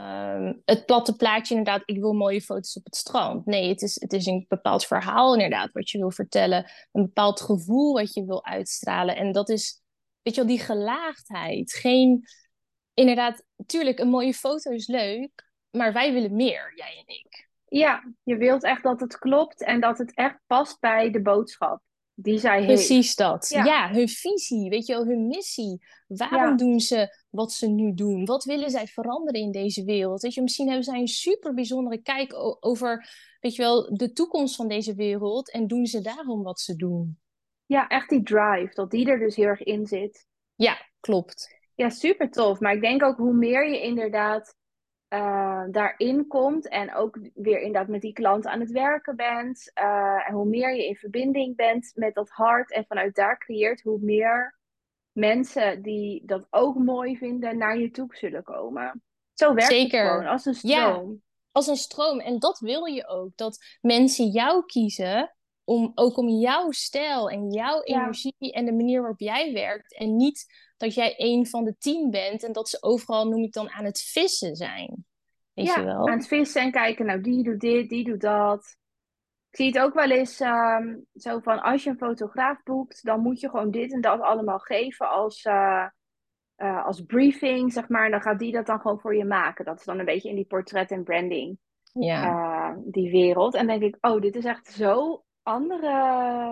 ehm, 0.01 0.53
het 0.65 0.85
platte 0.85 1.15
plaatje, 1.15 1.55
inderdaad, 1.55 1.83
ik 1.85 1.99
wil 1.99 2.13
mooie 2.13 2.41
foto's 2.41 2.75
op 2.77 2.85
het 2.85 2.95
strand. 2.95 3.45
Nee, 3.45 3.69
het 3.69 3.81
is, 3.81 4.01
het 4.01 4.13
is 4.13 4.25
een 4.25 4.45
bepaald 4.47 4.85
verhaal, 4.85 5.33
inderdaad, 5.33 5.69
wat 5.71 5.89
je 5.89 5.97
wil 5.97 6.11
vertellen. 6.11 6.71
Een 6.91 7.01
bepaald 7.01 7.41
gevoel 7.41 7.93
wat 7.93 8.13
je 8.13 8.25
wil 8.25 8.45
uitstralen. 8.45 9.15
En 9.15 9.31
dat 9.31 9.49
is, 9.49 9.81
weet 10.21 10.35
je 10.35 10.41
wel, 10.41 10.49
die 10.49 10.59
gelaagdheid. 10.65 11.73
Geen, 11.73 12.23
inderdaad, 12.93 13.43
tuurlijk, 13.65 13.99
een 13.99 14.09
mooie 14.09 14.33
foto 14.33 14.71
is 14.71 14.87
leuk, 14.87 15.49
maar 15.69 15.93
wij 15.93 16.13
willen 16.13 16.35
meer, 16.35 16.73
jij 16.75 17.03
en 17.07 17.15
ik. 17.15 17.49
ja. 17.65 18.13
Je 18.23 18.37
wilt 18.37 18.63
echt 18.63 18.83
dat 18.83 18.99
het 18.99 19.17
klopt 19.17 19.63
en 19.63 19.79
dat 19.79 19.97
het 19.97 20.13
echt 20.13 20.37
past 20.47 20.79
bij 20.79 21.11
de 21.11 21.21
boodschap 21.21 21.81
die 22.13 22.37
zij 22.39 22.61
heeft. 22.61 22.73
Precies 22.73 23.15
dat. 23.15 23.49
Ja, 23.49 23.63
Ja, 23.63 23.89
hun 23.91 24.09
visie, 24.09 24.69
weet 24.69 24.85
je 24.85 24.93
wel, 24.93 25.05
hun 25.05 25.27
missie. 25.27 25.85
Waarom 26.07 26.49
ja, 26.49 26.55
doen 26.55 26.79
ze 26.79 27.20
wat 27.31 27.51
ze 27.53 27.67
nu 27.67 27.93
doen? 27.93 28.25
Wat 28.25 28.43
willen 28.43 28.69
zij 28.69 28.87
veranderen 28.87 29.41
in 29.41 29.51
deze 29.51 29.83
wereld? 29.85 30.21
Weet 30.21 30.33
je, 30.33 30.41
misschien 30.41 30.67
hebben 30.67 30.85
zij 30.85 30.99
een 30.99 31.07
super 31.07 31.53
bijzondere 31.53 32.01
kijk 32.01 32.33
over, 32.59 33.09
weet 33.39 33.55
je 33.55 33.61
wel, 33.61 33.95
de 33.95 34.11
toekomst 34.13 34.55
van 34.55 34.67
deze 34.67 34.95
wereld 34.95 35.51
en 35.51 35.67
doen 35.67 35.85
ze 35.85 36.01
daarom 36.01 36.43
wat 36.43 36.59
ze 36.59 36.75
doen. 36.75 37.19
ja, 37.65 37.87
echt 37.87 38.09
die 38.09 38.23
drive, 38.23 38.73
dat 38.73 38.91
die 38.91 39.07
er 39.09 39.19
dus 39.19 39.35
heel 39.35 39.45
erg 39.45 39.63
in 39.63 39.85
zit. 39.87 40.27
Ja, 40.55 40.77
klopt. 40.99 41.59
Ja, 41.75 41.89
super 41.89 42.29
tof. 42.31 42.59
Maar 42.59 42.73
ik 42.73 42.81
denk 42.81 43.03
ook 43.03 43.17
hoe 43.17 43.33
meer 43.33 43.69
je 43.69 43.81
inderdaad 43.81 44.55
eh, 45.07 45.63
daarin 45.71 46.27
komt 46.27 46.67
en 46.67 46.93
ook 46.95 47.19
weer 47.33 47.57
inderdaad 47.59 47.87
met 47.87 48.01
die 48.01 48.13
klant 48.13 48.45
aan 48.45 48.59
het 48.59 48.71
werken 48.71 49.15
bent. 49.15 49.71
eh, 49.73 50.27
en 50.27 50.33
hoe 50.33 50.45
meer 50.45 50.75
je 50.75 50.87
in 50.87 50.95
verbinding 50.95 51.55
bent 51.55 51.91
met 51.95 52.13
dat 52.13 52.29
hart 52.29 52.71
en 52.71 52.85
vanuit 52.85 53.15
daar 53.15 53.37
creëert, 53.37 53.81
hoe 53.81 53.99
meer 54.01 54.59
mensen 55.11 55.81
die 55.81 56.25
dat 56.25 56.47
ook 56.49 56.75
mooi 56.77 57.17
vinden 57.17 57.57
naar 57.57 57.77
je 57.79 57.91
toe 57.91 58.15
zullen 58.15 58.43
komen. 58.43 59.03
Zo 59.33 59.53
werkt 59.53 59.81
het 59.81 59.89
gewoon, 59.89 60.25
als 60.25 60.45
een 60.45 60.55
Ja, 60.61 60.91
stroom. 60.91 61.21
als 61.51 61.67
een 61.67 61.75
stroom. 61.75 62.19
En 62.19 62.39
dat 62.39 62.59
wil 62.59 62.85
je 62.85 63.07
ook. 63.07 63.31
Dat 63.35 63.77
mensen 63.81 64.27
jou 64.27 64.65
kiezen, 64.65 65.35
om, 65.63 65.91
ook 65.95 66.17
om 66.17 66.29
jouw 66.29 66.71
stijl 66.71 67.29
en 67.29 67.51
jouw 67.51 67.81
Ja, 67.83 67.95
energie 68.01 68.33
en 68.37 68.65
de 68.65 68.71
manier 68.73 68.99
waarop 68.99 69.19
jij 69.19 69.53
werkt. 69.53 69.95
En 69.95 70.15
niet 70.15 70.45
dat 70.77 70.93
jij 70.93 71.13
een 71.17 71.47
van 71.47 71.63
de 71.63 71.75
tien 71.77 72.09
bent 72.09 72.43
en 72.43 72.51
dat 72.51 72.69
ze 72.69 72.77
overal, 72.81 73.27
noem 73.27 73.43
ik 73.43 73.53
dan, 73.53 73.69
aan 73.69 73.85
het 73.85 74.01
vissen 74.01 74.55
zijn. 74.55 75.05
Weet 75.53 75.65
je 75.73 75.81
ja, 75.81 75.85
aan 75.85 75.85
wel? 75.85 76.09
het 76.09 76.27
vissen 76.27 76.61
en 76.61 76.71
kijken, 76.71 77.05
nou 77.05 77.21
die 77.21 77.43
doet 77.43 77.59
dit, 77.59 77.89
die 77.89 78.03
doet 78.03 78.21
dat. 78.21 78.75
Ik 79.51 79.57
zie 79.57 79.65
het 79.67 79.79
ook 79.79 79.93
wel 79.93 80.09
eens 80.09 80.39
ehm, 80.39 80.95
zo 81.13 81.39
van 81.39 81.61
als 81.61 81.83
je 81.83 81.89
een 81.89 81.97
fotograaf 81.97 82.63
boekt, 82.63 83.03
dan 83.03 83.19
moet 83.21 83.39
je 83.39 83.49
gewoon 83.49 83.71
dit 83.71 83.91
en 83.93 84.01
dat 84.01 84.21
allemaal 84.21 84.59
geven 84.59 85.09
als, 85.09 85.43
eh, 85.43 85.85
eh, 86.55 86.85
als 86.85 87.01
briefing, 87.01 87.73
zeg 87.73 87.89
maar. 87.89 88.05
En 88.05 88.11
dan 88.11 88.21
gaat 88.21 88.39
die 88.39 88.51
dat 88.51 88.65
dan 88.65 88.79
gewoon 88.79 88.99
voor 88.99 89.15
je 89.15 89.25
maken. 89.25 89.65
Dat 89.65 89.79
is 89.79 89.85
dan 89.85 89.99
een 89.99 90.05
beetje 90.05 90.29
in 90.29 90.35
die 90.35 90.45
portret 90.45 90.91
en 90.91 91.03
branding, 91.03 91.57
Ja. 91.93 92.23
eh, 92.23 92.77
die 92.85 93.11
wereld. 93.11 93.53
En 93.55 93.67
dan 93.67 93.79
denk 93.79 93.95
ik, 93.95 94.05
oh, 94.05 94.21
dit 94.21 94.35
is 94.35 94.45
echt 94.45 94.67
zo 94.67 95.23
andere 95.43 95.89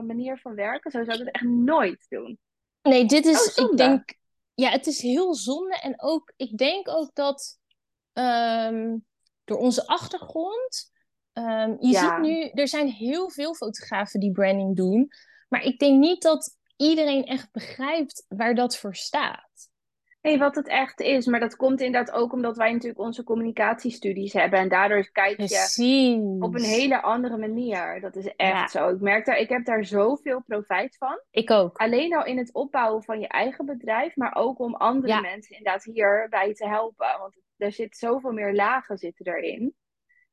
manier 0.02 0.38
van 0.38 0.56
werken. 0.56 0.91
Zo 0.91 1.04
zou 1.04 1.20
ik 1.20 1.26
het 1.26 1.36
echt 1.36 1.43
nooit 1.45 2.06
doen. 2.10 2.39
Nee, 2.82 3.06
dit 3.06 3.26
Oh, 3.26 3.32
is, 3.32 3.45
ik 3.45 3.52
zonde. 3.52 3.76
denk, 3.76 4.14
ja, 4.54 4.70
het 4.70 4.88
is 4.88 5.02
heel 5.02 5.36
zonde. 5.36 5.80
En 5.80 6.02
ook, 6.02 6.34
ik 6.36 6.58
denk 6.58 6.88
ook 6.88 7.10
dat, 7.14 7.60
ehm, 8.14 8.97
door 9.43 9.58
onze 9.58 9.88
achtergrond. 9.88 10.91
Ehm, 11.45 11.75
je 11.79 11.87
Ja. 11.91 11.99
ziet 11.99 12.17
nu, 12.31 12.49
er 12.61 12.67
zijn 12.67 12.87
heel 12.87 13.29
veel 13.29 13.53
fotografen 13.53 14.19
die 14.19 14.31
branding 14.31 14.75
doen. 14.75 15.07
Maar 15.49 15.63
ik 15.63 15.79
denk 15.79 15.99
niet 15.99 16.21
dat 16.21 16.57
iedereen 16.77 17.23
echt 17.25 17.51
begrijpt 17.51 18.25
waar 18.27 18.55
dat 18.55 18.77
voor 18.77 18.95
staat. 18.95 19.47
Nee, 20.21 20.37
wat 20.37 20.55
het 20.55 20.67
echt 20.67 20.99
is. 20.99 21.25
Maar 21.25 21.39
dat 21.39 21.55
komt 21.55 21.81
inderdaad 21.81 22.15
ook 22.15 22.33
omdat 22.33 22.57
wij 22.57 22.71
natuurlijk 22.71 22.99
onze 22.99 23.23
communicatiestudies 23.23 24.33
hebben. 24.33 24.59
En 24.59 24.69
daardoor 24.69 25.09
kijk 25.11 25.29
je 25.29 25.35
Precies. 25.45 26.17
op 26.39 26.55
een 26.55 26.63
hele 26.63 27.01
andere 27.01 27.37
manier. 27.37 28.01
Dat 28.01 28.15
is 28.15 28.25
echt 28.35 28.51
Ja. 28.51 28.67
zo. 28.67 28.89
Ik 28.89 28.99
merk 29.01 29.25
daar, 29.25 29.37
ik 29.37 29.49
heb 29.49 29.65
daar 29.65 29.85
zoveel 29.85 30.43
profijt 30.47 30.97
van. 30.97 31.21
Ik 31.31 31.51
ook. 31.51 31.77
Alleen 31.77 32.15
al 32.15 32.25
in 32.25 32.37
het 32.37 32.53
opbouwen 32.53 33.03
van 33.03 33.19
je 33.19 33.27
eigen 33.27 33.65
bedrijf, 33.65 34.15
maar 34.15 34.35
ook 34.35 34.59
om 34.59 34.75
andere 34.75 35.13
Ja. 35.13 35.21
mensen 35.21 35.57
inderdaad 35.57 35.83
hierbij 35.83 36.53
te 36.53 36.67
helpen. 36.67 37.07
Want 37.19 37.37
er 37.57 37.71
zit 37.71 37.97
zoveel 37.97 38.31
meer 38.31 38.53
lagen 38.53 38.97
zitten 38.97 39.25
erin. 39.25 39.75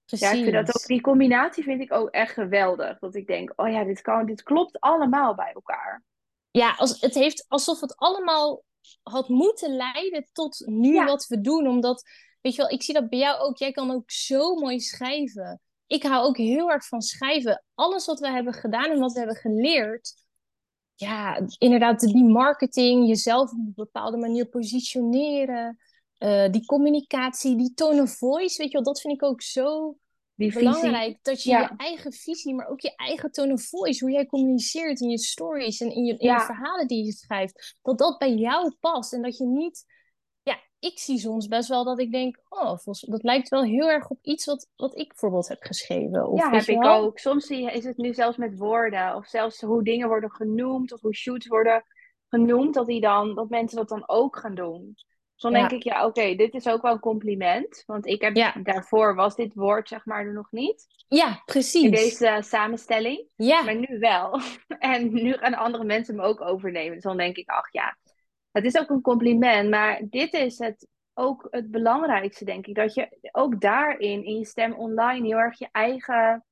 Precies. 0.07 0.27
Ja, 0.31 0.35
ik 0.35 0.43
vind 0.43 0.67
dat 0.67 0.77
ook, 0.77 0.87
die 0.87 1.01
combinatie 1.01 1.63
vind 1.65 1.81
ik 1.81 1.93
ook 1.93 2.11
echt 2.11 2.33
geweldig. 2.33 2.99
Dat 2.99 3.15
ik 3.15 3.27
denk, 3.27 3.53
oh 3.57 3.69
ja, 3.69 3.85
dit, 3.85 4.01
kan, 4.01 4.27
dit 4.27 4.43
klopt 4.43 4.81
allemaal 4.81 5.35
bij 5.35 5.53
elkaar. 5.53 6.05
Ja, 6.51 6.75
als, 6.77 7.01
het 7.01 7.15
heeft 7.15 7.45
alsof 7.49 7.81
het 7.81 7.97
allemaal 7.97 8.65
had 9.03 9.29
moeten 9.29 9.77
leiden 9.77 10.29
tot 10.33 10.63
nu 10.67 10.95
Ja. 10.95 11.05
wat 11.05 11.27
we 11.27 11.41
doen. 11.41 11.67
Omdat, 11.67 12.03
weet 12.41 12.55
je 12.55 12.63
wel, 12.63 12.71
ik 12.71 12.83
zie 12.83 12.95
dat 12.95 13.09
bij 13.09 13.19
jou 13.19 13.41
ook. 13.41 13.57
Jij 13.57 13.73
kan 13.73 13.91
ook 13.91 14.11
zo 14.11 14.55
mooi 14.55 14.81
schrijven. 14.81 15.61
Ik 15.87 16.03
hou 16.03 16.27
ook 16.27 16.37
heel 16.37 16.71
erg 16.71 16.87
van 16.87 17.01
schrijven. 17.03 17.65
Alles 17.75 18.07
wat 18.07 18.21
we 18.21 18.29
hebben 18.31 18.53
gedaan 18.53 18.91
en 18.91 18.99
wat 18.99 19.13
we 19.13 19.19
hebben 19.19 19.37
geleerd. 19.37 20.15
Ja, 20.95 21.41
inderdaad, 21.59 22.01
die 22.01 22.25
marketing, 22.25 23.07
jezelf 23.07 23.51
op 23.51 23.59
een 23.59 23.73
bepaalde 23.75 24.17
manier 24.17 24.47
positioneren. 24.47 25.79
Eh, 26.19 26.51
die 26.51 26.65
communicatie, 26.65 27.57
die 27.57 27.75
tone 27.75 28.03
of 28.03 28.17
voice, 28.19 28.57
weet 28.63 28.67
je 28.71 28.73
wel, 28.77 28.83
dat 28.83 29.01
vind 29.01 29.15
ik 29.15 29.23
ook 29.23 29.43
zo 29.43 29.97
Die 30.35 30.53
visie. 30.53 30.69
belangrijk. 30.69 31.19
Dat 31.23 31.43
je 31.43 31.51
Ja. 31.51 31.61
je 31.61 31.71
eigen 31.77 32.13
visie, 32.13 32.55
maar 32.55 32.69
ook 32.69 32.81
je 32.81 32.95
eigen 32.97 33.31
tone 33.33 33.53
of 33.53 33.63
voice, 33.63 34.05
hoe 34.05 34.15
jij 34.15 34.27
communiceert 34.27 35.01
in 35.01 35.09
je 35.11 35.19
stories 35.19 35.81
en 35.81 35.91
in 35.95 36.05
je, 36.05 36.13
in 36.17 36.27
Ja. 36.27 36.35
je 36.35 36.41
verhalen 36.45 36.87
die 36.87 37.05
je 37.05 37.13
schrijft, 37.13 37.79
dat 37.83 37.99
dat 37.99 38.19
bij 38.19 38.35
jou 38.35 38.75
past. 38.81 39.13
En 39.13 39.23
dat 39.23 39.37
je 39.37 39.47
niet, 39.47 39.85
ja, 40.43 40.59
ik 40.79 40.99
zie 40.99 41.19
soms 41.19 41.47
best 41.49 41.69
wel 41.69 41.85
dat 41.85 41.99
ik 42.01 42.13
denk, 42.13 42.37
oh, 42.49 42.67
volgens, 42.67 43.01
dat 43.01 43.23
lijkt 43.23 43.49
wel 43.49 43.63
heel 43.65 43.89
erg 43.89 44.09
op 44.11 44.19
iets 44.23 44.45
wat, 44.45 44.69
wat 44.77 44.97
ik 44.99 45.09
bijvoorbeeld 45.09 45.49
heb 45.49 45.63
geschreven. 45.63 46.29
Of, 46.29 46.39
Ja, 46.41 46.51
heb 46.51 46.65
ik 46.67 46.79
wel? 46.79 47.03
ook. 47.03 47.19
Soms 47.19 47.47
zie 47.47 47.63
je- 47.63 47.71
is 47.73 47.85
het 47.85 47.97
nu 47.97 48.15
zelfs 48.15 48.37
met 48.37 48.59
woorden. 48.59 49.15
Of 49.15 49.27
zelfs 49.27 49.61
hoe 49.61 49.83
dingen 49.85 50.09
worden 50.09 50.31
genoemd. 50.31 50.93
Of 50.93 51.01
hoe 51.01 51.15
shoots 51.15 51.47
worden 51.47 51.85
genoemd. 52.29 52.75
Dat, 52.75 52.87
die 52.87 53.01
dan, 53.01 53.35
dat 53.35 53.49
mensen 53.49 53.77
dat 53.77 53.89
dan 53.89 54.09
ook 54.09 54.37
gaan 54.39 54.55
doen. 54.55 54.95
Dus 55.37 55.51
dan 55.51 55.53
Ja. 55.53 55.69
denk 55.69 55.71
ik, 55.83 55.93
ja, 55.93 56.07
oké, 56.07 56.35
dit 56.35 56.55
is 56.55 56.69
ook 56.69 56.83
wel 56.83 56.93
een 56.93 56.99
compliment. 57.01 57.83
Want 57.87 58.07
ik 58.07 58.21
heb 58.21 58.37
Ja. 58.37 58.55
daarvoor 58.63 59.15
was 59.15 59.35
dit 59.37 59.55
woord 59.55 59.89
zeg 59.89 60.05
maar 60.05 60.27
er 60.27 60.33
nog 60.33 60.51
niet. 60.51 60.87
Ja, 61.09 61.29
In 61.29 61.43
precies. 61.45 61.91
deze 61.91 62.29
eh, 62.29 62.43
samenstelling. 62.43 63.27
Ja, 63.35 63.63
Maar 63.63 63.77
nu 63.77 63.99
wel. 63.99 64.41
En 64.79 65.13
nu 65.13 65.33
gaan 65.33 65.55
andere 65.55 65.85
mensen 65.85 66.15
hem 66.17 66.25
ook 66.25 66.41
overnemen. 66.41 66.95
Dus 66.95 67.03
dan 67.03 67.17
denk 67.17 67.37
ik, 67.37 67.49
ach 67.49 67.73
ja, 67.73 67.97
het 68.53 68.65
is 68.65 68.79
ook 68.79 68.91
een 68.91 69.01
compliment. 69.01 69.71
Maar 69.71 70.01
dit 70.11 70.33
is 70.33 70.59
het, 70.59 70.89
ook 71.15 71.47
het 71.51 71.71
belangrijkste, 71.71 72.45
denk 72.45 72.67
ik. 72.67 72.75
Dat 72.75 72.95
je 72.95 73.19
ook 73.33 73.61
daarin, 73.61 74.25
in 74.25 74.39
je 74.39 74.45
stem 74.45 74.73
online, 74.75 75.27
heel 75.27 75.39
erg 75.39 75.59
je 75.59 75.69
eigen 75.73 76.45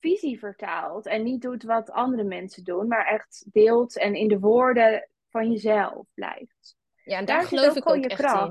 visie 0.00 0.38
vertaalt. 0.38 1.06
En 1.06 1.22
niet 1.22 1.42
doet 1.42 1.62
wat 1.62 1.90
andere 1.90 2.24
mensen 2.24 2.64
doen, 2.64 2.88
maar 2.88 3.06
echt 3.06 3.44
deelt 3.52 3.98
en 3.98 4.14
in 4.14 4.28
de 4.28 4.38
woorden 4.38 5.08
van 5.30 5.50
jezelf 5.50 6.06
blijft. 6.14 6.76
Ja 7.04 7.18
en 7.18 7.24
Daar, 7.24 7.44
geloof 7.44 7.76
ik 7.76 7.88
ook 7.88 8.04
echt 8.04 8.20
kracht. 8.20 8.48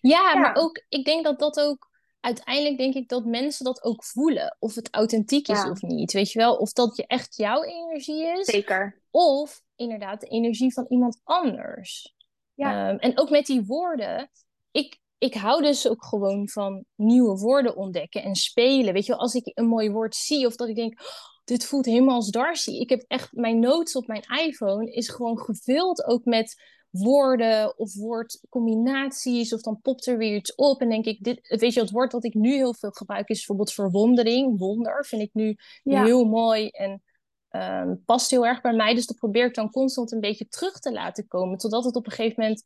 in. 0.00 0.10
Ja, 0.10 0.32
Ja. 0.32 0.38
maar 0.38 0.56
ook, 0.56 0.82
ik 0.88 1.04
denk 1.04 1.24
dat 1.24 1.38
dat 1.38 1.60
ook, 1.60 1.88
uiteindelijk 2.20 2.78
denk 2.78 2.94
ik 2.94 3.08
dat 3.08 3.24
mensen 3.24 3.64
dat 3.64 3.82
ook 3.84 4.04
voelen. 4.04 4.56
Of 4.58 4.74
het 4.74 4.88
authentiek 4.90 5.48
is 5.48 5.62
Ja. 5.62 5.70
of 5.70 5.82
niet, 5.82 6.12
weet 6.12 6.32
je 6.32 6.38
wel? 6.38 6.56
Of 6.56 6.72
dat 6.72 6.96
je 6.96 7.06
echt 7.06 7.36
jouw 7.36 7.62
energie 7.62 8.38
is. 8.38 8.46
Zeker. 8.46 9.00
Of 9.10 9.62
inderdaad 9.76 10.20
de 10.20 10.26
energie 10.26 10.72
van 10.72 10.86
iemand 10.88 11.20
anders. 11.24 12.14
Ja. 12.54 12.88
Ehm, 12.88 12.96
en 12.98 13.18
ook 13.18 13.30
met 13.30 13.46
die 13.46 13.64
woorden. 13.66 14.30
Ik, 14.70 14.98
ik 15.18 15.34
hou 15.34 15.62
dus 15.62 15.88
ook 15.88 16.04
gewoon 16.04 16.48
van 16.48 16.84
nieuwe 16.94 17.38
woorden 17.38 17.76
ontdekken 17.76 18.22
en 18.22 18.34
spelen. 18.34 18.92
Weet 18.92 19.06
je 19.06 19.12
wel, 19.12 19.20
als 19.20 19.34
ik 19.34 19.50
een 19.54 19.66
mooi 19.66 19.90
woord 19.90 20.14
zie 20.14 20.46
of 20.46 20.56
dat 20.56 20.68
ik 20.68 20.74
denk... 20.74 21.00
"Oh, 21.00 21.06
dit 21.44 21.64
voelt 21.64 21.84
helemaal 21.86 22.14
als 22.14 22.30
Darcy. 22.30 22.70
Ik 22.70 22.88
heb 22.90 23.04
echt... 23.08 23.32
Mijn 23.32 23.58
notes 23.58 23.94
op 23.96 24.06
mijn 24.06 24.22
iPhone 24.46 24.92
is 24.92 25.08
gewoon 25.08 25.38
gevuld 25.38 26.04
ook 26.04 26.24
met 26.24 26.62
woorden 26.90 27.78
of 27.78 27.94
woordcombinaties. 27.94 29.54
Of 29.54 29.60
dan 29.60 29.80
popt 29.80 30.06
er 30.06 30.16
weer 30.16 30.36
iets 30.36 30.54
op 30.54 30.80
en 30.80 30.88
denk 30.88 31.04
ik... 31.04 31.24
Dit, 31.24 31.48
weet 31.60 31.74
je, 31.74 31.80
het 31.80 31.90
woord 31.90 32.10
dat 32.10 32.24
ik 32.24 32.34
nu 32.34 32.52
heel 32.54 32.74
veel 32.74 32.90
gebruik 32.90 33.28
is 33.28 33.36
bijvoorbeeld 33.36 33.72
verwondering. 33.72 34.58
Wonder 34.58 35.04
vind 35.04 35.22
ik 35.22 35.30
nu 35.32 35.56
Ja. 35.82 36.04
heel 36.04 36.24
mooi 36.24 36.68
en 36.68 37.02
ehm, 37.48 37.94
past 38.04 38.30
heel 38.30 38.46
erg 38.46 38.60
bij 38.60 38.72
mij. 38.74 38.94
Dus 38.94 39.06
dat 39.06 39.16
probeer 39.16 39.46
ik 39.46 39.54
dan 39.54 39.70
constant 39.70 40.12
een 40.12 40.20
beetje 40.20 40.48
terug 40.48 40.78
te 40.78 40.92
laten 40.92 41.26
komen. 41.26 41.58
Totdat 41.58 41.84
het 41.84 41.96
op 41.96 42.06
een 42.06 42.12
gegeven 42.12 42.42
moment 42.42 42.62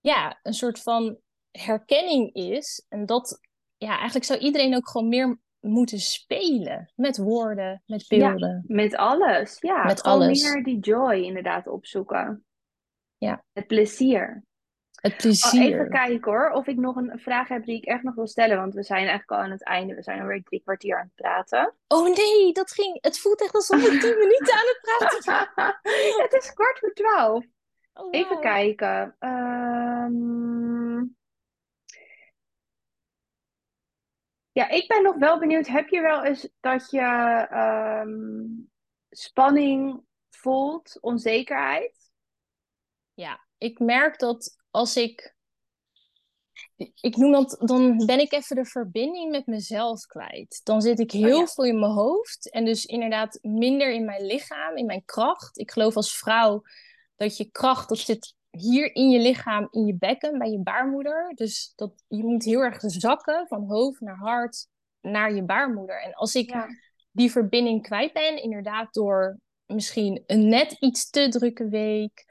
ja, 0.00 0.38
een 0.42 0.54
soort 0.54 0.80
van 0.80 1.16
herkenning 1.50 2.34
is. 2.34 2.84
En 2.88 3.06
dat, 3.06 3.40
ja, 3.76 3.94
eigenlijk 3.94 4.24
zou 4.24 4.38
iedereen 4.38 4.76
ook 4.76 4.88
gewoon 4.88 5.08
meer 5.08 5.38
moeten 5.60 5.98
spelen 5.98 6.92
met 6.94 7.16
woorden, 7.16 7.82
met 7.86 8.04
Ja. 8.08 8.28
beelden. 8.30 8.64
Met 8.66 8.96
alles. 8.96 9.56
Ja, 9.60 9.84
Met 9.84 10.02
alles. 10.02 10.42
meer 10.42 10.62
die 10.64 10.78
joy 10.78 11.14
inderdaad 11.14 11.66
opzoeken. 11.66 12.44
Ja. 13.18 13.44
Het 13.52 13.66
plezier. 13.66 14.44
Het 15.00 15.12
Oh, 15.12 15.18
plezier. 15.18 15.62
even 15.74 15.90
kijken 15.90 16.32
hoor, 16.32 16.50
of 16.50 16.66
ik 16.66 16.76
nog 16.76 16.96
een 16.96 17.18
vraag 17.18 17.48
heb 17.48 17.64
die 17.64 17.76
ik 17.76 17.84
echt 17.84 18.02
nog 18.02 18.14
wil 18.14 18.26
stellen. 18.26 18.56
Want 18.56 18.74
we 18.74 18.82
zijn 18.82 18.98
eigenlijk 18.98 19.30
al 19.30 19.38
aan 19.38 19.50
het 19.50 19.64
einde. 19.64 19.94
We 19.94 20.02
zijn 20.02 20.20
alweer 20.20 20.42
drie 20.42 20.62
kwartier 20.62 20.96
aan 20.98 21.04
het 21.04 21.14
praten. 21.14 21.74
Oh 21.88 22.16
nee, 22.16 22.52
dat 22.52 22.72
ging. 22.72 22.98
Het 23.00 23.18
voelt 23.18 23.40
echt 23.42 23.54
alsof 23.54 23.80
ik 23.80 24.00
tien 24.00 24.18
minuten 24.18 24.54
aan 24.54 24.66
het 24.66 24.80
praten 24.80 25.80
het 26.22 26.32
is 26.32 26.52
kwart 26.52 26.78
voor 26.78 26.92
twaalf. 26.92 27.44
Oh, 27.92 28.08
Even 28.10 28.28
wauw. 28.30 28.40
kijken. 28.40 29.16
Ehm, 29.18 31.04
Ja, 34.52 34.68
ik 34.68 34.88
ben 34.88 35.02
nog 35.02 35.16
wel 35.16 35.38
benieuwd. 35.38 35.66
Heb 35.66 35.88
je 35.88 36.00
wel 36.00 36.24
eens 36.24 36.48
dat 36.60 36.90
je 36.90 37.00
ehm, 37.50 38.44
spanning 39.10 40.04
voelt, 40.30 40.98
onzekerheid? 41.00 42.05
Ja, 43.16 43.40
ik 43.58 43.78
merk 43.78 44.18
dat 44.18 44.56
als 44.70 44.96
ik. 44.96 45.34
Ik 47.00 47.16
noem 47.16 47.32
dat, 47.32 47.56
dan 47.64 48.06
ben 48.06 48.20
ik 48.20 48.32
even 48.32 48.56
de 48.56 48.64
verbinding 48.64 49.30
met 49.30 49.46
mezelf 49.46 50.06
kwijt. 50.06 50.60
Dan 50.64 50.82
zit 50.82 50.98
ik 51.00 51.10
heel 51.10 51.34
Oh 51.34 51.40
ja. 51.40 51.46
veel 51.46 51.64
in 51.64 51.78
mijn 51.80 51.92
hoofd 51.92 52.50
en 52.50 52.64
dus 52.64 52.84
inderdaad 52.84 53.38
minder 53.42 53.92
in 53.92 54.04
mijn 54.04 54.26
lichaam, 54.26 54.76
in 54.76 54.86
mijn 54.86 55.04
kracht. 55.04 55.58
Ik 55.58 55.70
geloof 55.70 55.96
als 55.96 56.16
vrouw 56.16 56.62
dat 57.16 57.36
je 57.36 57.50
kracht, 57.50 57.88
dat 57.88 57.98
zit 57.98 58.34
hier 58.50 58.94
in 58.94 59.10
je 59.10 59.18
lichaam, 59.18 59.68
in 59.70 59.84
je 59.86 59.94
bekken, 59.94 60.38
bij 60.38 60.50
je 60.50 60.62
baarmoeder. 60.62 61.32
Dus 61.34 61.72
dat, 61.76 61.92
je 62.08 62.24
moet 62.24 62.44
heel 62.44 62.60
erg 62.60 62.80
zakken 62.80 63.46
van 63.48 63.64
hoofd 63.68 64.00
naar 64.00 64.16
hart 64.18 64.66
naar 65.00 65.34
je 65.34 65.42
baarmoeder. 65.42 66.02
En 66.02 66.12
als 66.14 66.34
ik 66.34 66.50
Ja. 66.50 66.66
die 67.10 67.30
verbinding 67.30 67.82
kwijt 67.82 68.12
ben, 68.12 68.42
inderdaad 68.42 68.94
door 68.94 69.40
misschien 69.66 70.22
een 70.26 70.48
net 70.48 70.76
iets 70.80 71.10
te 71.10 71.28
drukke 71.28 71.68
week, 71.68 72.24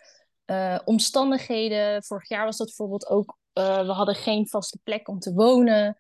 eh, 0.45 0.79
omstandigheden. 0.85 2.03
Vorig 2.03 2.29
jaar 2.29 2.45
was 2.45 2.57
dat 2.57 2.67
bijvoorbeeld 2.67 3.07
ook, 3.07 3.37
eh, 3.53 3.85
we 3.85 3.91
hadden 3.91 4.15
geen 4.15 4.47
vaste 4.47 4.79
plek 4.83 5.07
om 5.07 5.19
te 5.19 5.33
wonen. 5.33 5.99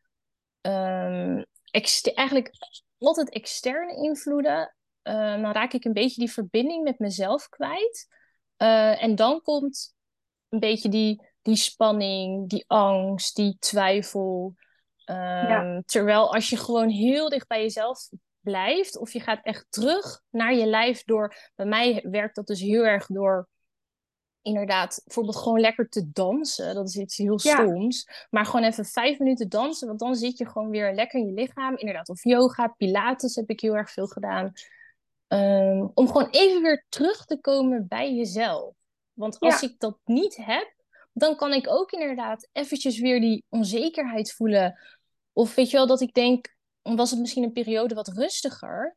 Exte- 1.71 2.13
eigenlijk 2.13 2.51
altijd 2.97 3.29
externe 3.29 3.95
invloeden. 3.95 4.75
Eh, 5.01 5.41
dan 5.41 5.51
raak 5.51 5.73
ik 5.73 5.85
een 5.85 5.93
beetje 5.93 6.19
die 6.21 6.31
verbinding 6.31 6.83
met 6.83 6.99
mezelf 6.99 7.49
kwijt. 7.49 8.07
En 8.99 9.15
dan 9.15 9.41
komt 9.41 9.93
een 10.49 10.59
beetje 10.59 10.89
die, 10.89 11.27
die 11.41 11.55
spanning, 11.55 12.49
die 12.49 12.63
angst, 12.67 13.35
die 13.35 13.57
twijfel. 13.59 14.55
Ehm, 15.05 15.47
Ja. 15.47 15.81
Terwijl 15.85 16.33
als 16.33 16.49
je 16.49 16.57
gewoon 16.57 16.89
heel 16.89 17.29
dicht 17.29 17.47
bij 17.47 17.61
jezelf 17.61 18.09
blijft, 18.39 18.97
of 18.97 19.13
je 19.13 19.19
gaat 19.19 19.43
echt 19.43 19.65
terug 19.69 20.21
naar 20.29 20.53
je 20.53 20.65
lijf 20.65 21.03
door. 21.03 21.35
Bij 21.55 21.65
mij 21.65 22.05
werkt 22.09 22.35
dat 22.35 22.47
dus 22.47 22.59
heel 22.59 22.83
erg 22.83 23.05
door 23.05 23.47
inderdaad, 24.45 25.01
bijvoorbeeld 25.05 25.35
gewoon 25.37 25.59
lekker 25.59 25.89
te 25.89 26.11
dansen. 26.11 26.75
Dat 26.75 26.87
is 26.87 26.95
iets 26.95 27.17
heel 27.17 27.39
Ja. 27.43 27.63
stoms. 27.63 28.09
Maar 28.29 28.45
gewoon 28.45 28.65
even 28.65 28.85
vijf 28.85 29.19
minuten 29.19 29.49
dansen, 29.49 29.87
want 29.87 29.99
dan 29.99 30.15
zit 30.15 30.37
je 30.37 30.47
gewoon 30.47 30.69
weer 30.69 30.93
lekker 30.93 31.19
in 31.19 31.25
je 31.25 31.33
lichaam. 31.33 31.77
Inderdaad, 31.77 32.09
of 32.09 32.23
yoga, 32.23 32.67
pilates 32.67 33.35
heb 33.35 33.49
ik 33.49 33.59
heel 33.59 33.75
erg 33.75 33.91
veel 33.91 34.07
gedaan. 34.07 34.53
Ehm, 35.27 35.87
om 35.93 36.07
gewoon 36.07 36.27
even 36.31 36.61
weer 36.61 36.85
terug 36.89 37.25
te 37.25 37.37
komen 37.39 37.87
bij 37.87 38.13
jezelf. 38.15 38.73
Want 39.13 39.39
als 39.39 39.61
Ja. 39.61 39.67
ik 39.67 39.79
dat 39.79 39.97
niet 40.05 40.35
heb, 40.35 40.73
dan 41.13 41.35
kan 41.35 41.53
ik 41.53 41.69
ook 41.69 41.91
inderdaad 41.91 42.49
eventjes 42.51 42.99
weer 42.99 43.19
die 43.19 43.43
onzekerheid 43.49 44.33
voelen. 44.33 44.79
Of 45.33 45.55
weet 45.55 45.69
je 45.69 45.77
wel, 45.77 45.87
dat 45.87 46.01
ik 46.01 46.13
denk, 46.13 46.55
was 46.81 47.11
het 47.11 47.19
misschien 47.19 47.43
een 47.43 47.51
periode 47.51 47.95
wat 47.95 48.07
rustiger. 48.07 48.95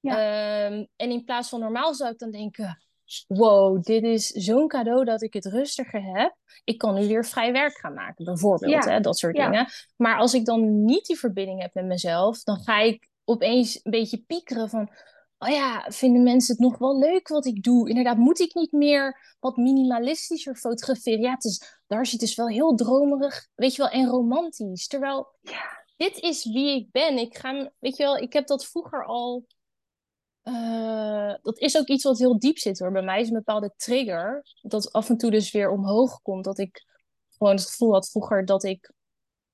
Ja. 0.00 0.12
Ehm, 0.16 0.84
en 0.96 1.10
in 1.10 1.24
plaats 1.24 1.48
van 1.48 1.60
normaal 1.60 1.94
zou 1.94 2.12
ik 2.12 2.18
dan 2.18 2.30
denken, 2.30 2.82
wow, 3.26 3.82
dit 3.82 4.02
is 4.02 4.26
zo'n 4.26 4.68
cadeau 4.68 5.04
dat 5.04 5.22
ik 5.22 5.34
het 5.34 5.44
rustiger 5.44 6.02
heb. 6.02 6.36
Ik 6.64 6.78
kan 6.78 6.94
nu 6.94 7.06
weer 7.06 7.24
vrij 7.24 7.52
werk 7.52 7.78
gaan 7.78 7.94
maken, 7.94 8.24
bijvoorbeeld, 8.24 8.84
Ja. 8.84 8.90
hè, 8.90 9.00
dat 9.00 9.18
soort 9.18 9.36
Ja. 9.36 9.44
dingen. 9.44 9.66
Maar 9.96 10.18
als 10.18 10.34
ik 10.34 10.44
dan 10.44 10.84
niet 10.84 11.06
die 11.06 11.18
verbinding 11.18 11.60
heb 11.60 11.74
met 11.74 11.84
mezelf, 11.84 12.42
dan 12.42 12.58
ga 12.60 12.80
ik 12.80 13.08
opeens 13.24 13.80
een 13.82 13.90
beetje 13.90 14.22
piekeren 14.26 14.68
van, 14.68 14.90
oh 15.38 15.48
ja, 15.48 15.84
vinden 15.88 16.22
mensen 16.22 16.54
het 16.54 16.64
nog 16.64 16.78
wel 16.78 16.98
leuk 16.98 17.28
wat 17.28 17.46
ik 17.46 17.62
doe? 17.62 17.88
Inderdaad, 17.88 18.16
moet 18.16 18.40
ik 18.40 18.54
niet 18.54 18.72
meer 18.72 19.36
wat 19.40 19.56
minimalistischer 19.56 20.56
fotograferen? 20.56 21.20
Ja, 21.20 21.30
het 21.30 21.44
is, 21.44 21.80
daar 21.86 22.06
zit 22.06 22.20
dus 22.20 22.34
wel 22.34 22.48
heel 22.48 22.74
dromerig, 22.74 23.48
weet 23.54 23.74
je 23.74 23.82
wel, 23.82 23.90
en 23.90 24.06
romantisch. 24.08 24.86
Terwijl, 24.86 25.26
dit 25.96 26.18
is 26.20 26.44
wie 26.44 26.74
ik 26.76 26.90
ben. 26.92 27.18
Ik 27.18 27.38
ga, 27.38 27.70
weet 27.78 27.96
je 27.96 28.02
wel, 28.02 28.16
ik 28.16 28.32
heb 28.32 28.46
dat 28.46 28.66
vroeger 28.66 29.04
al 29.04 29.46
eh, 30.44 31.34
dat 31.42 31.58
is 31.58 31.76
ook 31.76 31.86
iets 31.86 32.04
wat 32.04 32.18
heel 32.18 32.38
diep 32.38 32.58
zit 32.58 32.78
hoor. 32.78 32.92
Bij 32.92 33.02
mij 33.02 33.20
is 33.20 33.28
een 33.28 33.34
bepaalde 33.34 33.72
trigger 33.76 34.42
dat 34.62 34.92
af 34.92 35.08
en 35.08 35.16
toe 35.16 35.30
dus 35.30 35.50
weer 35.50 35.70
omhoog 35.70 36.22
komt. 36.22 36.44
Dat 36.44 36.58
ik 36.58 36.84
gewoon 37.36 37.54
het 37.54 37.66
gevoel 37.66 37.92
had 37.92 38.10
vroeger 38.10 38.44
dat 38.44 38.64
ik 38.64 38.92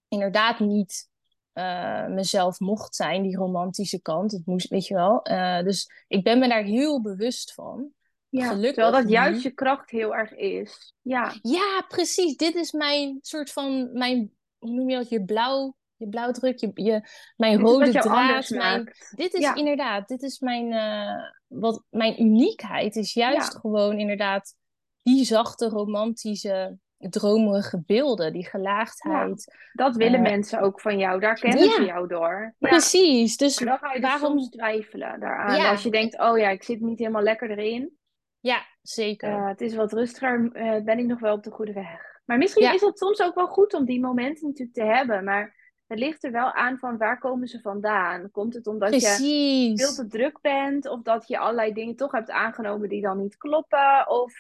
inderdaad 0.09 0.59
niet 0.59 1.09
eh, 1.53 2.07
mezelf 2.07 2.61
mocht 2.61 2.95
zijn, 2.95 3.23
die 3.23 3.37
romantische 3.37 4.01
kant. 4.03 4.33
Het 4.33 4.47
moest, 4.47 4.69
weet 4.69 4.87
je 4.87 4.95
wel. 4.95 5.23
Eh, 5.23 5.63
dus 5.63 6.05
ik 6.09 6.25
ben 6.25 6.39
me 6.39 6.49
daar 6.49 6.63
heel 6.63 7.01
bewust 7.01 7.55
van. 7.55 7.91
Ja. 8.29 8.49
Gelukkig 8.49 8.75
Terwijl 8.75 9.03
dat 9.03 9.11
juist 9.11 9.43
je 9.43 9.51
kracht 9.51 9.91
heel 9.91 10.15
erg 10.15 10.35
is. 10.35 10.95
Ja. 11.03 11.35
Ja, 11.43 11.85
precies. 11.89 12.37
Dit 12.37 12.55
is 12.55 12.73
mijn 12.73 13.19
soort 13.21 13.51
van, 13.51 13.93
mijn, 13.93 14.33
hoe 14.59 14.71
noem 14.71 14.91
je 14.91 14.97
dat? 14.97 15.09
Je 15.09 15.25
blauw, 15.25 15.77
je 16.01 16.09
blauwdruk, 16.09 16.59
je, 16.59 16.71
je, 16.75 17.09
mijn 17.37 17.61
rode 17.61 17.91
draad. 17.91 18.51
Mijn, 18.51 18.93
dit 19.17 19.35
is 19.35 19.41
Ja. 19.41 19.55
inderdaad, 19.55 20.09
dit 20.09 20.23
is 20.23 20.39
mijn, 20.39 20.73
eh, 20.73 21.23
wat, 21.47 21.85
mijn 21.91 22.23
uniekheid. 22.23 22.97
Is 22.97 23.15
juist 23.15 23.53
Ja. 23.53 23.59
gewoon 23.59 23.99
inderdaad 23.99 24.55
die 25.03 25.25
zachte, 25.25 25.69
romantische, 25.69 26.79
dromerige 26.99 27.83
beelden, 27.87 28.33
die 28.33 28.47
gelaagdheid. 28.47 29.55
Dat 29.73 29.97
willen 29.97 30.25
Eh, 30.25 30.31
mensen 30.31 30.61
ook 30.61 30.81
van 30.81 30.99
jou. 30.99 31.21
Daar 31.21 31.35
kennen 31.39 31.71
ze 31.71 31.85
jou 31.85 32.09
door. 32.09 32.55
Precies. 32.59 33.37
Dus 33.37 33.57
dan 33.57 33.79
ga 33.79 33.93
je 33.93 34.01
dus 34.01 34.11
waarom? 34.11 34.31
soms 34.31 34.49
twijfelen 34.49 35.21
daaraan. 35.21 35.71
Als 35.71 35.83
je 35.83 35.91
denkt, 35.91 36.21
oh 36.21 36.39
ja, 36.39 36.49
ik 36.49 36.63
zit 36.63 36.81
niet 36.81 36.99
helemaal 36.99 37.23
lekker 37.23 37.51
erin. 37.51 37.93
Ja, 38.39 38.63
zeker. 38.83 39.29
Eh, 39.29 39.49
het 39.49 39.61
is 39.61 39.75
wat 39.75 39.93
rustiger. 39.93 40.51
ben 40.85 40.99
ik 40.99 41.07
nog 41.07 41.21
wel 41.21 41.35
op 41.35 41.43
de 41.43 41.51
goede 41.51 41.73
weg? 41.73 42.09
Maar 42.25 42.39
misschien 42.39 42.75
is 42.75 42.81
het 42.81 42.99
soms 42.99 43.23
ook 43.23 43.35
wel 43.35 43.47
goed 43.47 43.75
om 43.75 43.85
die 43.85 44.01
momenten 44.01 44.47
natuurlijk 44.47 44.77
te 44.77 44.85
hebben. 44.85 45.25
Maar 45.25 45.60
het 45.91 45.99
ligt 45.99 46.25
er 46.25 46.33
wel 46.33 46.53
aan 46.53 46.79
van 46.79 46.97
waar 46.97 47.19
komen 47.19 47.49
ze 47.49 47.61
vandaan? 47.61 48.31
Komt 48.31 48.55
het 48.55 48.67
omdat 48.67 48.95
je 48.95 49.73
veel 49.77 49.95
te 49.95 50.07
druk 50.07 50.41
bent? 50.41 50.89
Of 50.89 51.03
dat 51.03 51.29
je 51.29 51.39
allerlei 51.39 51.73
dingen 51.73 51.97
toch 51.97 52.13
hebt 52.13 52.31
aangenomen 52.31 52.89
die 52.89 53.03
dan 53.03 53.19
niet 53.19 53.37
kloppen? 53.37 54.09
Of 54.09 54.33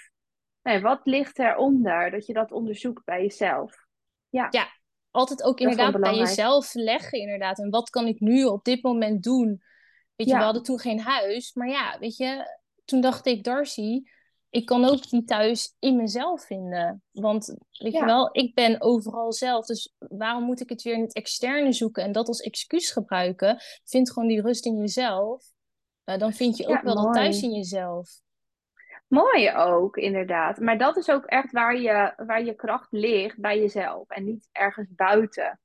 nee, 0.63 0.81
wat 0.81 1.01
ligt 1.05 1.39
eronder? 1.39 2.11
Dat 2.11 2.27
je 2.27 2.33
dat 2.33 2.53
onderzoekt 2.53 3.05
bij 3.05 3.23
jezelf. 3.23 3.87
altijd 5.11 5.43
ook 5.43 5.59
Dat 5.59 5.71
is 5.71 5.77
wel 5.77 5.87
inderdaad 5.87 6.11
bij 6.11 6.21
jezelf 6.21 6.75
leggen, 6.75 7.19
inderdaad. 7.19 7.59
En 7.59 7.71
wat 7.71 7.91
kan 7.91 8.07
ik 8.07 8.21
nu 8.21 8.45
op 8.45 8.65
dit 8.65 8.83
moment 8.83 9.23
doen? 9.23 9.63
Weet 10.17 10.27
je, 10.27 10.33
Ja. 10.33 10.39
we 10.39 10.45
hadden 10.45 10.63
toen 10.63 10.79
geen 10.79 11.01
huis. 11.01 11.55
Maar 11.55 11.69
ja, 11.69 11.99
weet 11.99 12.17
je, 12.17 12.59
toen 12.85 13.01
dacht 13.01 13.27
ik, 13.27 13.45
Darcy, 13.45 14.03
ik 14.51 14.67
kan 14.67 14.85
ook 14.85 15.09
die 15.09 15.25
thuis 15.25 15.77
in 15.79 15.97
mezelf 15.97 16.45
vinden. 16.45 17.03
Want, 17.11 17.57
weet 17.79 17.93
Ja. 17.93 17.99
je 17.99 18.05
wel, 18.05 18.29
ik 18.33 18.55
ben 18.55 18.81
overal 18.81 19.33
zelf. 19.33 19.67
Dus 19.67 19.95
waarom 19.99 20.45
moet 20.45 20.61
ik 20.61 20.69
het 20.69 20.83
weer 20.83 20.95
in 20.95 21.03
het 21.03 21.15
externe 21.15 21.73
zoeken 21.73 22.03
en 22.03 22.13
dat 22.13 22.29
als 22.29 22.41
excuus 22.41 22.91
gebruiken? 22.91 23.59
Vind 23.85 24.13
gewoon 24.13 24.29
die 24.29 24.43
rust 24.43 24.67
in 24.67 24.77
jezelf. 24.77 25.45
Eh, 26.05 26.19
dan 26.19 26.33
vind 26.33 26.57
je 26.57 26.67
ook 26.67 26.75
Ja, 26.77 26.83
wel 26.83 26.95
dat 26.95 27.15
thuis 27.15 27.43
in 27.43 27.53
jezelf. 27.53 28.09
Mooi 29.09 29.53
ook, 29.53 29.97
inderdaad. 29.97 30.59
Maar 30.59 30.79
dat 30.79 30.97
is 30.97 31.09
ook 31.09 31.25
echt 31.25 31.53
waar 31.53 31.81
je, 31.81 32.13
waar 32.17 32.45
je 32.45 32.55
kracht 32.55 32.89
ligt, 32.91 33.41
bij 33.41 33.59
jezelf. 33.59 34.09
En 34.09 34.25
niet 34.25 34.49
ergens 34.53 34.89
buiten. 34.91 35.61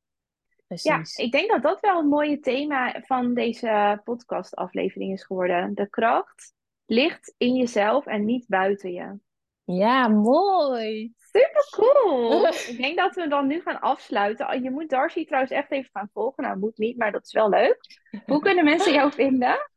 Ja, 0.67 1.01
ik 1.15 1.31
denk 1.31 1.51
dat 1.51 1.61
dat 1.61 1.79
wel 1.79 1.99
een 1.99 2.07
mooie 2.07 2.39
thema 2.39 3.01
van 3.01 3.33
deze 3.33 4.01
podcastaflevering 4.03 5.13
is 5.13 5.23
geworden. 5.23 5.75
De 5.75 5.89
kracht 5.89 6.53
ligt 6.85 7.33
in 7.37 7.55
jezelf 7.55 8.05
en 8.05 8.25
niet 8.25 8.45
buiten 8.47 8.91
je. 8.91 9.17
Ja, 9.63 10.07
mooi. 10.07 11.13
Super 11.17 11.67
cool! 11.69 12.47
ik 12.71 12.77
denk 12.77 12.97
dat 12.97 13.15
we 13.15 13.27
dan 13.27 13.47
nu 13.47 13.61
gaan 13.61 13.79
afsluiten. 13.81 14.47
Oh, 14.49 14.63
Je 14.63 14.71
moet 14.71 14.89
Darcy 14.89 15.25
trouwens 15.25 15.51
echt 15.53 15.71
even 15.71 15.89
gaan 15.93 16.09
volgen. 16.13 16.43
Nou, 16.43 16.57
moet 16.57 16.77
niet, 16.77 16.97
maar 16.97 17.11
dat 17.11 17.25
is 17.25 17.33
wel 17.33 17.49
leuk. 17.49 17.77
Hoe 18.25 18.39
kunnen 18.39 18.63
mensen 18.63 18.93
jou 18.93 19.11
vinden? 19.21 19.69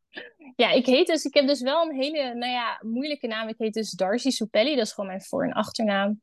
Ja, 0.57 0.71
ik 0.71 0.87
heet 0.87 1.07
dus, 1.07 1.25
ik 1.25 1.35
heb 1.35 1.47
dus 1.47 1.61
wel 1.63 1.83
een 1.83 1.95
hele, 1.97 2.35
nou 2.35 2.53
ja, 2.53 2.81
moeilijke 2.85 3.27
naam. 3.27 3.49
Ik 3.49 3.55
heet 3.59 3.73
dus 3.75 3.91
Darcy 3.91 4.31
Soupelli, 4.31 4.75
dat 4.77 4.87
is 4.87 4.93
gewoon 4.93 5.11
mijn 5.11 5.23
voor- 5.23 5.45
en 5.45 5.53
achternaam. 5.53 6.21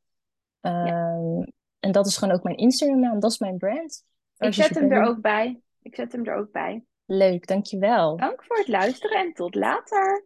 Ehm, 0.60 1.42
En 1.80 1.92
dat 1.92 2.06
is 2.06 2.16
gewoon 2.16 2.34
ook 2.34 2.42
mijn 2.42 2.56
Instagram 2.56 3.00
naam, 3.00 3.20
dat 3.20 3.30
is 3.30 3.38
mijn 3.38 3.56
brand. 3.56 4.04
Ik 4.38 4.54
zet 4.54 4.74
hem 4.74 4.92
er 4.92 5.02
ook 5.02 5.20
bij. 5.20 5.60
Ik 5.82 5.94
zet 5.94 6.12
hem 6.12 6.24
er 6.26 6.34
ook 6.34 6.52
bij. 6.52 6.84
Leuk, 7.04 7.46
dankjewel. 7.46 8.16
Dank 8.16 8.44
voor 8.44 8.56
het 8.56 8.68
luisteren 8.68 9.18
en 9.18 9.32
tot 9.32 9.54
later. 9.54 10.24